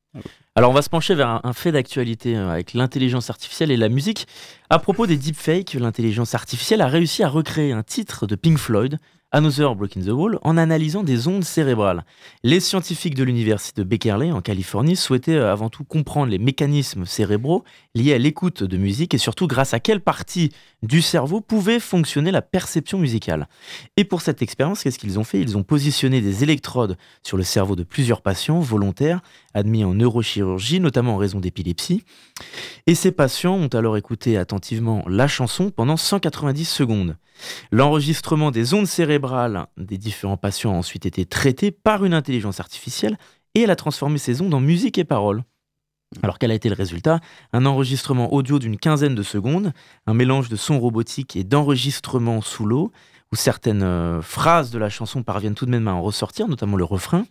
Alors, 0.55 0.69
on 0.69 0.73
va 0.73 0.83
se 0.83 0.89
pencher 0.89 1.15
vers 1.15 1.41
un, 1.43 1.53
fait 1.53 1.71
d'actualité 1.71 2.35
avec 2.35 2.73
l'intelligence 2.73 3.29
artificielle 3.29 3.71
et 3.71 3.77
la 3.77 3.89
musique. 3.89 4.27
À 4.69 4.77
propos 4.77 5.07
des 5.07 5.17
deepfakes, 5.17 5.73
l'intelligence 5.73 6.35
artificielle 6.35 6.81
a 6.81 6.87
réussi 6.87 7.23
à 7.23 7.29
recréer 7.29 7.71
un 7.71 7.83
titre 7.83 8.27
de 8.27 8.35
Pink 8.35 8.59
Floyd 8.59 8.99
Another 9.31 9.75
Breaking 9.75 10.01
the 10.01 10.09
Wall 10.09 10.39
en 10.41 10.57
analysant 10.57 11.03
des 11.03 11.27
ondes 11.27 11.43
cérébrales. 11.43 12.03
Les 12.43 12.59
scientifiques 12.59 13.13
de 13.13 13.23
l'université 13.23 13.83
de 13.83 13.87
Berkeley 13.87 14.31
en 14.31 14.41
Californie 14.41 14.95
souhaitaient 14.95 15.35
euh, 15.35 15.51
avant 15.51 15.69
tout 15.69 15.83
comprendre 15.83 16.31
les 16.31 16.39
mécanismes 16.39 17.05
cérébraux 17.05 17.63
liés 17.93 18.13
à 18.13 18.17
l'écoute 18.17 18.63
de 18.63 18.77
musique 18.77 19.13
et 19.13 19.19
surtout 19.19 19.45
grâce 19.45 19.75
à 19.75 19.79
quelle 19.79 20.01
partie 20.01 20.51
du 20.83 21.01
cerveau 21.01 21.41
pouvait 21.41 21.79
fonctionner 21.79 22.31
la 22.31 22.41
perception 22.41 22.97
musicale. 22.97 23.47
Et 23.97 24.03
pour 24.03 24.21
cette 24.21 24.41
expérience, 24.41 24.83
qu'est-ce 24.83 24.99
qu'ils 24.99 25.19
ont 25.19 25.23
fait? 25.23 25.41
Ils 25.41 25.57
ont 25.57 25.63
positionné 25.63 26.21
des 26.21 26.43
électrodes 26.43 26.97
sur 27.23 27.37
le 27.37 27.43
cerveau 27.43 27.75
de 27.75 27.83
plusieurs 27.83 28.21
patients 28.21 28.59
volontaires 28.59 29.21
admis 29.53 29.83
en 29.83 29.93
neurochirurgie, 29.93 30.79
notamment 30.79 31.15
en 31.15 31.17
raison 31.17 31.39
d'épilepsie. 31.39 32.03
Et 32.87 32.95
ces 32.95 33.11
patients 33.11 33.55
ont 33.55 33.67
alors 33.67 33.97
écouté 33.97 34.37
attentivement 34.37 35.03
la 35.07 35.27
chanson 35.27 35.69
pendant 35.69 35.97
190 35.97 36.65
secondes. 36.65 37.17
L'enregistrement 37.71 38.51
des 38.51 38.73
ondes 38.73 38.87
cérébrales 38.87 39.67
des 39.77 39.97
différents 39.97 40.37
patients 40.37 40.73
a 40.73 40.77
ensuite 40.77 41.05
été 41.05 41.25
traité 41.25 41.71
par 41.71 42.05
une 42.05 42.13
intelligence 42.13 42.59
artificielle 42.59 43.17
et 43.55 43.61
elle 43.61 43.71
a 43.71 43.75
transformé 43.75 44.17
ces 44.17 44.41
ondes 44.41 44.53
en 44.53 44.59
musique 44.59 44.97
et 44.97 45.03
paroles. 45.03 45.43
Alors 46.23 46.39
quel 46.39 46.49
a 46.49 46.55
été 46.55 46.69
le 46.69 46.75
résultat? 46.75 47.19
Un 47.53 47.65
enregistrement 47.67 48.33
audio 48.33 48.57
d'une 48.57 48.77
quinzaine 48.77 49.13
de 49.13 49.21
secondes, 49.21 49.73
un 50.07 50.13
mélange 50.15 50.49
de 50.49 50.55
sons 50.55 50.79
robotiques 50.79 51.35
et 51.35 51.43
d'enregistrements 51.43 52.41
sous 52.41 52.65
l'eau, 52.65 52.91
où 53.31 53.35
certaines 53.35 53.83
euh, 53.83 54.21
phrases 54.21 54.71
de 54.71 54.79
la 54.79 54.89
chanson 54.89 55.21
parviennent 55.21 55.53
tout 55.53 55.67
de 55.67 55.71
même 55.71 55.87
à 55.87 55.93
en 55.93 56.01
ressortir, 56.01 56.47
notamment 56.47 56.77
le 56.77 56.83
refrain. 56.83 57.25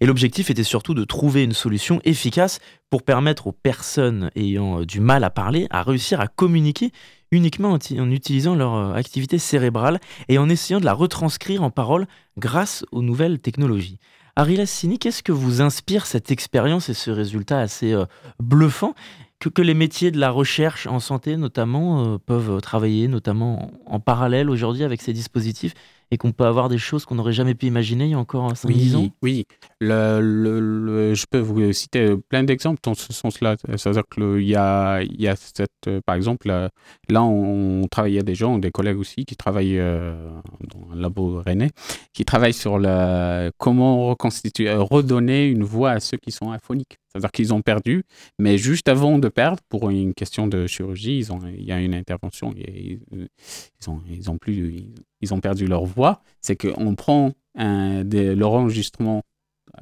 Et 0.00 0.06
l'objectif 0.06 0.50
était 0.50 0.62
surtout 0.62 0.94
de 0.94 1.02
trouver 1.02 1.42
une 1.42 1.52
solution 1.52 2.00
efficace 2.04 2.60
pour 2.90 3.02
permettre 3.02 3.48
aux 3.48 3.52
personnes 3.52 4.30
ayant 4.36 4.80
euh, 4.80 4.86
du 4.86 5.00
mal 5.00 5.24
à 5.24 5.30
parler 5.30 5.66
à 5.70 5.82
réussir 5.82 6.20
à 6.20 6.28
communiquer 6.28 6.92
uniquement 7.32 7.72
en, 7.72 8.10
utilisant 8.10 8.54
leur 8.54 8.74
euh, 8.74 8.94
activité 8.94 9.38
cérébrale 9.38 9.98
et 10.28 10.38
en 10.38 10.48
essayant 10.48 10.78
de 10.78 10.84
la 10.84 10.92
retranscrire 10.92 11.64
en 11.64 11.70
parole 11.70 12.06
grâce 12.38 12.84
aux 12.92 13.02
nouvelles 13.02 13.40
technologies. 13.40 13.98
Ariel 14.38 14.66
Sini, 14.66 14.98
qu'est-ce 14.98 15.22
que 15.22 15.32
vous 15.32 15.62
inspire 15.62 16.04
cette 16.04 16.30
expérience 16.30 16.90
et 16.90 16.94
ce 16.94 17.10
résultat 17.10 17.58
assez 17.58 17.94
euh, 17.94 18.04
bluffant 18.38 18.94
que, 19.40 19.62
les 19.62 19.72
métiers 19.72 20.10
de 20.10 20.18
la 20.18 20.30
recherche 20.30 20.86
en 20.86 21.00
santé 21.00 21.38
notamment 21.38 22.04
euh, 22.04 22.18
peuvent 22.18 22.60
travailler 22.60 23.08
notamment 23.08 23.72
en, 23.86 23.94
en 23.94 24.00
parallèle 24.00 24.50
aujourd'hui 24.50 24.84
avec 24.84 25.00
ces 25.00 25.14
dispositifs 25.14 25.72
et 26.10 26.18
qu'on 26.18 26.32
peut 26.32 26.44
avoir 26.44 26.68
des 26.68 26.78
choses 26.78 27.04
qu'on 27.04 27.16
n'aurait 27.16 27.32
jamais 27.32 27.54
pu 27.54 27.66
imaginer 27.66 28.04
il 28.04 28.10
y 28.10 28.14
a 28.14 28.18
encore 28.18 28.52
5-10 28.52 28.66
oui, 28.66 28.96
ans 28.96 29.08
Oui, 29.22 29.44
le, 29.80 30.20
le, 30.20 30.60
le, 30.60 31.14
je 31.14 31.26
peux 31.28 31.38
vous 31.38 31.72
citer 31.72 32.14
plein 32.28 32.44
d'exemples 32.44 32.80
dans 32.82 32.94
ce 32.94 33.12
sens-là. 33.12 33.56
C'est-à-dire 33.76 34.04
qu'il 34.12 34.46
y 34.46 34.54
a, 34.54 35.02
y 35.02 35.26
a 35.28 35.36
cette, 35.36 35.90
par 36.04 36.14
exemple, 36.14 36.48
là, 36.48 37.22
on, 37.22 37.82
on 37.82 37.88
travaille, 37.88 38.12
il 38.12 38.16
y 38.16 38.20
a 38.20 38.22
des 38.22 38.34
gens, 38.34 38.58
des 38.58 38.70
collègues 38.70 38.98
aussi, 38.98 39.24
qui 39.24 39.36
travaillent 39.36 39.78
euh, 39.78 40.30
dans 40.60 40.92
un 40.92 40.96
labo 40.96 41.42
rennais, 41.44 41.70
qui 42.12 42.24
travaillent 42.24 42.52
sur 42.52 42.78
la, 42.78 43.50
comment 43.58 44.08
reconstituer, 44.08 44.72
redonner 44.72 45.46
une 45.46 45.64
voix 45.64 45.92
à 45.92 46.00
ceux 46.00 46.18
qui 46.18 46.30
sont 46.30 46.50
aphoniques. 46.50 46.98
C'est-à-dire 47.16 47.32
qu'ils 47.32 47.54
ont 47.54 47.62
perdu, 47.62 48.04
mais 48.38 48.58
juste 48.58 48.88
avant 48.88 49.18
de 49.18 49.28
perdre, 49.28 49.62
pour 49.68 49.90
une 49.90 50.14
question 50.14 50.46
de 50.46 50.66
chirurgie, 50.66 51.18
ils 51.18 51.32
ont, 51.32 51.40
il 51.46 51.64
y 51.64 51.72
a 51.72 51.80
une 51.80 51.94
intervention, 51.94 52.54
ils, 52.56 53.00
ils, 53.12 53.90
ont, 53.90 54.00
ils, 54.10 54.30
ont 54.30 54.38
plus, 54.38 54.84
ils 55.20 55.34
ont 55.34 55.40
perdu 55.40 55.66
leur 55.66 55.84
voix. 55.84 56.22
C'est 56.40 56.56
qu'on 56.56 56.94
prend 56.94 57.32
leur 57.56 58.52
enregistrement 58.52 59.22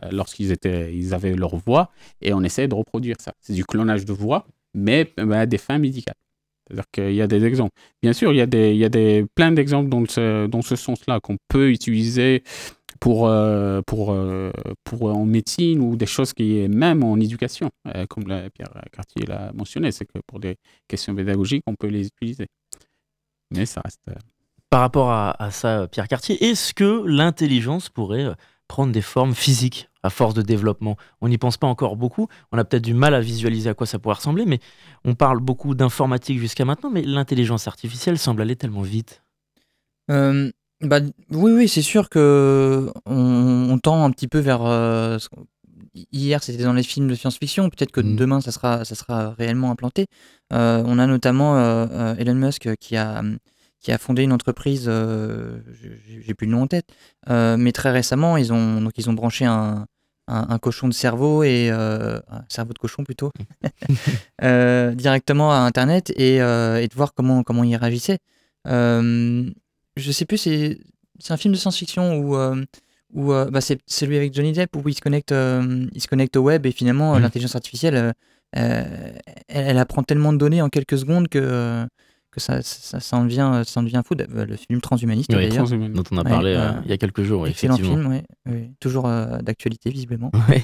euh, 0.02 0.08
lorsqu'ils 0.12 0.50
étaient, 0.50 0.94
ils 0.94 1.14
avaient 1.14 1.34
leur 1.34 1.56
voix 1.56 1.90
et 2.20 2.32
on 2.32 2.42
essaie 2.42 2.68
de 2.68 2.74
reproduire 2.74 3.16
ça. 3.20 3.32
C'est 3.40 3.52
du 3.52 3.64
clonage 3.64 4.04
de 4.04 4.12
voix, 4.12 4.46
mais 4.74 5.12
à 5.18 5.46
des 5.46 5.58
fins 5.58 5.78
médicales. 5.78 6.14
C'est-à-dire 6.66 6.84
qu'il 6.90 7.14
y 7.14 7.22
a 7.22 7.26
des 7.26 7.44
exemples. 7.44 7.72
Bien 8.02 8.12
sûr, 8.14 8.32
il 8.32 8.36
y 8.36 8.40
a, 8.40 8.46
des, 8.46 8.70
il 8.70 8.78
y 8.78 8.84
a 8.84 8.88
des, 8.88 9.26
plein 9.34 9.52
d'exemples 9.52 9.90
dans 9.90 10.04
ce, 10.06 10.46
dans 10.46 10.62
ce 10.62 10.76
sens-là 10.76 11.20
qu'on 11.20 11.36
peut 11.48 11.70
utiliser 11.70 12.42
pour, 13.04 13.28
euh, 13.28 13.82
pour, 13.82 14.12
euh, 14.12 14.50
pour 14.82 15.14
en 15.14 15.26
médecine 15.26 15.78
ou 15.80 15.94
des 15.94 16.06
choses 16.06 16.32
qui 16.32 16.58
est 16.58 16.68
même 16.68 17.04
en 17.04 17.20
éducation, 17.20 17.68
euh, 17.94 18.06
comme 18.06 18.26
la, 18.26 18.48
Pierre 18.48 18.72
Cartier 18.92 19.26
l'a 19.26 19.52
mentionné, 19.52 19.92
c'est 19.92 20.06
que 20.06 20.20
pour 20.26 20.40
des 20.40 20.56
questions 20.88 21.14
pédagogiques, 21.14 21.64
on 21.66 21.74
peut 21.74 21.88
les 21.88 22.06
utiliser. 22.06 22.46
Mais 23.50 23.66
ça 23.66 23.82
reste. 23.84 24.00
Par 24.70 24.80
rapport 24.80 25.10
à, 25.10 25.36
à 25.38 25.50
ça, 25.50 25.86
Pierre 25.86 26.08
Cartier, 26.08 26.42
est-ce 26.42 26.72
que 26.72 27.04
l'intelligence 27.04 27.90
pourrait 27.90 28.34
prendre 28.68 28.90
des 28.90 29.02
formes 29.02 29.34
physiques 29.34 29.90
à 30.02 30.08
force 30.08 30.32
de 30.32 30.40
développement? 30.40 30.96
On 31.20 31.28
n'y 31.28 31.36
pense 31.36 31.58
pas 31.58 31.66
encore 31.66 31.96
beaucoup. 31.96 32.28
On 32.52 32.58
a 32.58 32.64
peut-être 32.64 32.84
du 32.84 32.94
mal 32.94 33.14
à 33.14 33.20
visualiser 33.20 33.68
à 33.68 33.74
quoi 33.74 33.86
ça 33.86 33.98
pourrait 33.98 34.14
ressembler, 34.14 34.46
mais 34.46 34.60
on 35.04 35.14
parle 35.14 35.40
beaucoup 35.40 35.74
d'informatique 35.74 36.38
jusqu'à 36.38 36.64
maintenant, 36.64 36.88
mais 36.88 37.02
l'intelligence 37.02 37.68
artificielle 37.68 38.16
semble 38.16 38.40
aller 38.40 38.56
tellement 38.56 38.80
vite. 38.80 39.22
Euh, 40.10 40.50
bah, 40.80 41.00
oui, 41.30 41.52
oui, 41.52 41.68
c'est 41.68 41.82
sûr 41.82 42.08
que 42.08 42.90
on, 43.06 43.78
tend 43.82 44.04
un 44.04 44.10
petit 44.10 44.28
peu 44.28 44.38
vers. 44.38 44.64
Euh, 44.64 45.18
hier, 46.12 46.42
c'était 46.42 46.64
dans 46.64 46.72
les 46.72 46.82
films 46.82 47.08
de 47.08 47.14
science-fiction. 47.14 47.70
Peut-être 47.70 47.92
que 47.92 48.00
Mm. 48.00 48.16
demain, 48.16 48.40
ça 48.40 48.52
sera, 48.52 48.84
ça 48.84 48.94
sera 48.94 49.30
réellement 49.30 49.70
implanté. 49.70 50.06
Euh, 50.52 50.82
on 50.86 50.98
a 50.98 51.06
notamment 51.06 51.56
euh, 51.58 51.86
euh, 51.90 52.16
Elon 52.16 52.34
Musk 52.34 52.68
qui 52.80 52.96
a, 52.96 53.22
qui 53.80 53.92
a 53.92 53.98
fondé 53.98 54.22
une 54.22 54.32
entreprise. 54.32 54.84
euh, 54.88 55.58
j'ai 55.80 56.22
j'ai 56.22 56.34
plus 56.34 56.46
le 56.46 56.52
nom 56.52 56.62
en 56.62 56.66
tête, 56.66 56.86
euh, 57.30 57.56
mais 57.56 57.72
très 57.72 57.90
récemment, 57.90 58.36
ils 58.36 58.52
ont 58.52 58.80
donc 58.80 58.92
ils 58.96 59.08
ont 59.10 59.12
branché 59.14 59.44
un, 59.44 59.86
un, 60.28 60.46
un 60.48 60.58
cochon 60.58 60.88
de 60.88 60.94
cerveau 60.94 61.42
et 61.44 61.68
euh, 61.70 62.18
un 62.30 62.44
cerveau 62.48 62.72
de 62.72 62.78
cochon 62.78 63.04
plutôt 63.04 63.30
euh, 64.42 64.92
directement 64.94 65.52
à 65.52 65.56
Internet 65.58 66.12
et, 66.16 66.40
euh, 66.42 66.80
et 66.80 66.88
de 66.88 66.94
voir 66.94 67.14
comment 67.14 67.42
comment 67.42 67.64
il 67.64 67.76
réagissait. 67.76 68.18
Euh, 68.66 69.50
je 69.96 70.12
sais 70.12 70.24
plus, 70.24 70.38
c'est 70.38 70.78
c'est 71.20 71.32
un 71.32 71.36
film 71.36 71.52
de 71.54 71.58
science-fiction 71.58 72.16
où, 72.18 72.36
euh, 72.36 72.64
où 73.12 73.32
euh, 73.32 73.48
bah, 73.50 73.60
c'est 73.60 73.78
celui 73.86 74.16
avec 74.16 74.34
Johnny 74.34 74.52
Depp 74.52 74.74
où 74.76 74.88
il 74.88 74.94
se 74.94 75.00
connecte, 75.00 75.30
euh, 75.32 75.86
il 75.92 76.00
se 76.00 76.08
connecte 76.08 76.36
au 76.36 76.42
web 76.42 76.66
et 76.66 76.72
finalement 76.72 77.14
Mhm. 77.14 77.22
l'intelligence 77.22 77.54
artificielle, 77.54 78.12
elle, 78.52 79.22
elle 79.48 79.78
apprend 79.78 80.02
tellement 80.02 80.32
de 80.32 80.38
données 80.38 80.60
en 80.62 80.68
quelques 80.68 80.98
secondes 80.98 81.28
que, 81.28 81.38
euh, 81.40 81.86
que 82.32 82.40
ça, 82.40 82.62
ça, 82.62 82.98
ça 82.98 83.16
en 83.16 83.24
devient, 83.24 83.62
ça 83.64 83.78
en 83.80 83.84
devient 83.84 84.02
fou. 84.04 84.14
Euh, 84.20 84.44
Le 84.44 84.56
film 84.56 84.80
Transhumaniste 84.80 85.30
Oui, 85.30 85.36
d'ailleurs. 85.36 85.54
Transhumaniste. 85.64 85.94
Dont 85.94 86.04
on 86.10 86.18
a 86.18 86.24
parlé 86.24 86.54
euh, 86.56 86.72
il 86.84 86.90
y 86.90 86.92
a 86.92 86.96
quelques 86.98 87.22
jours, 87.22 87.42
oui, 87.42 87.50
Excellent 87.50 87.74
effectivement. 87.76 88.10
film, 88.10 88.12
ouais, 88.12 88.24
ouais. 88.52 88.70
toujours 88.80 89.06
euh, 89.06 89.38
d'actualité 89.38 89.90
visiblement. 89.90 90.32
Ouais. 90.48 90.62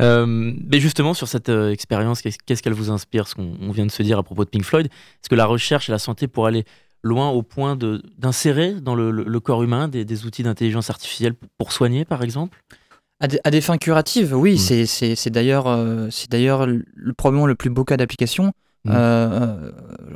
Euh, 0.00 0.24
mais 0.26 0.80
justement, 0.80 1.12
sur 1.12 1.28
cette 1.28 1.50
euh, 1.50 1.70
expérience, 1.70 2.22
qu'est-ce 2.22 2.62
qu'elle 2.62 2.72
vous 2.72 2.90
inspire, 2.90 3.28
ce 3.28 3.34
qu'on 3.34 3.56
on 3.60 3.70
vient 3.72 3.84
de 3.84 3.90
se 3.90 4.02
dire 4.02 4.18
à 4.18 4.22
propos 4.22 4.44
de 4.46 4.50
Pink 4.50 4.64
Floyd? 4.64 4.86
Est-ce 4.86 5.28
que 5.28 5.34
la 5.34 5.44
recherche 5.44 5.90
et 5.90 5.92
la 5.92 5.98
santé 5.98 6.28
pourraient 6.28 6.48
aller 6.48 6.64
loin 7.02 7.30
au 7.30 7.42
point 7.42 7.76
d'insérer 8.18 8.74
dans 8.74 8.94
le, 8.94 9.10
le- 9.10 9.24
le 9.24 9.40
corps 9.40 9.62
humain 9.62 9.88
des, 9.88 10.04
des 10.04 10.26
outils 10.26 10.42
d'intelligence 10.42 10.90
artificielle 10.90 11.34
pour, 11.58 11.72
soigner, 11.72 12.04
par 12.04 12.22
exemple? 12.22 12.58
À 13.20 13.28
des, 13.28 13.38
à 13.44 13.50
des 13.50 13.60
fins 13.60 13.78
curatives, 13.78 14.34
oui, 14.34 14.54
Mm. 14.54 14.86
c'est- 14.86 15.30
d'ailleurs 15.30 15.66
euh, 15.66 16.08
c'est 16.10 16.30
d'ailleurs 16.30 16.66
le, 16.66 16.84
probablement 17.16 17.46
le 17.46 17.54
plus 17.54 17.70
beau 17.70 17.84
cas 17.84 17.96
d'application. 17.96 18.52
Mm. 18.84 18.90
Euh, 18.94 19.72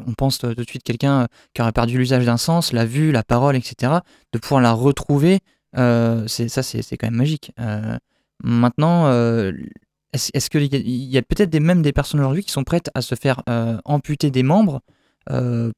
on 0.06 0.12
pense 0.14 0.38
tout 0.38 0.54
de 0.54 0.62
suite 0.64 0.82
quelqu'un 0.84 1.28
qui 1.52 1.60
aurait 1.62 1.72
perdu 1.72 1.98
l'usage 1.98 2.24
d'un 2.24 2.38
sens, 2.38 2.72
la 2.72 2.86
vue, 2.86 3.12
la 3.12 3.22
parole, 3.22 3.56
etc. 3.56 3.92
De 4.32 4.38
pouvoir 4.38 4.62
la 4.62 4.72
retrouver, 4.72 5.40
euh, 5.76 6.24
c'est 6.26 6.48
ça, 6.48 6.62
c'est 6.62 6.80
c'est 6.80 6.96
quand 6.96 7.06
même 7.08 7.16
magique. 7.18 7.52
Euh, 7.60 7.98
maintenant, 8.42 9.06
euh, 9.08 9.52
est-ce 10.14 10.30
est-ce 10.32 10.48
qu'il 10.48 10.62
y 10.74 11.18
a, 11.18 11.22
peut-être 11.22 11.50
des, 11.50 11.60
même 11.60 11.82
des 11.82 11.92
personnes 11.92 12.20
aujourd'hui 12.20 12.42
qui 12.44 12.52
sont 12.52 12.64
prêtes 12.64 12.88
à 12.94 13.02
se 13.02 13.14
faire 13.16 13.42
amputer 13.84 14.30
des 14.30 14.42
membres 14.42 14.80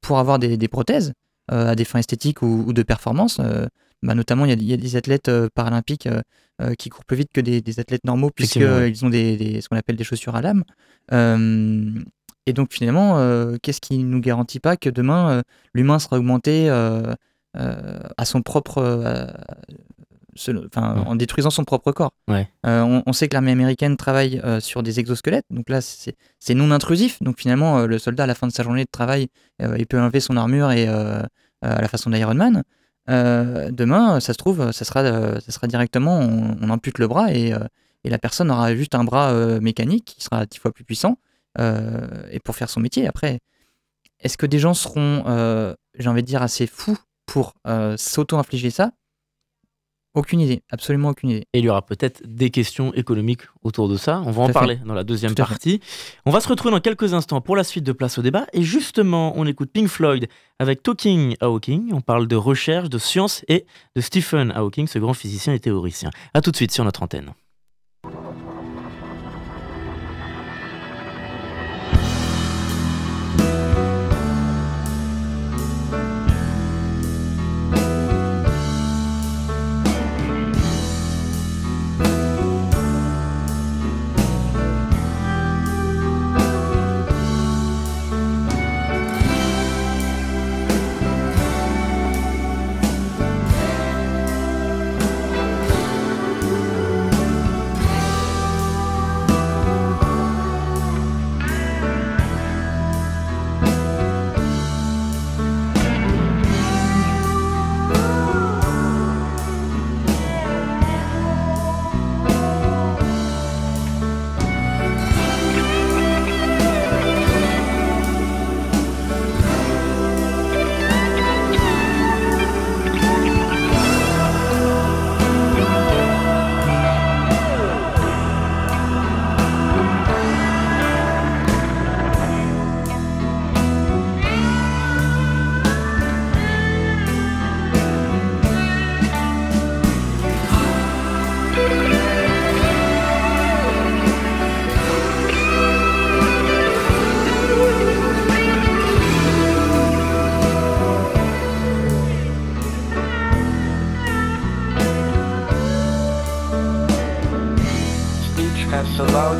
pour 0.00 0.18
avoir 0.18 0.38
des, 0.38 0.56
des 0.56 0.68
prothèses 0.68 1.12
euh, 1.52 1.68
à 1.70 1.74
des 1.74 1.84
fins 1.84 1.98
esthétiques 2.00 2.42
ou, 2.42 2.64
ou 2.66 2.72
de 2.72 2.82
performance 2.82 3.38
euh, 3.40 3.66
bah, 4.02 4.14
Notamment, 4.14 4.44
il 4.44 4.50
y, 4.50 4.52
a, 4.52 4.56
il 4.56 4.64
y 4.68 4.72
a 4.72 4.76
des 4.76 4.96
athlètes 4.96 5.28
euh, 5.28 5.48
paralympiques 5.54 6.06
euh, 6.06 6.20
euh, 6.62 6.74
qui 6.74 6.88
courent 6.88 7.04
plus 7.04 7.16
vite 7.16 7.30
que 7.32 7.40
des, 7.40 7.60
des 7.60 7.80
athlètes 7.80 8.04
normaux 8.04 8.30
puisqu'ils 8.30 9.04
ont 9.04 9.10
des, 9.10 9.36
des- 9.36 9.60
ce 9.60 9.68
qu'on 9.68 9.76
appelle 9.76 9.96
des 9.96 10.04
chaussures 10.04 10.34
à 10.36 10.42
lame. 10.42 10.64
Euh, 11.12 11.90
et 12.46 12.52
donc 12.52 12.72
finalement, 12.72 13.18
euh, 13.18 13.56
qu'est-ce 13.62 13.80
qui 13.80 13.98
nous 13.98 14.20
garantit 14.20 14.60
pas 14.60 14.76
que 14.76 14.88
demain, 14.90 15.30
euh, 15.30 15.42
l'humain 15.74 15.98
sera 15.98 16.16
augmenté 16.18 16.68
euh, 16.70 17.14
euh, 17.56 17.98
à 18.16 18.24
son 18.24 18.42
propre... 18.42 18.78
selon- 20.36 20.64
enfin, 20.66 20.96
Ouais. 20.96 21.06
en 21.06 21.16
détruisant 21.16 21.50
son 21.50 21.64
propre 21.64 21.92
corps. 21.92 22.12
Ouais. 22.28 22.48
Euh, 22.64 22.82
on, 22.82 23.02
on 23.06 23.12
sait 23.12 23.28
que 23.28 23.34
l'armée 23.34 23.52
américaine 23.52 23.96
travaille 23.96 24.40
euh, 24.44 24.60
sur 24.60 24.82
des 24.82 25.00
exosquelettes, 25.00 25.46
donc 25.50 25.68
là 25.68 25.80
c'est 25.80 26.54
non 26.54 26.70
intrusif, 26.70 27.22
donc 27.22 27.38
finalement 27.38 27.78
euh, 27.78 27.86
le 27.86 27.98
soldat 27.98 28.24
à 28.24 28.26
la 28.26 28.34
fin 28.34 28.46
de 28.46 28.52
sa 28.52 28.62
journée 28.62 28.84
de 28.84 28.90
travail, 28.90 29.28
il 29.60 29.86
peut 29.86 30.00
enlever 30.00 30.20
son 30.20 30.36
armure 30.36 30.70
et 30.70 30.86
à 30.86 31.28
la 31.62 31.88
façon 31.88 32.10
d'Iron 32.10 32.34
Man. 32.34 32.62
Demain, 33.08 34.20
ça 34.20 34.32
se 34.32 34.38
trouve, 34.38 34.72
ça 34.72 34.84
sera, 34.84 35.02
ça 35.40 35.52
sera 35.52 35.66
directement, 35.66 36.18
on, 36.18 36.56
on 36.60 36.70
ampute 36.70 36.98
le 36.98 37.08
bras 37.08 37.32
et, 37.32 37.54
et 38.04 38.10
la 38.10 38.18
personne 38.18 38.50
aura 38.50 38.74
juste 38.74 38.94
un 38.94 39.04
bras 39.04 39.32
mécanique 39.60 40.04
qui 40.16 40.22
sera 40.24 40.44
dix 40.46 40.58
fois 40.58 40.72
plus 40.72 40.84
puissant 40.84 41.18
et 41.58 42.40
pour 42.44 42.56
faire 42.56 42.68
son 42.68 42.80
métier. 42.80 43.06
Après, 43.08 43.40
est-ce 44.20 44.36
que 44.36 44.46
des 44.46 44.58
gens 44.58 44.74
seront, 44.74 45.22
j'ai 45.98 46.08
envie 46.08 46.22
de 46.22 46.26
dire, 46.26 46.42
assez 46.42 46.66
fous 46.66 46.98
pour 47.26 47.54
s'auto-infliger 47.96 48.70
ça? 48.70 48.90
Aucune 50.16 50.40
idée, 50.40 50.62
absolument 50.70 51.10
aucune 51.10 51.28
idée. 51.28 51.46
Et 51.52 51.58
il 51.58 51.64
y 51.66 51.68
aura 51.68 51.84
peut-être 51.84 52.22
des 52.24 52.48
questions 52.48 52.90
économiques 52.94 53.42
autour 53.62 53.86
de 53.86 53.98
ça. 53.98 54.22
On 54.24 54.30
va 54.30 54.44
en 54.44 54.46
fait. 54.46 54.54
parler 54.54 54.76
dans 54.76 54.94
la 54.94 55.04
deuxième 55.04 55.34
Tout 55.34 55.42
partie. 55.42 55.78
On 56.24 56.30
va 56.30 56.40
se 56.40 56.48
retrouver 56.48 56.72
dans 56.72 56.80
quelques 56.80 57.12
instants 57.12 57.42
pour 57.42 57.54
la 57.54 57.64
suite 57.64 57.84
de 57.84 57.92
Place 57.92 58.16
au 58.16 58.22
débat. 58.22 58.46
Et 58.54 58.62
justement, 58.62 59.34
on 59.36 59.46
écoute 59.46 59.70
Pink 59.70 59.88
Floyd 59.88 60.26
avec 60.58 60.82
Talking 60.82 61.36
Hawking. 61.42 61.92
On 61.92 62.00
parle 62.00 62.28
de 62.28 62.36
recherche, 62.36 62.88
de 62.88 62.96
science 62.96 63.44
et 63.48 63.66
de 63.94 64.00
Stephen 64.00 64.52
Hawking, 64.52 64.86
ce 64.86 64.98
grand 64.98 65.12
physicien 65.12 65.52
et 65.52 65.60
théoricien. 65.60 66.08
A 66.32 66.40
tout 66.40 66.50
de 66.50 66.56
suite 66.56 66.72
sur 66.72 66.84
notre 66.84 67.02
antenne. 67.02 67.34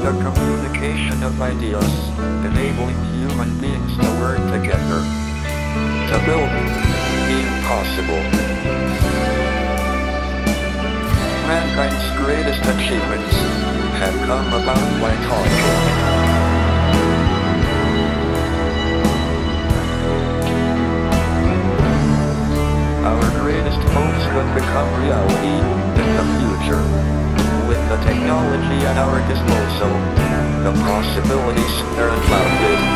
The 0.07 0.13
communication 0.23 1.21
of 1.25 1.41
ideas, 1.43 1.93
enabling 2.47 2.95
human 3.19 3.51
beings 3.59 3.91
to 3.99 4.07
work 4.23 4.39
together. 4.55 5.03
To 6.11 6.17
build 6.23 6.47
the 7.27 7.39
impossible. 7.43 8.23
Mankind's 11.51 12.07
greatest 12.23 12.63
achievements 12.63 13.35
have 13.99 14.15
come 14.29 14.47
about 14.55 14.87
by 15.03 15.15
talking. 15.27 15.67
Our 23.11 23.27
greatest 23.43 23.83
hopes 23.91 24.25
will 24.35 24.55
become 24.55 25.03
reality 25.03 25.46
technology 28.37 28.84
at 28.84 28.99
our 28.99 29.18
disposal, 29.28 29.89
the 30.62 30.72
possibilities 30.84 31.99
are 31.99 32.11
unbounded. 32.11 32.96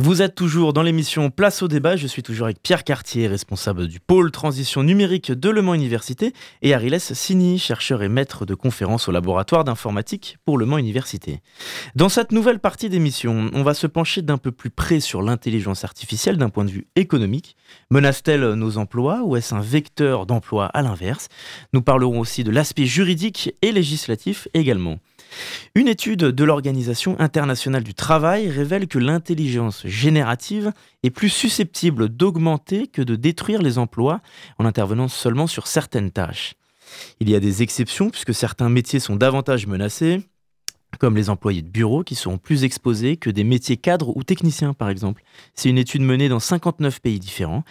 Vous 0.00 0.22
êtes 0.22 0.34
toujours 0.34 0.72
dans 0.72 0.82
l'émission 0.82 1.30
Place 1.30 1.62
au 1.62 1.68
débat. 1.68 1.94
Je 1.94 2.08
suis 2.08 2.24
toujours 2.24 2.46
avec 2.46 2.60
Pierre 2.60 2.82
Cartier, 2.82 3.28
responsable 3.28 3.86
du 3.86 4.00
pôle 4.00 4.32
transition 4.32 4.82
numérique 4.82 5.30
de 5.30 5.48
Le 5.50 5.62
Mans 5.62 5.72
Université, 5.72 6.32
et 6.62 6.74
Ariles 6.74 6.98
Sini, 6.98 7.60
chercheur 7.60 8.02
et 8.02 8.08
maître 8.08 8.44
de 8.44 8.56
conférences 8.56 9.08
au 9.08 9.12
laboratoire 9.12 9.62
d'informatique 9.62 10.36
pour 10.44 10.58
Le 10.58 10.66
Mans 10.66 10.78
Université. 10.78 11.42
Dans 11.94 12.08
cette 12.08 12.32
nouvelle 12.32 12.58
partie 12.58 12.88
d'émission, 12.88 13.48
on 13.54 13.62
va 13.62 13.72
se 13.72 13.86
pencher 13.86 14.20
d'un 14.20 14.36
peu 14.36 14.50
plus 14.50 14.70
près 14.70 14.98
sur 14.98 15.22
l'intelligence 15.22 15.84
artificielle 15.84 16.38
d'un 16.38 16.50
point 16.50 16.64
de 16.64 16.72
vue 16.72 16.88
économique. 16.96 17.56
Menace-t-elle 17.92 18.54
nos 18.54 18.78
emplois 18.78 19.22
ou 19.22 19.36
est-ce 19.36 19.54
un 19.54 19.60
vecteur 19.60 20.26
d'emploi 20.26 20.66
à 20.66 20.82
l'inverse? 20.82 21.28
Nous 21.72 21.82
parlerons 21.82 22.18
aussi 22.18 22.42
de 22.42 22.50
l'aspect 22.50 22.86
juridique 22.86 23.54
et 23.62 23.70
législatif 23.70 24.48
également. 24.54 24.98
Une 25.74 25.88
étude 25.88 26.20
de 26.20 26.44
l'Organisation 26.44 27.16
internationale 27.18 27.84
du 27.84 27.94
travail 27.94 28.48
révèle 28.48 28.86
que 28.86 28.98
l'intelligence 28.98 29.86
générative 29.86 30.72
est 31.02 31.10
plus 31.10 31.28
susceptible 31.28 32.08
d'augmenter 32.08 32.86
que 32.86 33.02
de 33.02 33.16
détruire 33.16 33.62
les 33.62 33.78
emplois 33.78 34.20
en 34.58 34.64
intervenant 34.64 35.08
seulement 35.08 35.46
sur 35.46 35.66
certaines 35.66 36.10
tâches. 36.10 36.54
Il 37.20 37.28
y 37.28 37.34
a 37.34 37.40
des 37.40 37.62
exceptions 37.62 38.10
puisque 38.10 38.34
certains 38.34 38.68
métiers 38.68 39.00
sont 39.00 39.16
davantage 39.16 39.66
menacés, 39.66 40.20
comme 40.98 41.16
les 41.16 41.30
employés 41.30 41.62
de 41.62 41.68
bureau 41.68 42.04
qui 42.04 42.14
seront 42.14 42.38
plus 42.38 42.64
exposés 42.64 43.16
que 43.16 43.30
des 43.30 43.44
métiers 43.44 43.76
cadres 43.76 44.16
ou 44.16 44.22
techniciens 44.22 44.74
par 44.74 44.90
exemple. 44.90 45.22
C'est 45.54 45.68
une 45.68 45.78
étude 45.78 46.02
menée 46.02 46.28
dans 46.28 46.40
59 46.40 47.00
pays 47.00 47.18
différents. 47.18 47.64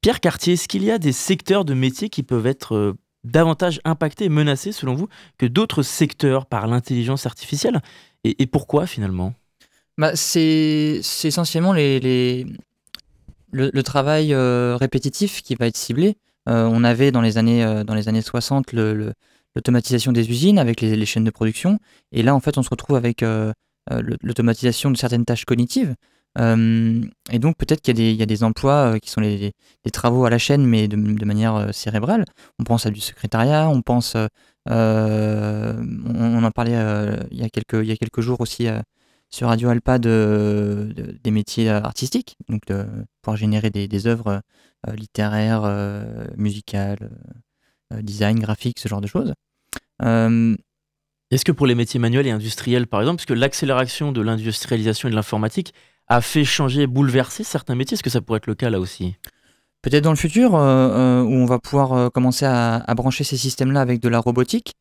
Pierre 0.00 0.20
Cartier, 0.20 0.54
est-ce 0.54 0.68
qu'il 0.68 0.84
y 0.84 0.90
a 0.90 0.98
des 0.98 1.12
secteurs 1.12 1.64
de 1.64 1.74
métiers 1.74 2.10
qui 2.10 2.22
peuvent 2.22 2.46
être 2.46 2.74
euh, 2.74 2.94
davantage 3.26 3.80
impactés 3.84 4.24
et 4.24 4.28
menacés, 4.28 4.72
selon 4.72 4.94
vous, 4.94 5.08
que 5.38 5.46
d'autres 5.46 5.82
secteurs 5.82 6.46
par 6.46 6.66
l'intelligence 6.66 7.26
artificielle 7.26 7.80
et, 8.24 8.46
pourquoi 8.46 8.86
finalement? 8.86 9.34
Bah, 9.98 10.16
c'est 10.16 11.00
essentiellement 11.24 11.72
les, 11.72 12.46
le, 13.52 13.82
travail 13.82 14.34
euh, 14.34 14.76
répétitif 14.76 15.42
qui 15.42 15.54
va 15.54 15.66
être 15.66 15.76
ciblé. 15.76 16.16
Euh, 16.48 16.68
on 16.70 16.82
avait 16.84 17.12
dans 17.12 17.20
les 17.20 17.38
années, 17.38 17.64
euh, 17.64 17.84
dans 17.84 17.94
les 17.94 18.08
années 18.08 18.22
60 18.22 18.72
le- 18.72 18.94
le- 18.94 19.12
l'automatisation 19.54 20.12
des 20.12 20.28
usines 20.28 20.58
avec 20.58 20.80
les, 20.80 20.96
les 20.96 21.06
chaînes 21.06 21.24
de 21.24 21.30
production. 21.30 21.78
Et 22.12 22.22
là, 22.22 22.34
en 22.34 22.40
fait, 22.40 22.58
on 22.58 22.62
se 22.62 22.68
retrouve 22.68 22.96
avec 22.96 23.24
l'automatisation 24.22 24.90
de 24.90 24.96
certaines 24.96 25.24
tâches 25.24 25.44
cognitives. 25.44 25.94
Euh, 26.38 27.02
et 27.30 27.38
donc, 27.38 27.56
peut-être 27.56 27.80
qu'il 27.80 27.98
y, 27.98 28.22
a 28.22 28.26
des- 28.26 28.42
emplois 28.44 28.94
euh, 28.94 28.98
qui 28.98 29.10
sont 29.10 29.20
les, 29.20 29.52
travaux 29.92 30.24
à 30.24 30.30
la 30.30 30.38
chaîne, 30.38 30.66
mais 30.66 30.88
de, 30.88 30.96
manière 31.24 31.54
euh, 31.54 31.72
cérébrale. 31.72 32.24
On 32.58 32.64
pense 32.64 32.86
à 32.86 32.90
du 32.90 33.00
secrétariat, 33.00 33.68
on 33.68 33.82
pense. 33.82 34.16
on, 34.66 36.44
en 36.44 36.50
parlait 36.50 36.72
il, 37.30 37.38
y 37.38 37.44
a 37.44 37.48
quelques, 37.48 38.20
jours 38.20 38.40
aussi 38.40 38.68
sur 39.30 39.48
Radio 39.48 39.68
Alpa 39.70 39.98
de, 39.98 40.92
de- 40.94 41.18
des 41.22 41.30
métiers 41.30 41.70
artistiques, 41.70 42.36
donc 42.48 42.62
de 42.66 42.86
pouvoir 43.22 43.36
générer 43.36 43.70
des, 43.70 44.06
œuvres 44.06 44.42
littéraires, 44.88 45.62
musicales, 46.36 47.10
design, 48.02 48.38
graphique, 48.40 48.78
ce 48.78 48.88
genre 48.88 49.00
de 49.00 49.06
choses. 49.06 49.32
Est-ce 51.30 51.44
que 51.44 51.52
pour 51.52 51.66
les 51.66 51.74
métiers 51.74 51.98
manuels 51.98 52.26
et 52.26 52.30
industriels, 52.30 52.86
par 52.86 53.00
exemple, 53.00 53.16
parce 53.16 53.26
que 53.26 53.34
l'accélération 53.34 54.12
de 54.12 54.20
l'industrialisation 54.20 55.08
et 55.08 55.10
de 55.10 55.16
l'informatique 55.16 55.74
a 56.08 56.20
fait 56.20 56.44
changer, 56.44 56.86
bouleverser 56.86 57.44
certains 57.44 57.74
métiers, 57.74 57.94
est-ce 57.94 58.02
que 58.02 58.10
ça 58.10 58.20
pourrait 58.20 58.38
être 58.38 58.46
le 58.46 58.54
cas 58.54 58.70
là 58.70 58.78
aussi? 58.78 59.16
Peut-être 59.82 60.04
dans 60.04 60.10
le 60.10 60.16
futur, 60.16 60.54
euh, 60.54 60.60
euh, 60.60 61.22
où 61.22 61.32
on 61.32 61.46
va 61.46 61.58
pouvoir 61.58 61.92
euh, 61.92 62.08
commencer 62.08 62.44
à, 62.44 62.82
brancher 62.96 63.24
ces 63.24 63.36
systèmes-là 63.36 63.80
avec 63.80 64.00
de 64.00 64.08
la 64.08 64.18
robotique, 64.18 64.74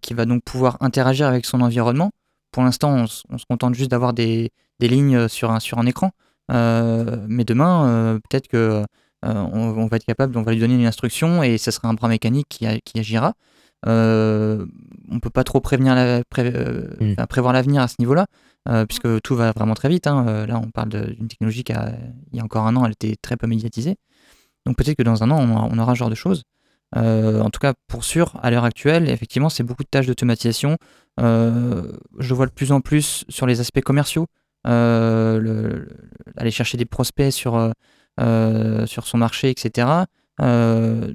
qui 0.00 0.14
va 0.14 0.26
donc 0.26 0.44
pouvoir 0.44 0.76
interagir 0.78 1.26
avec 1.26 1.44
son 1.44 1.60
environnement. 1.60 2.12
Pour 2.52 2.62
l'instant, 2.62 2.94
on, 2.94 3.06
se 3.08 3.44
contente 3.50 3.74
juste 3.74 3.90
d'avoir 3.90 4.12
des, 4.12 4.52
lignes 4.78 5.26
sur 5.26 5.50
un, 5.50 5.86
écran. 5.86 6.12
Mais 6.48 7.44
demain, 7.44 8.20
peut-être 8.30 8.46
que 8.46 8.84
euh, 9.24 9.32
on, 9.52 9.86
va 9.86 9.96
être 9.96 10.04
capable, 10.04 10.36
on 10.36 10.42
va 10.42 10.52
lui 10.52 10.60
donner 10.60 10.74
une 10.74 10.86
instruction 10.86 11.42
et 11.42 11.58
ce 11.58 11.70
sera 11.70 11.88
un 11.88 11.94
bras 11.94 12.08
mécanique 12.08 12.48
qui 12.48 12.98
agira. 12.98 13.34
Euh, 13.86 14.64
on 15.10 15.18
peut 15.20 15.30
pas 15.30 15.44
trop 15.44 15.60
prévenir 15.60 15.94
la- 15.94 16.22
pré- 16.24 16.52
euh, 16.54 16.88
Mm. 17.00 17.12
enfin, 17.12 17.26
prévoir 17.26 17.52
l'avenir 17.52 17.82
à 17.82 17.88
ce 17.88 17.96
niveau-là, 17.98 18.26
euh, 18.68 18.86
puisque 18.86 19.20
tout 19.22 19.34
va 19.34 19.52
vraiment 19.52 19.74
très 19.74 19.88
vite. 19.88 20.06
hein. 20.06 20.46
Là, 20.46 20.58
on 20.62 20.70
parle 20.70 20.88
d'une 20.90 21.28
technologie 21.28 21.64
qui, 21.64 21.72
a- 21.72 21.92
il 22.32 22.38
y 22.38 22.40
a 22.40 22.44
encore 22.44 22.66
un 22.66 22.76
an, 22.76 22.84
elle 22.86 22.92
était 22.92 23.16
très 23.20 23.36
peu 23.36 23.46
médiatisée. 23.46 23.96
Donc 24.66 24.76
peut-être 24.76 24.96
que 24.96 25.02
dans 25.02 25.22
un 25.24 25.30
an, 25.30 25.38
on 25.40 25.50
aura, 25.54 25.68
on 25.70 25.78
aura 25.78 25.94
ce 25.94 25.98
genre 25.98 26.10
de 26.10 26.14
choses. 26.14 26.42
Euh, 26.96 27.40
en 27.40 27.50
tout 27.50 27.58
cas, 27.58 27.72
pour 27.88 28.04
sûr, 28.04 28.38
à 28.42 28.50
l'heure 28.50 28.64
actuelle, 28.64 29.08
effectivement, 29.08 29.48
c'est 29.48 29.62
beaucoup 29.64 29.82
de 29.82 29.88
tâches 29.88 30.06
d'automatisation. 30.06 30.76
Euh, 31.20 31.90
je 32.18 32.34
vois 32.34 32.46
de 32.46 32.52
plus 32.52 32.70
en 32.70 32.80
plus 32.80 33.24
sur 33.28 33.46
les 33.46 33.60
aspects 33.60 33.80
commerciaux, 33.80 34.26
euh, 34.68 35.38
le- 35.40 35.68
le- 35.78 35.88
aller 36.36 36.50
chercher 36.50 36.76
des 36.78 36.84
prospects 36.84 37.32
sur, 37.32 37.72
sur 38.86 39.06
son 39.06 39.18
marché, 39.18 39.50
etc. 39.50 40.04
Euh, 40.40 41.12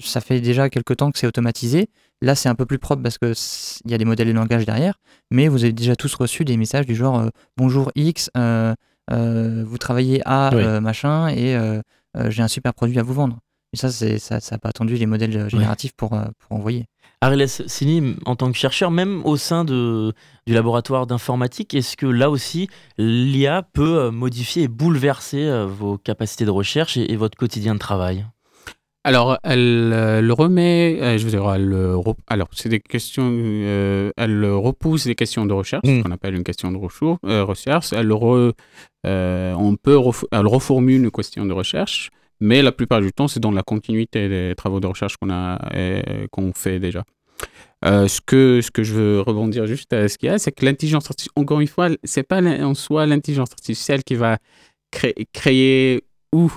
ça 0.00 0.20
fait 0.20 0.40
déjà 0.40 0.70
quelques 0.70 0.96
temps 0.96 1.10
que 1.12 1.18
c'est 1.18 1.26
automatisé. 1.26 1.88
Là, 2.22 2.34
c'est 2.34 2.48
un 2.48 2.54
peu 2.54 2.64
plus 2.64 2.78
propre 2.78 3.02
parce 3.02 3.18
qu'il 3.18 3.90
y 3.90 3.94
a 3.94 3.98
des 3.98 4.04
modèles 4.04 4.28
de 4.28 4.32
langage 4.32 4.64
derrière, 4.64 4.94
mais 5.30 5.48
vous 5.48 5.64
avez 5.64 5.72
déjà 5.72 5.96
tous 5.96 6.14
reçu 6.14 6.44
des 6.44 6.56
messages 6.56 6.86
du 6.86 6.94
genre 6.94 7.20
euh, 7.20 7.28
Bonjour 7.56 7.90
X, 7.94 8.30
euh, 8.36 8.74
vous 9.10 9.78
travaillez 9.78 10.22
à 10.24 10.50
Oui. 10.54 10.64
machin 10.80 11.28
et 11.28 11.58
j'ai 12.28 12.42
un 12.42 12.48
super 12.48 12.72
produit 12.72 12.98
à 12.98 13.02
vous 13.02 13.12
vendre. 13.12 13.38
Et 13.72 13.76
ça, 13.76 13.90
ça 13.90 14.38
n'a 14.50 14.58
pas 14.58 14.68
attendu 14.70 14.94
les 14.94 15.06
modèles 15.06 15.50
génératifs 15.50 15.92
pour, 15.94 16.10
pour 16.10 16.52
envoyer. 16.56 16.86
Ariel 17.20 17.48
Sini, 17.48 18.16
en 18.24 18.36
tant 18.36 18.50
que 18.52 18.56
chercheur, 18.56 18.90
même 18.90 19.20
au 19.24 19.36
sein 19.36 19.64
de, 19.64 20.12
du 20.46 20.54
laboratoire 20.54 21.06
d'informatique, 21.06 21.74
est-ce 21.74 21.96
que 21.96 22.06
là 22.06 22.30
aussi, 22.30 22.68
l'IA 22.98 23.62
peut 23.62 24.10
modifier 24.10 24.62
et 24.64 24.68
bouleverser 24.68 25.66
vos 25.66 25.98
capacités 25.98 26.44
de 26.44 26.50
recherche 26.50 26.96
et, 26.96 27.12
et 27.12 27.16
votre 27.16 27.36
quotidien 27.36 27.74
de 27.74 27.80
travail? 27.80 28.24
Alors, 29.06 29.36
elle 29.44 29.90
euh, 29.92 30.20
le 30.22 30.32
remet, 30.32 30.98
euh, 31.02 31.18
je 31.18 31.24
veux 31.24 31.30
dire, 31.30 31.46
elle 31.54 31.66
le 31.66 31.94
re- 31.94 32.16
alors 32.26 32.48
c'est 32.52 32.70
des 32.70 32.80
questions, 32.80 33.30
euh, 33.30 34.10
elle 34.16 34.42
repousse 34.46 35.04
des 35.04 35.14
questions 35.14 35.44
de 35.44 35.52
recherche, 35.52 35.82
Mm. 35.86 35.98
ce 35.98 36.02
qu'on 36.04 36.10
appelle 36.10 36.34
une 36.34 36.42
question 36.44 36.72
de 36.72 36.78
recherche. 36.78 37.92
Elle 37.92 38.06
le 38.06 38.14
re- 38.14 38.52
on 39.04 39.76
peut, 39.76 39.96
ref- 39.96 40.24
elle 40.32 40.46
reformule 40.46 41.04
une 41.04 41.10
question 41.10 41.44
de 41.44 41.52
recherche, 41.52 42.10
mais 42.40 42.62
la 42.62 42.72
plupart 42.72 43.02
du 43.02 43.12
temps, 43.12 43.28
c'est 43.28 43.40
dans 43.40 43.50
la 43.50 43.62
continuité 43.62 44.28
des 44.30 44.54
travaux 44.56 44.80
de 44.80 44.86
recherche 44.86 45.18
qu'on 45.18 45.30
a, 45.30 45.58
qu'on 46.30 46.52
fait 46.54 46.80
déjà. 46.80 47.04
Ce, 47.84 48.20
que, 48.24 48.60
ce 48.62 48.70
que 48.70 48.82
je 48.82 48.94
veux 48.94 49.20
rebondir 49.20 49.66
juste 49.66 49.92
à 49.92 50.08
ce 50.08 50.16
qu'il 50.16 50.30
y 50.30 50.32
a, 50.32 50.38
c'est 50.38 50.52
que 50.52 50.64
l'intelligence 50.64 51.04
artificielle, 51.10 51.32
encore 51.36 51.60
une 51.60 51.66
fois, 51.68 51.90
c'est 52.04 52.22
pas 52.22 52.40
en 52.40 52.72
soi 52.72 53.04
l'intelligence 53.04 53.50
artificielle 53.52 54.02
qui 54.02 54.14
va 54.14 54.38
créer 55.32 56.04
ou 56.34 56.50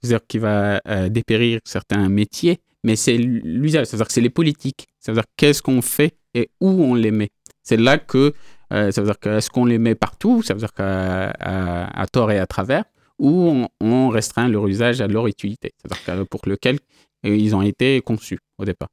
c'est-à-dire 0.00 0.26
qui 0.26 0.38
va 0.38 0.80
euh, 0.88 1.08
dépérir 1.08 1.60
certains 1.64 2.08
métiers, 2.08 2.58
mais 2.84 2.96
c'est 2.96 3.16
l'usage, 3.16 3.86
c'est-à-dire 3.86 4.06
que 4.06 4.12
c'est 4.12 4.20
les 4.20 4.30
politiques, 4.30 4.86
c'est-à-dire 5.00 5.24
qu'est-ce 5.36 5.62
qu'on 5.62 5.82
fait 5.82 6.16
et 6.34 6.50
où 6.60 6.68
on 6.68 6.94
les 6.94 7.10
met. 7.10 7.30
C'est 7.62 7.76
là 7.76 7.98
que 7.98 8.32
euh, 8.72 8.90
ça 8.90 9.00
veut 9.00 9.06
dire 9.06 9.18
que 9.18 9.30
est-ce 9.30 9.50
qu'on 9.50 9.64
les 9.64 9.78
met 9.78 9.94
partout, 9.94 10.42
ça 10.42 10.54
veut 10.54 10.60
dire 10.60 10.72
qu'à 10.72 11.30
à, 11.30 12.06
tort 12.06 12.30
et 12.30 12.38
à 12.38 12.46
travers, 12.46 12.84
ou 13.18 13.48
on, 13.50 13.68
on 13.80 14.08
restreint 14.08 14.48
leur 14.48 14.66
usage 14.68 15.00
à 15.00 15.08
leur 15.08 15.26
utilité, 15.26 15.72
c'est-à-dire 15.76 16.24
que 16.24 16.28
pour 16.28 16.42
lequel 16.46 16.78
euh, 17.26 17.36
ils 17.36 17.54
ont 17.56 17.62
été 17.62 18.00
conçus 18.00 18.38
au 18.58 18.64
départ. 18.64 18.88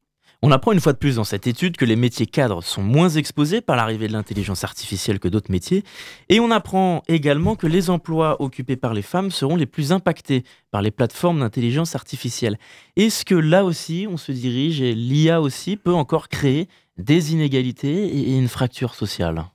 On 0.47 0.51
apprend 0.51 0.73
une 0.73 0.79
fois 0.79 0.93
de 0.93 0.99
plus 0.99 1.15
dans 1.15 1.23
cette 1.23 1.47
étude 1.47 1.75
que 1.75 1.85
les 1.85 1.95
métiers 1.95 2.27
cadres 2.27 2.61
sont 2.61 2.83
moins 2.83 3.09
exposés 3.09 3.61
par 3.61 3.75
l'arrivée 3.75 4.07
de 4.07 4.13
l'intelligence 4.13 4.63
artificielle 4.63 5.19
que 5.19 5.27
d'autres 5.27 5.49
métiers. 5.51 5.83
Et 6.29 6.39
on 6.39 6.51
apprend 6.51 7.01
également 7.07 7.55
que 7.55 7.65
les 7.65 7.89
emplois 7.89 8.39
occupés 8.39 8.75
par 8.75 8.93
les 8.93 9.01
femmes 9.01 9.31
seront 9.31 9.55
les 9.55 9.65
plus 9.65 9.91
impactés 9.91 10.43
par 10.69 10.83
les 10.83 10.91
plateformes 10.91 11.39
d'intelligence 11.39 11.95
artificielle. 11.95 12.59
Est-ce 12.95 13.25
que 13.25 13.33
là 13.33 13.65
aussi, 13.65 14.05
on 14.07 14.17
se 14.17 14.31
dirige 14.31 14.81
et 14.81 14.93
l'IA 14.93 15.41
aussi 15.41 15.77
peut 15.77 15.95
encore 15.95 16.29
créer 16.29 16.67
des 16.99 17.33
inégalités 17.33 18.05
et 18.05 18.37
une 18.37 18.47
fracture 18.47 18.93
sociale? 18.93 19.45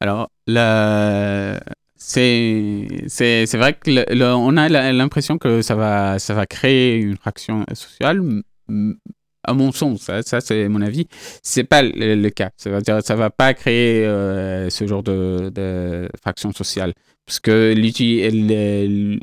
Alors, 0.00 0.30
c'est 0.46 1.58
vrai 3.52 3.74
que 3.74 4.32
on 4.32 4.56
a 4.56 4.92
l'impression 4.92 5.36
que 5.36 5.60
ça 5.60 5.74
va 5.74 6.18
ça 6.18 6.32
va 6.32 6.46
créer 6.46 6.96
une 6.96 7.18
fraction 7.18 7.66
sociale. 7.74 8.22
À 9.48 9.54
mon 9.54 9.72
sens, 9.72 10.02
ça, 10.02 10.22
ça, 10.22 10.40
c'est 10.40 10.68
mon 10.68 10.80
avis, 10.82 11.06
c'est 11.42 11.64
pas 11.64 11.82
le, 11.82 12.14
le 12.14 12.30
cas. 12.30 12.50
Ça 12.56 12.70
veut 12.70 12.80
dire 12.82 13.00
ça 13.02 13.16
va 13.16 13.30
pas 13.30 13.54
créer 13.54 14.04
euh, 14.06 14.70
ce 14.70 14.86
genre 14.86 15.02
de, 15.02 15.50
de 15.54 16.08
fraction 16.22 16.52
sociale 16.52 16.92
parce 17.26 17.40
que 17.40 17.74
le- 17.76 19.18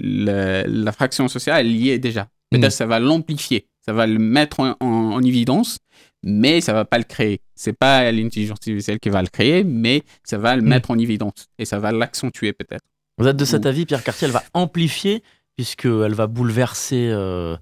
la 0.85 0.91
fraction 0.91 1.27
sociale 1.27 1.65
elle 1.65 1.75
y 1.75 1.89
est 1.89 1.99
déjà. 1.99 2.27
Peut-être 2.51 2.71
ça 2.71 2.85
va 2.85 2.99
l'amplifier, 2.99 3.65
ça 3.85 3.93
va 3.93 4.07
le 4.07 4.19
mettre 4.19 4.59
en, 4.59 4.75
en- 4.79 5.13
en 5.13 5.21
évidence, 5.23 5.79
mais 6.23 6.61
ça 6.61 6.73
va 6.73 6.85
pas 6.85 6.97
le 6.97 7.03
créer. 7.03 7.41
C'est 7.55 7.77
pas 7.77 8.11
l'intelligence 8.11 8.57
artificielle 8.59 8.99
qui 8.99 9.09
va 9.09 9.21
le 9.21 9.27
créer, 9.27 9.63
mais 9.63 10.03
ça 10.23 10.37
va 10.37 10.55
le 10.55 10.61
mettre 10.61 10.91
en 10.91 10.97
évidence 10.97 11.47
et 11.59 11.65
ça 11.65 11.79
va 11.79 11.91
l'accentuer 11.91 12.53
peut-être. 12.53 12.83
Vous 13.17 13.27
êtes 13.27 13.37
de 13.37 13.45
cet 13.45 13.65
avis, 13.65 13.85
Pierre 13.85 14.03
Cartier, 14.03 14.27
elle 14.27 14.33
va 14.33 14.43
amplifier, 14.53 15.23
puisqu'elle 15.55 16.13
va 16.13 16.27
bouleverser 16.27 17.09
euh, 17.11 17.55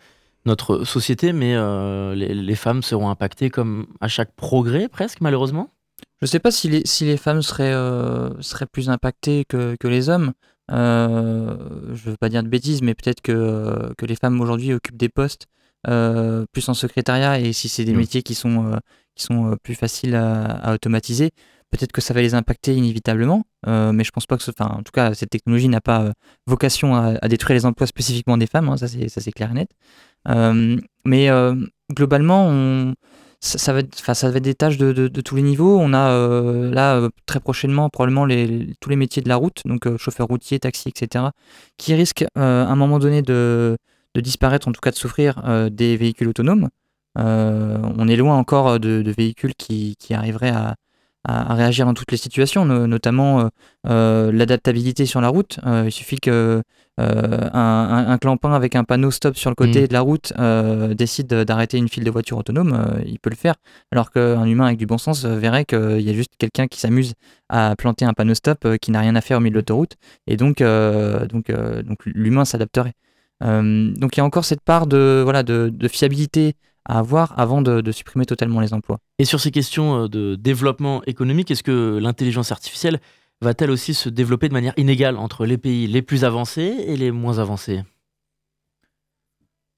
notre 0.46 0.84
société, 0.84 1.34
mais 1.34 1.56
euh, 1.56 2.16
les, 2.16 2.34
les 2.34 2.56
femmes 2.56 2.84
seront 2.84 3.10
impactées 3.10 3.50
comme 3.50 3.88
à 4.02 4.08
chaque 4.08 4.34
progrès, 4.36 4.90
presque, 4.90 5.22
malheureusement 5.22 5.70
Je 6.22 6.28
sais 6.28 6.40
pas 6.40 6.52
si 6.52 6.70
les, 6.70 6.82
si 6.86 7.06
les 7.06 7.18
femmes 7.18 7.42
seraient, 7.42 7.74
euh, 7.74 8.30
seraient 8.42 8.66
plus 8.66 8.90
impactées 8.90 9.46
que, 9.48 9.76
que 9.80 9.88
les 9.88 10.10
hommes. 10.10 10.34
Euh, 10.72 11.56
je 11.94 12.10
veux 12.10 12.18
pas 12.18 12.30
dire 12.30 12.44
de 12.44 12.48
bêtises, 12.50 12.82
mais 12.82 12.94
peut-être 12.96 13.22
que, 13.22 13.94
que 13.98 14.06
les 14.06 14.16
femmes 14.16 14.40
aujourd'hui 14.42 14.74
occupent 14.74 14.98
des 14.98 15.10
postes 15.10 15.48
plus 15.86 16.70
en 16.70 16.74
secrétariat 16.74 17.40
et 17.42 17.52
si 17.52 17.68
c'est 17.68 17.84
des 17.84 17.92
Mm. 17.94 17.98
métiers 17.98 18.24
qui 18.24 18.36
sont, 18.36 18.80
qui 19.16 19.24
sont 19.24 19.58
plus 19.64 19.76
faciles 19.76 20.16
à, 20.16 20.46
à 20.46 20.74
automatiser, 20.74 21.32
peut-être 21.74 21.92
que 21.92 22.02
ça 22.02 22.14
va 22.14 22.22
les 22.22 22.36
impacter 22.36 22.76
inévitablement. 22.76 23.44
Euh, 23.68 23.92
mais 23.92 24.04
je 24.04 24.12
pense 24.12 24.26
pas 24.26 24.38
que 24.38 24.44
ce, 24.44 24.52
enfin, 24.52 24.74
en 24.78 24.84
tout 24.84 24.92
cas, 24.94 25.14
cette 25.14 25.30
technologie 25.30 25.68
n'a 25.68 25.82
pas 25.82 26.04
euh, 26.04 26.12
vocation 26.48 26.96
à, 26.96 27.16
à 27.22 27.28
détruire 27.28 27.56
les 27.58 27.66
emplois 27.66 27.88
spécifiquement 27.88 28.38
des 28.38 28.48
femmes, 28.48 28.70
hein, 28.70 28.78
ça 28.78 28.88
c'est 28.88 29.10
ça 29.10 29.22
c'est 29.22 29.32
clair 29.32 29.52
et 29.52 29.56
net. 29.56 29.70
Euh, 30.30 30.78
mais 31.06 31.30
euh, 31.30 31.56
globalement, 31.92 32.94
ça, 33.40 33.74
va 33.74 33.80
être, 33.80 34.16
ça 34.16 34.30
va 34.30 34.38
être 34.38 34.44
des 34.44 34.56
tâches 34.56 34.78
de, 34.78 35.08
tous 35.22 35.36
les 35.36 35.42
niveaux. 35.42 35.78
On 35.80 35.94
a 35.94 36.12
euh, 36.12 36.72
là 36.74 37.10
très 37.26 37.40
prochainement 37.40 37.90
probablement 37.90 38.28
tous 38.80 38.90
les 38.90 38.96
métiers 38.96 39.22
de 39.22 39.30
la 39.30 39.36
route, 39.36 39.62
donc 39.66 39.88
euh, 39.88 39.98
chauffeur 39.98 40.28
routier, 40.28 40.60
taxi, 40.60 40.90
etc., 40.90 41.26
qui 41.78 41.94
risquent 41.94 42.26
à 42.36 42.42
un 42.42 42.76
moment 42.76 43.00
donné 43.00 43.22
de, 43.22 43.78
disparaître, 44.16 44.68
en 44.68 44.72
tout 44.72 44.82
cas 44.82 44.92
de 44.92 44.96
souffrir 44.96 45.42
des 45.72 45.98
véhicules 45.98 46.28
autonomes. 46.28 46.70
On 47.16 48.08
est 48.08 48.16
loin 48.16 48.38
encore 48.38 48.80
de, 48.80 49.14
véhicules 49.16 49.56
qui 49.56 49.96
arriveraient 50.12 50.52
à, 50.52 50.76
à- 51.26 51.52
à 51.52 51.56
réagir 51.56 51.86
dans 51.86 51.94
toutes 51.94 52.12
les 52.12 52.18
situations, 52.18 52.66
no- 52.66 52.88
notamment 52.88 53.40
euh, 53.42 53.48
euh, 53.88 54.32
l'adaptabilité 54.32 55.06
sur 55.06 55.22
la 55.22 55.30
route. 55.30 55.60
Euh, 55.66 55.84
il 55.88 55.92
suffit 55.92 56.18
que 56.18 56.62
un, 57.00 57.06
un- 57.54 58.08
un 58.12 58.18
clampin 58.20 58.54
avec 58.54 58.76
un 58.76 58.84
panneau 58.84 59.10
stop 59.10 59.36
sur 59.36 59.50
le 59.50 59.56
côté 59.56 59.82
Mhm. 59.82 59.88
de 59.88 59.94
la 59.94 60.02
route 60.02 60.32
décide 60.96 61.28
d'arrêter 61.28 61.78
une 61.80 61.90
file 61.90 62.04
de 62.04 62.12
voitures 62.12 62.38
autonomes, 62.38 62.74
euh, 62.74 63.02
il 63.06 63.20
peut 63.20 63.32
le 63.32 63.36
faire. 63.36 63.56
Alors 63.92 64.12
qu'un 64.12 64.46
humain 64.46 64.66
avec 64.68 64.78
du 64.78 64.86
bon 64.86 65.00
sens 65.00 65.26
verrait 65.26 65.66
qu'il 65.66 66.02
y 66.02 66.10
a 66.10 66.14
juste 66.14 66.34
quelqu'un 66.38 66.68
qui 66.68 66.80
s'amuse 66.80 67.14
à 67.50 67.76
planter 67.76 68.06
un 68.06 68.14
panneau 68.14 68.36
stop 68.36 68.78
qui 68.78 68.92
n'a 68.92 69.00
rien 69.00 69.16
à 69.16 69.22
faire 69.22 69.38
au 69.38 69.42
milieu 69.42 69.54
de 69.54 69.58
l'autoroute, 69.58 69.94
et 70.28 70.38
donc, 70.38 70.58
donc, 70.60 71.52
donc 71.52 71.98
l'humain 72.06 72.46
s'adapterait. 72.46 72.94
Donc 73.42 74.16
il 74.16 74.18
y 74.18 74.22
a 74.22 74.26
encore 74.26 74.46
cette 74.46 74.62
part 74.62 74.86
de, 74.88 75.22
voilà, 75.24 75.42
de, 75.44 75.70
de 75.74 75.88
fiabilité 75.88 76.54
à 76.86 77.00
avoir 77.00 77.38
avant 77.40 77.62
de, 77.62 77.82
de 77.82 77.92
supprimer 77.92 78.26
totalement 78.26 78.60
les 78.60 78.74
emplois. 78.74 79.00
Et 79.20 79.26
sur 79.26 79.40
ces 79.40 79.52
questions 79.52 80.04
euh, 80.04 80.08
de 80.08 80.36
développement 80.36 81.04
économique, 81.06 81.52
est-ce 81.52 81.64
que 81.64 82.00
l'intelligence 82.02 82.52
artificielle 82.52 83.00
va-t-elle 83.42 83.72
aussi 83.72 83.94
se 83.94 84.10
développer 84.10 84.48
de 84.48 84.54
manière 84.54 84.74
inégale 84.78 85.18
entre 85.18 85.46
les 85.46 85.58
pays 85.58 85.88
les 85.88 86.02
plus 86.02 86.24
avancés 86.24 86.76
et 86.88 86.98
les 86.98 87.12
moins 87.12 87.40
avancés? 87.40 87.84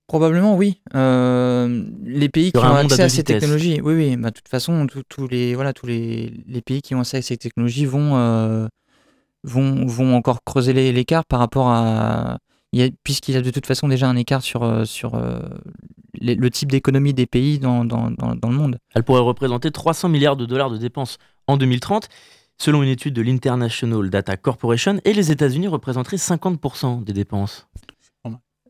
Probablement 0.08 0.56
oui. 0.56 0.82
Euh, 0.94 1.84
les 2.04 2.30
pays 2.30 2.52
qui 2.52 2.60
ont 2.60 2.64
à 2.64 2.80
accès 2.80 3.02
à 3.02 3.10
ces 3.10 3.24
technologies, 3.24 3.82
oui, 3.82 3.94
oui. 3.96 4.18
Bah, 4.18 4.30
de 4.30 4.36
toute 4.36 4.48
façon, 4.48 4.86
tous- 4.86 5.28
les 5.28 5.56
voilà, 5.56 5.74
tous 5.74 5.88
les, 5.88 6.44
les 6.48 6.62
pays 6.62 6.84
qui 6.84 6.94
ont 6.94 7.00
accès 7.00 7.18
à 7.18 7.22
ces 7.24 7.38
technologies 7.38 7.88
vont 7.88 8.16
euh, 8.16 8.68
vont, 9.44 9.86
vont 9.88 10.16
encore 10.16 10.44
creuser 10.44 10.74
l'écart 10.92 11.26
par 11.26 11.40
rapport 11.40 11.70
à 11.70 12.38
puisqu'il 13.04 13.34
y 13.34 13.38
a 13.38 13.42
de 13.42 13.50
toute 13.52 13.66
façon 13.66 13.88
déjà 13.88 14.08
un 14.08 14.16
écart 14.16 14.44
sur 14.44 14.86
sur 14.86 15.16
les- 16.26 16.36
le 16.36 16.50
type 16.50 16.72
d'économie 16.72 17.14
des 17.14 17.26
pays 17.26 17.60
dans, 17.60 17.86
dans, 17.86 18.12
dans, 18.12 18.36
dans 18.36 18.50
le 18.50 18.56
monde. 18.56 18.78
Elle 18.96 19.04
pourrait 19.04 19.22
représenter 19.22 19.72
300 19.72 20.10
milliards 20.10 20.36
de 20.36 20.46
dollars 20.46 20.70
de 20.70 20.78
dépenses 20.78 21.18
en 21.48 21.58
2030, 21.58 22.08
selon 22.58 22.84
une 22.84 22.90
étude 22.90 23.14
de 23.14 23.22
l'International 23.22 24.10
Data 24.10 24.38
Corporation, 24.38 25.00
et 25.06 25.14
les 25.14 25.32
États-Unis 25.32 25.68
représenteraient 25.68 26.18
50% 26.18 27.04
des 27.04 27.14
dépenses. 27.14 27.68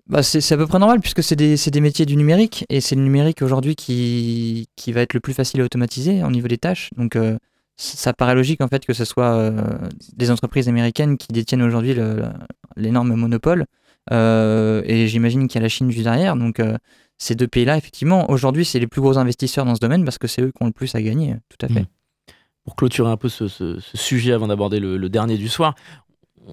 Bah, 0.08 0.22
c'est 0.22 0.52
à 0.54 0.58
peu 0.58 0.68
près 0.68 0.78
normal 0.78 1.00
puisque 1.00 1.24
c'est 1.24 1.36
des, 1.36 1.56
des 1.56 1.82
métiers 1.82 2.06
du 2.06 2.16
numérique 2.16 2.64
et 2.70 2.80
c'est 2.80 2.96
le 2.96 3.02
numérique 3.02 3.42
aujourd'hui 3.42 3.76
qui, 3.76 4.68
qui 4.76 4.92
va 4.92 5.02
être 5.02 5.16
le 5.16 5.20
plus 5.20 5.34
facile 5.34 5.62
à 5.62 5.64
automatiser 5.64 6.24
au 6.24 6.30
niveau 6.30 6.48
des 6.48 6.60
tâches. 6.60 6.92
Donc 6.96 7.16
euh, 7.16 7.40
ça 7.76 8.14
paraît 8.14 8.36
logique 8.36 8.62
en 8.62 8.68
fait 8.68 8.86
que 8.86 8.94
ce 8.94 9.04
soit 9.04 9.34
euh, 9.34 9.80
des 10.16 10.30
entreprises 10.30 10.70
américaines 10.70 11.18
qui 11.18 11.30
détiennent 11.30 11.64
aujourd'hui 11.64 11.96
l'énorme 12.76 13.16
monopole. 13.16 13.66
Euh, 14.14 14.84
et 14.86 15.08
j'imagine 15.08 15.48
qu'il 15.48 15.60
y 15.60 15.62
a 15.62 15.64
la 15.64 15.70
Chine 15.70 15.90
juste 15.90 16.04
derrière. 16.04 16.36
Donc 16.36 16.62
ces 17.18 17.36
deux 17.36 17.48
pays-là, 17.48 17.78
effectivement, 17.78 18.30
aujourd'hui, 18.30 18.66
c'est 18.66 18.80
les 18.80 18.88
plus 18.88 19.02
gros 19.02 19.18
investisseurs 19.18 19.66
dans 19.66 19.76
ce 19.76 19.80
domaine 19.80 20.04
parce 20.04 20.18
que 20.18 20.28
c'est 20.28 20.42
eux 20.42 20.52
qui 20.52 20.64
ont 20.64 20.68
le 20.68 20.72
plus 20.72 20.94
à 20.96 21.02
gagner. 21.02 21.36
Tout 21.50 21.66
à 21.66 21.70
fait. 21.70 21.82
Mm. 21.82 21.88
Pour 22.66 22.76
clôturer 22.76 23.12
un 23.12 23.18
peu 23.18 23.30
ce, 23.30 23.80
sujet 23.94 24.34
avant 24.34 24.48
d'aborder 24.48 24.80
le, 24.80 25.10
dernier 25.10 25.38
du 25.38 25.48
soir, 25.48 25.76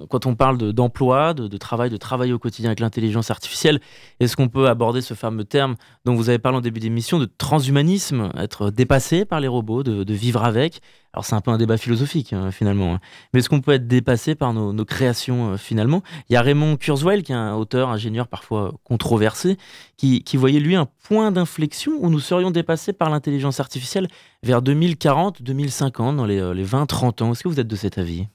quand 0.09 0.26
on 0.26 0.34
parle 0.34 0.59
de- 0.59 0.72
d'emploi, 0.72 1.34
de, 1.34 1.57
travail, 1.57 1.90
de 1.90 1.97
travail 1.97 2.32
au 2.32 2.38
quotidien 2.38 2.70
avec 2.70 2.80
l'intelligence 2.80 3.30
artificielle, 3.30 3.80
est-ce 4.20 4.36
qu'on 4.36 4.49
peut 4.49 4.68
aborder 4.68 5.01
ce 5.01 5.14
fameux 5.14 5.45
terme 5.45 5.76
dont 6.05 6.14
vous 6.14 6.28
avez 6.28 6.38
parlé 6.38 6.59
en 6.59 6.61
début 6.61 6.80
d'émission 6.80 7.18
de 7.18 7.26
transhumanisme, 7.26 8.30
être 8.36 8.70
dépassé 8.70 9.24
par 9.24 9.40
les 9.40 9.49
robots, 9.49 9.82
de, 9.82 10.12
vivre 10.12 10.45
avec? 10.45 10.80
Alors 11.12 11.26
c'est 11.26 11.34
un 11.34 11.43
peu 11.43 11.51
un 11.51 11.59
débat 11.59 11.76
philosophique 11.76 12.32
hein, 12.32 12.51
finalement, 12.51 12.95
hein. 12.95 13.01
mais 13.32 13.40
est-ce 13.40 13.51
qu'on 13.51 13.61
peut 13.61 13.72
être 13.72 13.86
dépassé 13.86 14.34
par 14.34 14.55
nos, 14.55 14.84
créations 14.84 15.53
euh, 15.53 15.57
finalement? 15.59 16.03
Il 16.30 16.32
y 16.32 16.36
a 16.36 16.43
Raymond 16.43 16.76
Kurzweil, 16.76 17.22
qui 17.22 17.32
est 17.32 17.34
un 17.34 17.55
auteur, 17.55 17.90
ingénieur 17.90 18.28
parfois 18.28 18.72
controversé, 18.84 19.59
qui, 19.99 20.22
voyait 20.36 20.61
lui 20.61 20.74
un 20.74 20.86
point 21.05 21.30
d'inflexion 21.30 21.93
où 22.01 22.09
nous 22.09 22.18
serions 22.18 22.51
dépassés 22.51 22.93
par 22.93 23.11
l'intelligence 23.11 23.61
artificielle 23.61 24.09
vers 24.43 24.62
2040-2050, 24.62 26.16
dans 26.16 26.24
les, 26.24 26.40
euh, 26.40 26.55
les 26.55 26.64
20-30 26.64 27.22
ans. 27.22 27.32
Est-ce 27.32 27.43
que 27.43 27.49
vous 27.49 27.61
êtes 27.61 27.68
de 27.68 27.76
cet 27.76 27.99
avis? 27.99 28.26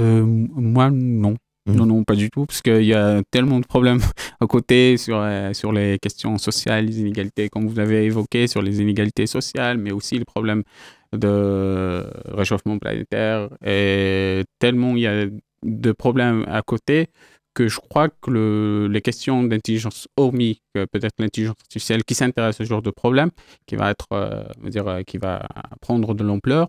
Euh, 0.00 0.24
moi, 0.24 0.90
non. 0.90 1.36
Mhm. 1.68 1.74
Non, 1.76 1.86
non, 1.86 2.04
pas 2.04 2.14
du 2.14 2.30
tout, 2.30 2.46
parce 2.46 2.62
qu'il 2.62 2.84
y 2.84 2.94
a 2.94 3.22
tellement 3.30 3.58
de 3.58 3.66
problèmes 3.66 3.98
à 4.40 4.46
côté 4.46 4.96
sur, 4.96 5.18
euh, 5.18 5.52
sur 5.52 5.72
les 5.72 5.98
questions 5.98 6.38
sociales, 6.38 6.86
les 6.86 7.00
inégalités, 7.00 7.48
comme 7.48 7.66
vous 7.66 7.78
avez 7.80 8.04
évoqué, 8.04 8.46
sur 8.46 8.62
les 8.62 8.80
inégalités 8.80 9.26
sociales, 9.26 9.76
mais 9.78 9.90
aussi 9.90 10.16
les 10.18 10.24
problèmes 10.24 10.62
de 11.12 12.04
réchauffement 12.26 12.78
planétaire. 12.78 13.48
Et 13.64 14.44
tellement 14.60 14.94
il 14.96 15.00
y 15.00 15.06
a 15.06 15.26
de 15.64 15.92
problèmes 15.92 16.44
à 16.48 16.62
côté 16.62 17.08
que 17.54 17.68
je 17.68 17.80
crois 17.80 18.08
que 18.10 18.30
le- 18.30 18.86
les 18.88 19.00
questions 19.00 19.42
d'intelligence, 19.42 20.08
hormis 20.16 20.60
peut-être 20.74 21.14
l'intelligence 21.18 21.56
artificielle 21.62 22.04
qui 22.04 22.14
s'intéresse 22.14 22.60
à 22.60 22.64
ce 22.64 22.68
genre 22.68 22.82
de 22.82 22.90
problème, 22.90 23.30
qui 23.66 23.76
va 23.76 23.90
être, 23.90 24.06
euh, 24.12 24.44
dire, 24.68 25.00
qui 25.06 25.16
va 25.18 25.46
prendre 25.80 26.14
de 26.14 26.22
l'ampleur, 26.22 26.68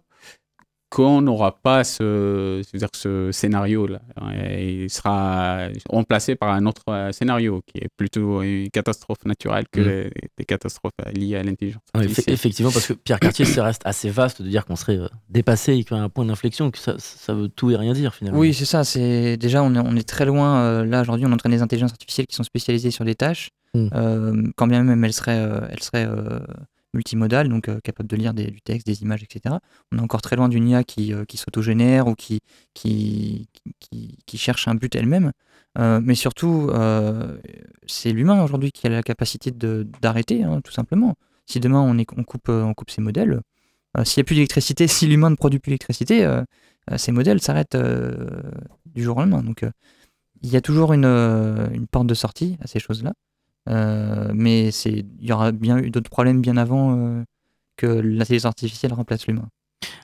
qu'on 0.89 1.21
n'aura 1.21 1.51
pas 1.61 1.83
ce, 1.83 2.61
c'est-à-dire 2.63 2.87
ce 2.93 3.31
scénario-là. 3.31 3.99
Il 4.57 4.89
sera 4.89 5.67
remplacé 5.89 6.35
par 6.35 6.49
un 6.51 6.65
autre 6.65 6.83
euh, 6.89 7.11
scénario 7.11 7.61
qui 7.67 7.79
est 7.79 7.89
plutôt 7.97 8.41
une 8.41 8.69
catastrophe 8.69 9.25
naturelle 9.25 9.65
que 9.71 10.07
Mm. 10.07 10.09
des 10.37 10.45
catastrophes 10.45 10.93
liées 11.13 11.35
à 11.35 11.43
l'intelligence 11.43 11.81
Oui, 11.93 12.01
effe- 12.01 12.03
artificielle. 12.05 12.33
Effectivement, 12.35 12.71
parce 12.71 12.87
que 12.87 12.93
Pierre 12.93 13.19
Cartier, 13.19 13.43
ça 13.61 13.63
reste 13.63 13.81
assez 13.85 14.09
vaste 14.09 14.41
de 14.41 14.47
dire 14.47 14.65
qu'on 14.65 14.75
serait 14.77 14.97
euh, 14.97 15.07
dépassé 15.29 15.73
et 15.73 15.83
qu'il 15.83 15.97
y 15.97 15.99
a 15.99 16.03
un 16.03 16.09
point 16.09 16.23
d'inflexion, 16.25 16.71
que 16.71 16.77
ça, 16.77 16.95
ça 16.97 17.33
veut 17.33 17.49
tout 17.49 17.69
et 17.71 17.75
rien 17.75 17.93
dire 17.93 18.13
finalement. 18.15 18.39
Oui, 18.39 18.53
c'est 18.53 18.65
ça. 18.65 18.83
C'est 18.83 19.35
déjà 19.37 19.63
on 19.63 19.75
est, 19.75 19.79
on 19.79 19.95
est 19.97 20.07
très 20.07 20.25
loin. 20.25 20.59
euh, 20.61 20.85
là 20.85 21.01
aujourd'hui, 21.01 21.25
on 21.25 21.31
entraîne 21.33 21.51
des 21.51 21.61
intelligences 21.61 21.91
artificielles 21.91 22.27
qui 22.27 22.35
sont 22.35 22.43
spécialisées 22.43 22.91
sur 22.91 23.03
des 23.05 23.15
tâches, 23.15 23.49
Mm. 23.73 23.87
euh, 23.93 24.43
quand 24.55 24.67
bien 24.67 24.81
même 24.83 25.03
elles 25.03 25.11
seraient, 25.11 25.37
euh, 25.39 25.59
elles 25.69 25.83
seraient 25.83 26.07
euh, 26.07 26.39
multimodale, 26.97 27.47
donc 27.47 27.69
euh, 27.69 27.79
capable 27.79 28.09
de 28.09 28.15
lire 28.15 28.33
du 28.33 28.61
texte, 28.61 28.85
des 28.85 29.01
images, 29.03 29.23
etc. 29.23 29.55
On 29.91 29.97
est 29.97 30.01
encore 30.01 30.21
très 30.21 30.35
loin 30.35 30.49
d'une 30.49 30.67
IA 30.67 30.83
qui, 30.83 31.13
euh, 31.13 31.23
qui 31.25 31.37
s'autogénère 31.37 32.07
ou 32.07 32.15
qui, 32.15 32.41
cherche 34.35 34.67
un 34.67 34.75
but 34.75 34.93
elle-même. 34.95 35.31
Euh, 35.79 36.01
mais 36.03 36.15
surtout, 36.15 36.69
c'est 37.87 38.11
l'humain 38.11 38.43
aujourd'hui 38.43 38.71
qui 38.71 38.87
a 38.87 38.89
la 38.89 39.03
capacité 39.03 39.51
d'arrêter, 39.51 40.43
hein, 40.43 40.61
tout 40.61 40.73
simplement. 40.73 41.15
Si 41.45 41.59
demain 41.59 41.79
on, 41.81 42.23
coupe, 42.23 42.49
on 42.49 42.73
ces 42.87 43.01
modèles, 43.01 43.41
s'il 44.03 44.19
n'y 44.19 44.25
a 44.25 44.25
plus 44.25 44.35
d'électricité, 44.35 44.87
si 44.95 45.07
l'humain 45.07 45.29
ne 45.29 45.35
produit 45.35 45.59
plus 45.59 45.69
d'électricité, 45.69 46.27
ces 46.97 47.11
modèles 47.11 47.41
s'arrêtent 47.41 47.77
du 47.77 49.03
jour 49.03 49.17
au 49.17 49.19
lendemain. 49.21 49.43
Donc 49.43 49.63
il 50.41 50.49
y 50.49 50.57
a 50.57 50.61
toujours 50.61 50.93
une 50.93 51.87
porte 51.91 52.07
de 52.07 52.13
sortie 52.15 52.57
à 52.61 52.67
ces 52.67 52.79
choses-là. 52.79 53.13
Euh, 53.67 54.31
mais 54.33 54.69
il 54.69 55.05
y 55.21 55.31
aura 55.31 55.51
bien 55.51 55.77
eu 55.77 55.89
d'autres 55.89 56.09
problèmes 56.09 56.41
bien 56.41 56.57
avant 56.57 56.97
euh, 56.97 57.23
que 57.75 57.87
l'intelligence 57.87 58.45
artificielle 58.45 58.93
remplace 58.93 59.27
l'humain. 59.27 59.47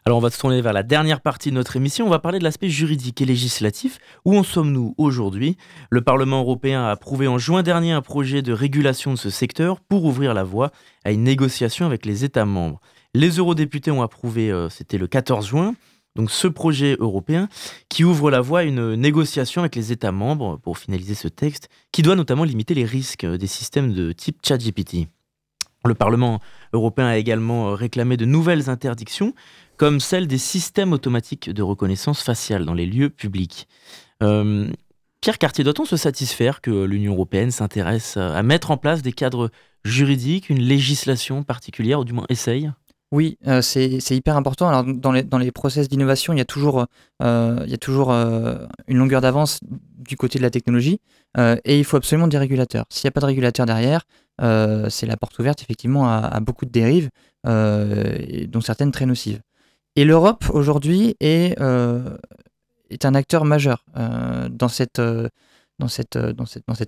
Alors 0.05 0.17
on 0.17 0.21
va 0.21 0.29
se 0.29 0.37
tourner 0.37 0.61
vers 0.61 0.73
la 0.73 0.83
dernière 0.83 1.21
partie 1.21 1.49
de 1.49 1.55
notre 1.55 1.77
émission, 1.77 2.05
on 2.05 2.09
va 2.09 2.19
parler 2.19 2.37
de 2.37 2.43
l'aspect 2.43 2.69
juridique 2.69 3.21
et 3.21 3.25
législatif. 3.25 3.99
Où 4.25 4.37
en 4.37 4.43
sommes-nous 4.43 4.93
aujourd'hui? 4.97 5.55
Le 5.89 6.01
Parlement 6.01 6.41
européen 6.41 6.83
a 6.83 6.91
approuvé 6.91 7.27
en 7.27 7.37
juin 7.37 7.63
dernier 7.63 7.93
un 7.93 8.01
projet 8.01 8.41
de 8.41 8.51
régulation 8.51 9.11
de 9.11 9.17
ce 9.17 9.29
secteur 9.29 9.79
pour 9.79 10.03
ouvrir 10.03 10.33
la 10.33 10.43
voie 10.43 10.71
à 11.05 11.11
une 11.11 11.23
négociation 11.23 11.85
avec 11.85 12.05
les 12.05 12.25
États 12.25 12.45
membres. 12.45 12.81
Les 13.15 13.37
eurodéputés 13.37 13.91
ont 13.91 14.01
approuvé, 14.01 14.51
euh, 14.51 14.69
c'était 14.69 14.97
le 14.97 15.07
14 15.07 15.47
juin, 15.47 15.75
donc 16.15 16.29
ce 16.29 16.47
projet 16.47 16.95
européen 16.99 17.49
qui 17.89 18.03
ouvre 18.03 18.29
la 18.29 18.41
voie 18.41 18.59
à 18.59 18.63
une 18.63 18.93
négociation 18.93 19.61
avec 19.61 19.75
les 19.75 19.91
États 19.91 20.11
membres 20.11 20.57
pour 20.57 20.77
finaliser 20.77 21.15
ce 21.15 21.27
texte, 21.27 21.69
qui 21.91 22.01
doit 22.01 22.15
notamment 22.15 22.43
limiter 22.43 22.73
les 22.73 22.85
risques 22.85 23.25
des 23.25 23.47
systèmes 23.47 23.93
de 23.93 24.11
type 24.11 24.37
ChatGPT. 24.45 25.07
Le 25.85 25.95
Parlement 25.95 26.39
européen 26.71 27.07
a 27.07 27.17
également 27.17 27.69
euh, 27.69 27.73
réclamé 27.73 28.15
de 28.15 28.25
nouvelles 28.25 28.69
interdictions, 28.69 29.33
comme 29.75 29.99
celle 29.99 30.27
des 30.27 30.37
systèmes 30.37 30.93
automatiques 30.93 31.49
de 31.49 31.61
reconnaissance 31.61 32.21
faciale 32.23 32.65
dans 32.65 32.73
les 32.73 32.85
lieux 32.85 33.09
publics. 33.09 33.67
Euh, 34.21 34.69
Pierre 35.19 35.37
Cartier, 35.37 35.63
doit-on 35.63 35.85
se 35.85 35.97
satisfaire 35.97 36.61
que 36.61 36.83
l'Union 36.83 37.13
européenne 37.13 37.51
s'intéresse 37.51 38.17
à 38.17 38.43
mettre 38.43 38.71
en 38.71 38.77
place 38.77 39.01
des 39.01 39.13
cadres 39.13 39.51
juridiques, 39.83 40.49
une 40.49 40.61
législation 40.61 41.43
particulière, 41.43 41.99
ou 41.99 42.05
du 42.05 42.13
moins 42.13 42.25
essaye? 42.29 42.71
Oui, 43.13 43.37
euh, 43.45 43.61
c'est 43.61 43.99
hyper 44.09 44.35
important. 44.37 44.67
Alors, 44.67 44.83
dans 44.83 45.11
les, 45.11 45.51
process 45.51 45.87
d'innovation, 45.87 46.33
il 46.33 46.39
y 46.39 46.41
a 46.41 46.45
toujours, 46.45 46.87
euh, 47.21 47.63
euh, 47.67 48.67
une 48.87 48.97
longueur 48.97 49.21
d'avance 49.21 49.59
du 49.61 50.17
côté 50.17 50.39
de 50.39 50.43
la 50.43 50.49
technologie 50.49 50.99
et 51.37 51.77
il 51.77 51.85
faut 51.85 51.97
absolument 51.97 52.27
des 52.27 52.39
régulateurs. 52.39 52.85
S'il 52.89 53.05
n'y 53.05 53.09
a 53.09 53.11
pas 53.11 53.21
de 53.21 53.27
régulateurs 53.27 53.67
derrière, 53.67 54.01
c'est 54.39 55.05
la 55.05 55.15
porte 55.15 55.37
ouverte 55.37 55.61
effectivement 55.61 56.09
à, 56.09 56.39
beaucoup 56.39 56.65
de 56.65 56.71
dérives, 56.71 57.11
dont 57.45 58.61
certaines 58.61 58.91
très 58.91 59.05
nocives. 59.05 59.41
Et 59.95 60.05
l'Europe 60.05 60.45
aujourd'hui 60.51 61.15
est, 61.19 61.55
un 61.61 63.15
acteur 63.15 63.45
majeur 63.45 63.85
dans 63.95 64.67
cet 64.69 64.99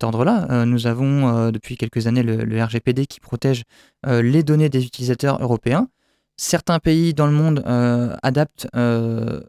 ordre-là, 0.04 0.66
nous 0.66 0.88
avons 0.88 1.52
depuis 1.52 1.78
quelques 1.78 2.08
années 2.08 2.24
le, 2.24 2.64
RGPD 2.64 3.06
qui 3.06 3.20
protège 3.20 3.62
les 4.08 4.42
données 4.42 4.70
des 4.70 4.86
utilisateurs 4.86 5.40
européens 5.40 5.88
certains 6.38 6.80
pays 6.80 7.14
dans 7.14 7.28
le 7.28 7.34
monde 7.34 7.64
euh, 7.66 8.16
adaptent 8.24 8.68
euh, 8.76 9.42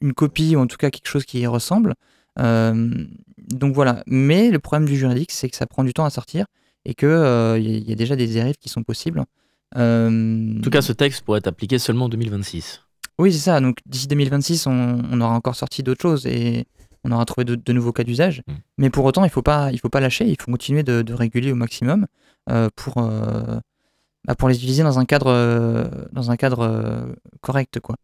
une 0.00 0.12
copie 0.12 0.56
ou 0.56 0.60
en 0.60 0.66
tout 0.66 0.76
cas 0.76 0.90
quelque 0.90 1.08
chose 1.08 1.24
qui 1.24 1.40
y 1.40 1.46
ressemble. 1.46 1.94
Euh, 2.38 3.04
donc 3.38 3.74
voilà. 3.74 4.02
Mais 4.06 4.50
le 4.50 4.58
problème 4.58 4.88
du 4.88 4.96
juridique, 4.96 5.30
c'est 5.32 5.48
que 5.48 5.56
ça 5.56 5.66
prend 5.66 5.84
du 5.84 5.92
temps 5.94 6.04
à 6.04 6.10
sortir 6.10 6.46
et 6.84 6.94
qu'il 6.94 7.08
y, 7.58 7.88
y 7.88 7.92
a 7.92 7.96
déjà 7.96 8.16
des 8.16 8.26
dérives 8.26 8.56
qui 8.56 8.68
sont 8.68 8.82
possibles. 8.82 9.24
En 10.58 10.60
tout 10.62 10.70
cas, 10.70 10.82
ce 10.82 10.92
texte 10.92 11.22
pourrait 11.24 11.38
être 11.38 11.46
appliqué 11.48 11.78
seulement 11.78 12.04
en 12.06 12.08
2026. 12.08 12.80
oui, 13.18 13.32
c'est 13.32 13.38
ça. 13.38 13.60
Donc 13.60 13.78
d'ici 13.86 14.06
2026, 14.06 14.66
on, 14.66 15.02
on 15.10 15.20
aura 15.20 15.34
encore 15.34 15.56
sorti 15.56 15.82
d'autres 15.82 16.02
choses 16.02 16.26
et 16.26 16.66
on 17.04 17.12
aura 17.12 17.24
trouvé 17.24 17.44
de, 17.44 17.54
de 17.54 17.72
nouveaux 17.72 17.92
cas 17.92 18.04
d'usage. 18.04 18.42
Mm. 18.46 18.52
Mais 18.78 18.90
pour 18.90 19.04
autant, 19.04 19.22
il 19.22 19.28
ne 19.28 19.32
faut, 19.32 19.42
pas- 19.42 19.70
il 19.72 19.78
faut 19.80 19.88
pas 19.88 20.00
lâcher. 20.00 20.26
Il 20.26 20.36
faut 20.40 20.50
continuer 20.50 20.82
de, 20.82 21.02
de 21.02 21.12
réguler 21.14 21.52
au 21.52 21.56
maximum 21.56 22.06
pour, 22.76 23.10
bah, 24.24 24.34
pour 24.34 24.48
les 24.48 24.56
utiliser 24.56 24.82
dans 24.82 24.98
un 24.98 25.04
cadre, 25.04 25.28
euh, 25.28 25.84
euh, 26.16 27.14
correct. 27.40 27.80
Quoi. 27.80 27.96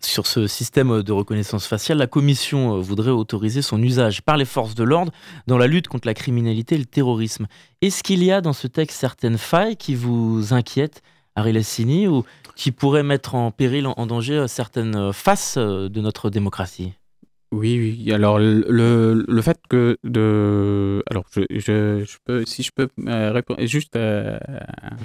Sur 0.00 0.26
ce 0.26 0.46
système 0.46 1.02
de 1.02 1.12
reconnaissance 1.12 1.66
faciale, 1.66 1.98
la 1.98 2.06
Commission 2.06 2.76
euh, 2.76 2.80
voudrait 2.80 3.10
autoriser 3.10 3.62
son 3.62 3.82
usage 3.82 4.22
par 4.22 4.36
les 4.36 4.44
forces 4.44 4.74
de 4.74 4.84
l'ordre 4.84 5.12
dans 5.46 5.58
la 5.58 5.66
lutte 5.66 5.88
contre 5.88 6.06
la 6.06 6.14
criminalité 6.14 6.74
et 6.74 6.78
le 6.78 6.84
terrorisme. 6.84 7.46
Est-ce 7.80 8.02
qu'il 8.02 8.22
y 8.22 8.30
a 8.30 8.40
dans 8.40 8.52
ce 8.52 8.66
texte 8.66 8.98
certaines 8.98 9.38
failles 9.38 9.76
qui 9.76 9.94
vous 9.94 10.52
inquiètent, 10.52 11.02
Ariel 11.34 11.56
Assini, 11.56 12.06
ou 12.08 12.24
qui 12.54 12.70
pourraient 12.70 13.02
mettre 13.02 13.34
en 13.34 13.50
péril, 13.50 13.86
en 13.86 14.06
danger 14.06 14.46
certaines 14.48 15.12
faces 15.12 15.56
de 15.56 16.00
notre 16.00 16.30
démocratie? 16.30 16.92
Oui, 17.50 17.78
oui. 18.06 18.12
Alors, 18.12 18.38
le, 18.38 19.24
le, 19.26 19.42
fait 19.42 19.58
que 19.70 19.96
de. 20.04 21.02
Alors, 21.10 21.24
je, 21.34 21.40
je, 21.50 22.04
je 22.04 22.16
peux, 22.24 22.44
si 22.44 22.62
je 22.62 22.70
peux 22.74 22.88
euh, 23.06 23.32
répondre, 23.32 23.64
juste 23.64 23.96
euh, 23.96 24.38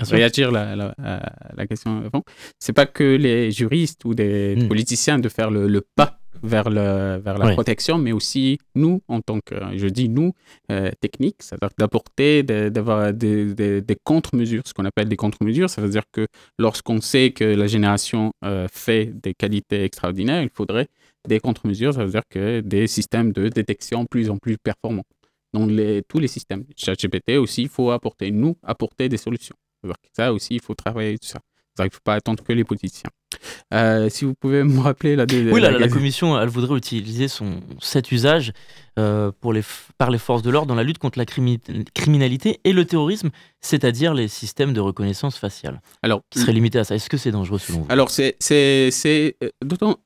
réagir 0.02 0.52
la, 0.52 0.76
la, 0.76 0.94
à 1.02 1.56
la 1.56 1.68
question 1.68 2.04
avant, 2.06 2.24
c'est 2.60 2.74
pas 2.74 2.86
que 2.86 3.16
les 3.16 3.52
juristes 3.52 4.04
ou 4.06 4.14
des 4.14 4.56
Mm. 4.58 4.68
politiciens 4.68 5.20
de 5.20 5.30
faire 5.30 5.52
le, 5.52 5.68
le 5.68 5.82
pas 5.96 6.20
vers, 6.44 6.70
le, 6.70 7.18
vers 7.18 7.38
la 7.38 7.48
Oui. 7.48 7.54
protection, 7.54 7.98
mais 7.98 8.12
aussi 8.12 8.60
nous, 8.76 9.02
en 9.08 9.22
tant 9.22 9.40
que, 9.40 9.56
je 9.76 9.88
dis 9.88 10.10
nous, 10.10 10.34
euh, 10.72 10.92
techniques, 11.00 11.38
c'est-à-dire 11.40 11.70
d'apporter, 11.78 12.44
d'avoir 12.44 13.14
des, 13.14 13.56
des, 13.56 13.82
des 13.82 13.98
contre-mesures, 14.04 14.62
ce 14.66 14.74
qu'on 14.74 14.86
appelle 14.86 15.08
des 15.10 15.16
contre-mesures, 15.16 15.70
ça 15.70 15.82
veut 15.82 15.90
dire 15.90 16.04
que 16.12 16.28
lorsqu'on 16.60 17.02
sait 17.02 17.32
que 17.32 17.44
la 17.44 17.68
génération 17.68 18.34
euh, 18.46 18.68
fait 18.72 19.06
des 19.06 19.34
qualités 19.34 19.84
extraordinaires, 19.84 20.44
il 20.44 20.50
faudrait 20.50 20.88
des 21.28 21.40
contre-mesures, 21.40 21.94
ça 21.94 22.04
veut 22.04 22.12
dire 22.12 22.28
que 22.30 22.60
des 22.60 22.86
systèmes 22.88 23.32
de 23.32 23.48
détection 23.50 24.06
plus 24.06 24.30
en 24.30 24.38
plus 24.38 24.58
performants. 24.58 25.06
Dans 25.54 25.68
les, 25.68 26.02
tous 26.08 26.18
les 26.18 26.28
systèmes. 26.28 26.66
ChatGPT 26.76 27.38
aussi, 27.38 27.62
il 27.62 27.70
faut 27.70 27.92
apporter, 27.92 28.32
nous, 28.32 28.56
apporter 28.64 29.08
des 29.08 29.18
solutions. 29.18 29.56
Ça 30.12 30.34
aussi, 30.34 30.56
il 30.56 30.62
faut 30.62 30.74
travailler 30.74 31.18
tout 31.20 31.28
ça. 31.28 31.40
Qu'il 31.76 31.86
ne 31.86 31.90
faut 31.90 32.00
pas 32.04 32.14
attendre 32.16 32.44
que 32.44 32.54
les 32.54 32.64
politiciens. 32.64 33.10
Euh, 33.74 34.10
si 34.10 34.26
vous 34.26 34.36
pouvez 34.40 34.64
me 34.64 34.80
rappeler 34.80 35.16
la 35.16 35.26
Oui, 35.32 35.60
la, 35.60 35.72
la 35.72 35.88
Commission, 35.88 36.40
elle 36.40 36.50
voudrait 36.50 36.78
utiliser 36.78 37.28
son, 37.28 37.62
cet 37.82 38.12
usage 38.12 38.54
euh, 39.00 39.32
pour 39.42 39.54
les, 39.54 39.64
par 39.98 40.12
les 40.12 40.20
forces 40.20 40.44
de 40.44 40.52
l'ordre 40.52 40.68
dans 40.68 40.76
la 40.76 40.84
lutte 40.84 41.00
contre 41.00 41.18
la 41.18 41.26
crimi- 41.26 41.60
criminalité 41.96 42.60
et 42.64 42.74
le 42.74 42.86
terrorisme, 42.86 43.32
c'est-à-dire 43.60 44.14
les 44.14 44.28
systèmes 44.28 44.74
de 44.74 44.80
reconnaissance 44.80 45.38
faciale, 45.38 45.82
Alors, 46.04 46.22
qui 46.30 46.40
seraient 46.40 46.54
limités 46.54 46.78
à 46.78 46.84
ça. 46.84 46.94
Est-ce 46.94 47.10
que 47.10 47.18
c'est 47.18 47.32
dangereux 47.32 47.58
selon 47.58 47.80
vous? 47.82 47.86
Alors, 47.90 48.12
c'est, 48.12 48.36
euh, 48.52 49.32
d'autant. 49.66 49.98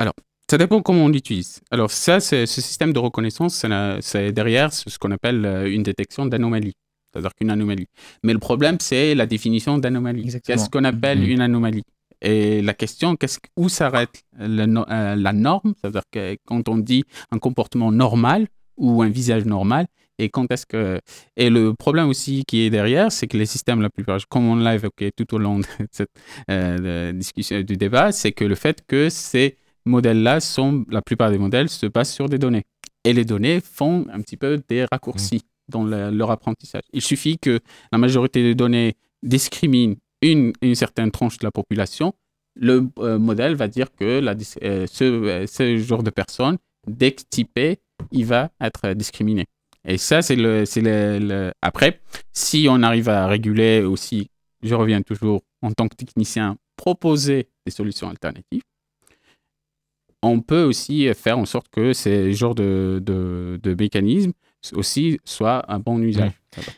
alors, 0.00 0.14
ça 0.50 0.58
dépend 0.58 0.82
comment 0.82 1.04
on 1.04 1.08
l'utilise. 1.08 1.60
Alors, 1.70 1.90
ça, 1.92 2.18
ce 2.18 2.44
système 2.46 2.92
de 2.92 2.98
reconnaissance, 2.98 3.64
c'est, 4.00 4.32
derrière 4.32 4.72
ce 4.72 4.98
qu'on 4.98 5.12
appelle 5.12 5.46
une 5.68 5.84
détection 5.84 6.26
d'anomalie. 6.26 6.74
C'est-à-dire 7.12 7.34
qu'une 7.34 7.50
anomalie. 7.50 7.86
Mais 8.22 8.32
le 8.32 8.38
problème, 8.38 8.76
c'est 8.80 9.14
la 9.14 9.26
définition 9.26 9.78
d'anomalie. 9.78 10.34
Qu'est-ce 10.44 10.70
qu'on 10.70 10.84
appelle 10.84 11.20
Mhm. 11.20 11.30
une 11.30 11.40
anomalie? 11.40 11.82
Et 12.24 12.62
la 12.62 12.72
question, 12.74 13.16
qu'est-ce, 13.16 13.38
où 13.56 13.68
s'arrête 13.68 14.22
euh, 14.40 15.14
la 15.16 15.32
norme? 15.32 15.74
C'est-à-dire 15.80 16.02
que 16.10 16.36
quand 16.46 16.68
on 16.68 16.78
dit 16.78 17.04
un 17.32 17.38
comportement 17.38 17.90
normal 17.90 18.46
ou 18.76 19.02
un 19.02 19.08
visage 19.08 19.44
normal, 19.44 19.86
et 20.18 20.28
quand 20.28 20.50
est-ce 20.52 20.66
que... 20.66 21.00
Et 21.36 21.50
le 21.50 21.74
problème 21.74 22.08
aussi 22.08 22.44
qui 22.46 22.60
est 22.62 22.70
derrière, 22.70 23.10
c'est 23.10 23.26
que 23.26 23.36
les 23.36 23.46
systèmes, 23.46 23.80
la 23.80 23.90
plupart, 23.90 24.20
comme 24.28 24.46
on 24.46 24.54
l'a 24.56 24.74
évoqué 24.76 25.10
tout 25.10 25.34
au 25.34 25.38
long 25.38 25.58
de 25.58 25.64
cette 25.90 26.10
euh, 26.50 27.12
discussion, 27.12 27.60
du 27.62 27.76
débat, 27.76 28.12
c'est 28.12 28.30
que 28.32 28.44
le 28.44 28.54
fait 28.54 28.82
que 28.86 29.08
ces 29.08 29.56
modèles-là 29.84 30.38
sont, 30.40 30.84
la 30.90 31.02
plupart 31.02 31.30
des 31.30 31.38
modèles 31.38 31.68
se 31.68 31.86
basent 31.86 32.12
sur 32.12 32.28
des 32.28 32.38
données. 32.38 32.62
Et 33.04 33.12
les 33.12 33.24
données 33.24 33.60
font 33.60 34.06
un 34.12 34.20
petit 34.20 34.36
peu 34.36 34.62
des 34.68 34.84
raccourcis 34.84 35.42
dans 35.68 35.84
le- 35.84 36.10
leur 36.10 36.30
apprentissage. 36.30 36.82
Il 36.92 37.02
suffit 37.02 37.38
que 37.38 37.60
la 37.92 37.98
majorité 37.98 38.42
des 38.42 38.54
données 38.54 38.94
discriminent 39.22 39.96
une, 40.20 40.52
une 40.62 40.74
certaine 40.74 41.10
tranche 41.10 41.38
de 41.38 41.44
la 41.44 41.50
population. 41.50 42.14
Le 42.54 42.88
euh, 42.98 43.18
modèle 43.18 43.54
va 43.54 43.68
dire 43.68 43.88
que 43.94 44.20
la 44.20 44.34
euh, 44.62 44.86
ce, 44.86 45.46
ce 45.48 45.76
genre 45.78 46.02
de 46.02 46.10
personne, 46.10 46.58
dès 46.86 47.12
que 47.12 47.22
typé, 47.28 47.78
il 48.10 48.26
va 48.26 48.50
être 48.60 48.92
discriminé. 48.94 49.46
Et 49.86 49.98
ça, 49.98 50.22
c'est 50.22 50.36
le, 50.36 50.64
le, 50.76 51.18
le- 51.18 51.52
Après, 51.62 52.00
si 52.32 52.66
on 52.68 52.82
arrive 52.82 53.08
à 53.08 53.26
réguler 53.26 53.82
aussi, 53.82 54.28
je 54.62 54.74
reviens 54.74 55.02
toujours 55.02 55.42
en 55.62 55.72
tant 55.72 55.88
que 55.88 55.96
technicien, 55.96 56.56
proposer 56.76 57.48
des 57.66 57.72
solutions 57.72 58.08
alternatives, 58.08 58.62
on 60.22 60.40
peut 60.40 60.62
aussi 60.62 61.12
faire 61.14 61.38
en 61.38 61.46
sorte 61.46 61.68
que 61.68 61.92
ces 61.92 62.32
genres 62.32 62.54
de, 62.54 63.00
de, 63.04 63.58
de 63.62 63.74
mécanismes 63.74 64.32
aussi 64.74 65.18
soient 65.24 65.64
un 65.68 65.78
bon 65.78 65.98
usage. 66.02 66.32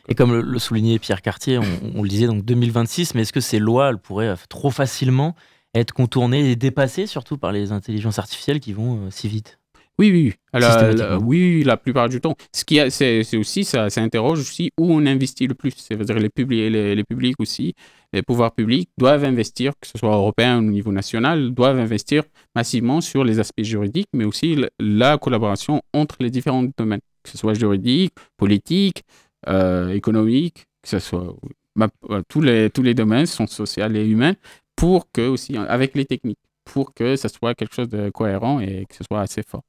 Et 0.07 0.15
comme 0.15 0.31
le, 0.31 0.41
le 0.41 0.59
soulignait 0.59 0.99
Pierre 0.99 1.21
Cartier, 1.21 1.57
on, 1.57 1.63
on 1.95 2.01
le 2.03 2.09
disait 2.09 2.27
donc 2.27 2.43
2026, 2.45 3.13
mais 3.15 3.21
est-ce 3.21 3.33
que 3.33 3.41
ces 3.41 3.59
lois 3.59 3.89
elles 3.89 3.97
pourraient 3.97 4.29
euh, 4.29 4.35
trop 4.49 4.71
facilement 4.71 5.35
être 5.73 5.93
contournées 5.93 6.51
et 6.51 6.55
dépassées, 6.55 7.05
surtout 7.07 7.37
par 7.37 7.51
les 7.51 7.71
intelligences 7.73 8.17
artificielles 8.17 8.59
qui 8.61 8.71
vont 8.73 9.05
euh, 9.05 9.09
si 9.11 9.27
vite? 9.27 9.59
Oui, 9.97 10.11
oui. 10.11 10.33
Alors, 10.51 10.71
la- 10.93 11.17
oui, 11.19 11.63
la 11.63 11.77
plupart 11.77 12.09
du 12.09 12.19
temps. 12.19 12.35
Ce 12.53 12.65
qui 12.65 12.81
a- 12.81 12.89
c'est 12.89 13.37
aussi, 13.37 13.63
ça, 13.63 13.89
ça 13.89 14.01
interroge 14.01 14.39
aussi 14.41 14.71
où 14.77 14.91
on 14.91 15.05
investit 15.05 15.47
le 15.47 15.53
plus. 15.53 15.71
C'est-à-dire 15.77 16.19
les, 16.19 16.29
publics, 16.29 16.69
les, 16.71 16.95
les 16.95 17.03
publics 17.05 17.35
aussi, 17.39 17.75
les 18.11 18.21
pouvoirs 18.21 18.51
publics 18.53 18.89
doivent 18.97 19.23
investir, 19.23 19.71
que 19.79 19.87
ce 19.87 19.97
soit 19.97 20.13
européen 20.13 20.57
ou 20.57 20.67
au 20.67 20.71
niveau 20.71 20.91
national, 20.91 21.51
doivent 21.53 21.79
investir 21.79 22.23
massivement 22.55 22.99
sur 22.99 23.23
les 23.23 23.39
aspects 23.39 23.63
juridiques, 23.63 24.09
mais 24.13 24.25
aussi 24.25 24.57
la 24.79 25.17
collaboration 25.17 25.81
entre 25.93 26.17
les 26.19 26.29
différents 26.29 26.65
domaines, 26.77 26.99
que 27.25 27.31
ce 27.31 27.37
soit 27.37 27.55
juridique, 27.55 28.13
politique, 28.37 29.03
euh, 29.47 29.89
économique, 29.89 30.65
que 30.81 30.89
ce 30.89 30.99
soit 30.99 31.35
euh, 31.81 32.21
tous, 32.29 32.41
les, 32.41 32.69
tous 32.69 32.83
les 32.83 32.93
domaines 32.93 33.25
sont 33.25 33.47
sociaux 33.47 33.89
et 33.93 34.05
humains, 34.07 34.35
pour 34.75 35.11
que 35.11 35.27
aussi, 35.27 35.57
avec 35.57 35.95
les 35.95 36.05
techniques, 36.05 36.39
pour 36.63 36.93
que 36.93 37.15
ça 37.15 37.29
soit 37.29 37.55
quelque 37.55 37.73
chose 37.73 37.89
de 37.89 38.09
cohérent 38.09 38.59
et 38.59 38.85
que 38.87 38.95
ce 38.95 39.03
soit 39.03 39.21
assez 39.21 39.43
fort. 39.43 39.63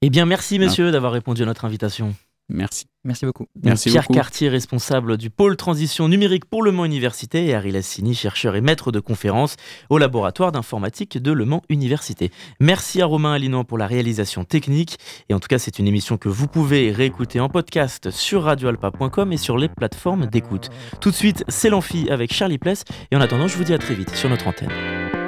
Eh 0.00 0.10
bien, 0.10 0.26
merci 0.26 0.58
messieurs 0.58 0.90
d'avoir 0.90 1.12
répondu 1.12 1.42
à 1.42 1.46
notre 1.46 1.64
invitation. 1.64 2.14
Merci. 2.48 2.86
Merci 3.04 3.26
beaucoup. 3.26 3.46
Merci 3.62 3.90
Pierre 3.90 4.02
beaucoup. 4.02 4.14
Cartier, 4.14 4.48
responsable 4.48 5.16
du 5.16 5.28
pôle 5.30 5.56
transition 5.56 6.08
numérique 6.08 6.44
pour 6.44 6.62
Le 6.62 6.70
Mans 6.70 6.84
Université, 6.84 7.46
et 7.46 7.54
Harry 7.54 7.72
Lassini, 7.72 8.14
chercheur 8.14 8.54
et 8.54 8.60
maître 8.60 8.92
de 8.92 9.00
conférences 9.00 9.56
au 9.90 9.98
laboratoire 9.98 10.52
d'informatique 10.52 11.18
de 11.18 11.32
Le 11.32 11.44
Mans 11.44 11.62
Université. 11.68 12.30
Merci 12.60 13.02
à 13.02 13.06
Romain 13.06 13.32
Alinan 13.32 13.64
pour 13.64 13.78
la 13.78 13.86
réalisation 13.86 14.44
technique. 14.44 14.98
Et 15.28 15.34
en 15.34 15.40
tout 15.40 15.48
cas, 15.48 15.58
c'est 15.58 15.78
une 15.78 15.88
émission 15.88 16.16
que 16.16 16.28
vous 16.28 16.46
pouvez 16.46 16.92
réécouter 16.92 17.40
en 17.40 17.48
podcast 17.48 18.10
sur 18.10 18.44
radioalpa.com 18.44 19.32
et 19.32 19.36
sur 19.36 19.58
les 19.58 19.68
plateformes 19.68 20.26
d'écoute. 20.26 20.70
Tout 21.00 21.10
de 21.10 21.16
suite, 21.16 21.44
c'est 21.48 21.70
l'amphi 21.70 22.08
avec 22.10 22.32
Charlie 22.32 22.58
Pless. 22.58 22.84
Et 23.10 23.16
en 23.16 23.20
attendant, 23.20 23.48
je 23.48 23.56
vous 23.56 23.64
dis 23.64 23.74
à 23.74 23.78
très 23.78 23.94
vite 23.94 24.14
sur 24.14 24.30
notre 24.30 24.46
antenne. 24.46 25.21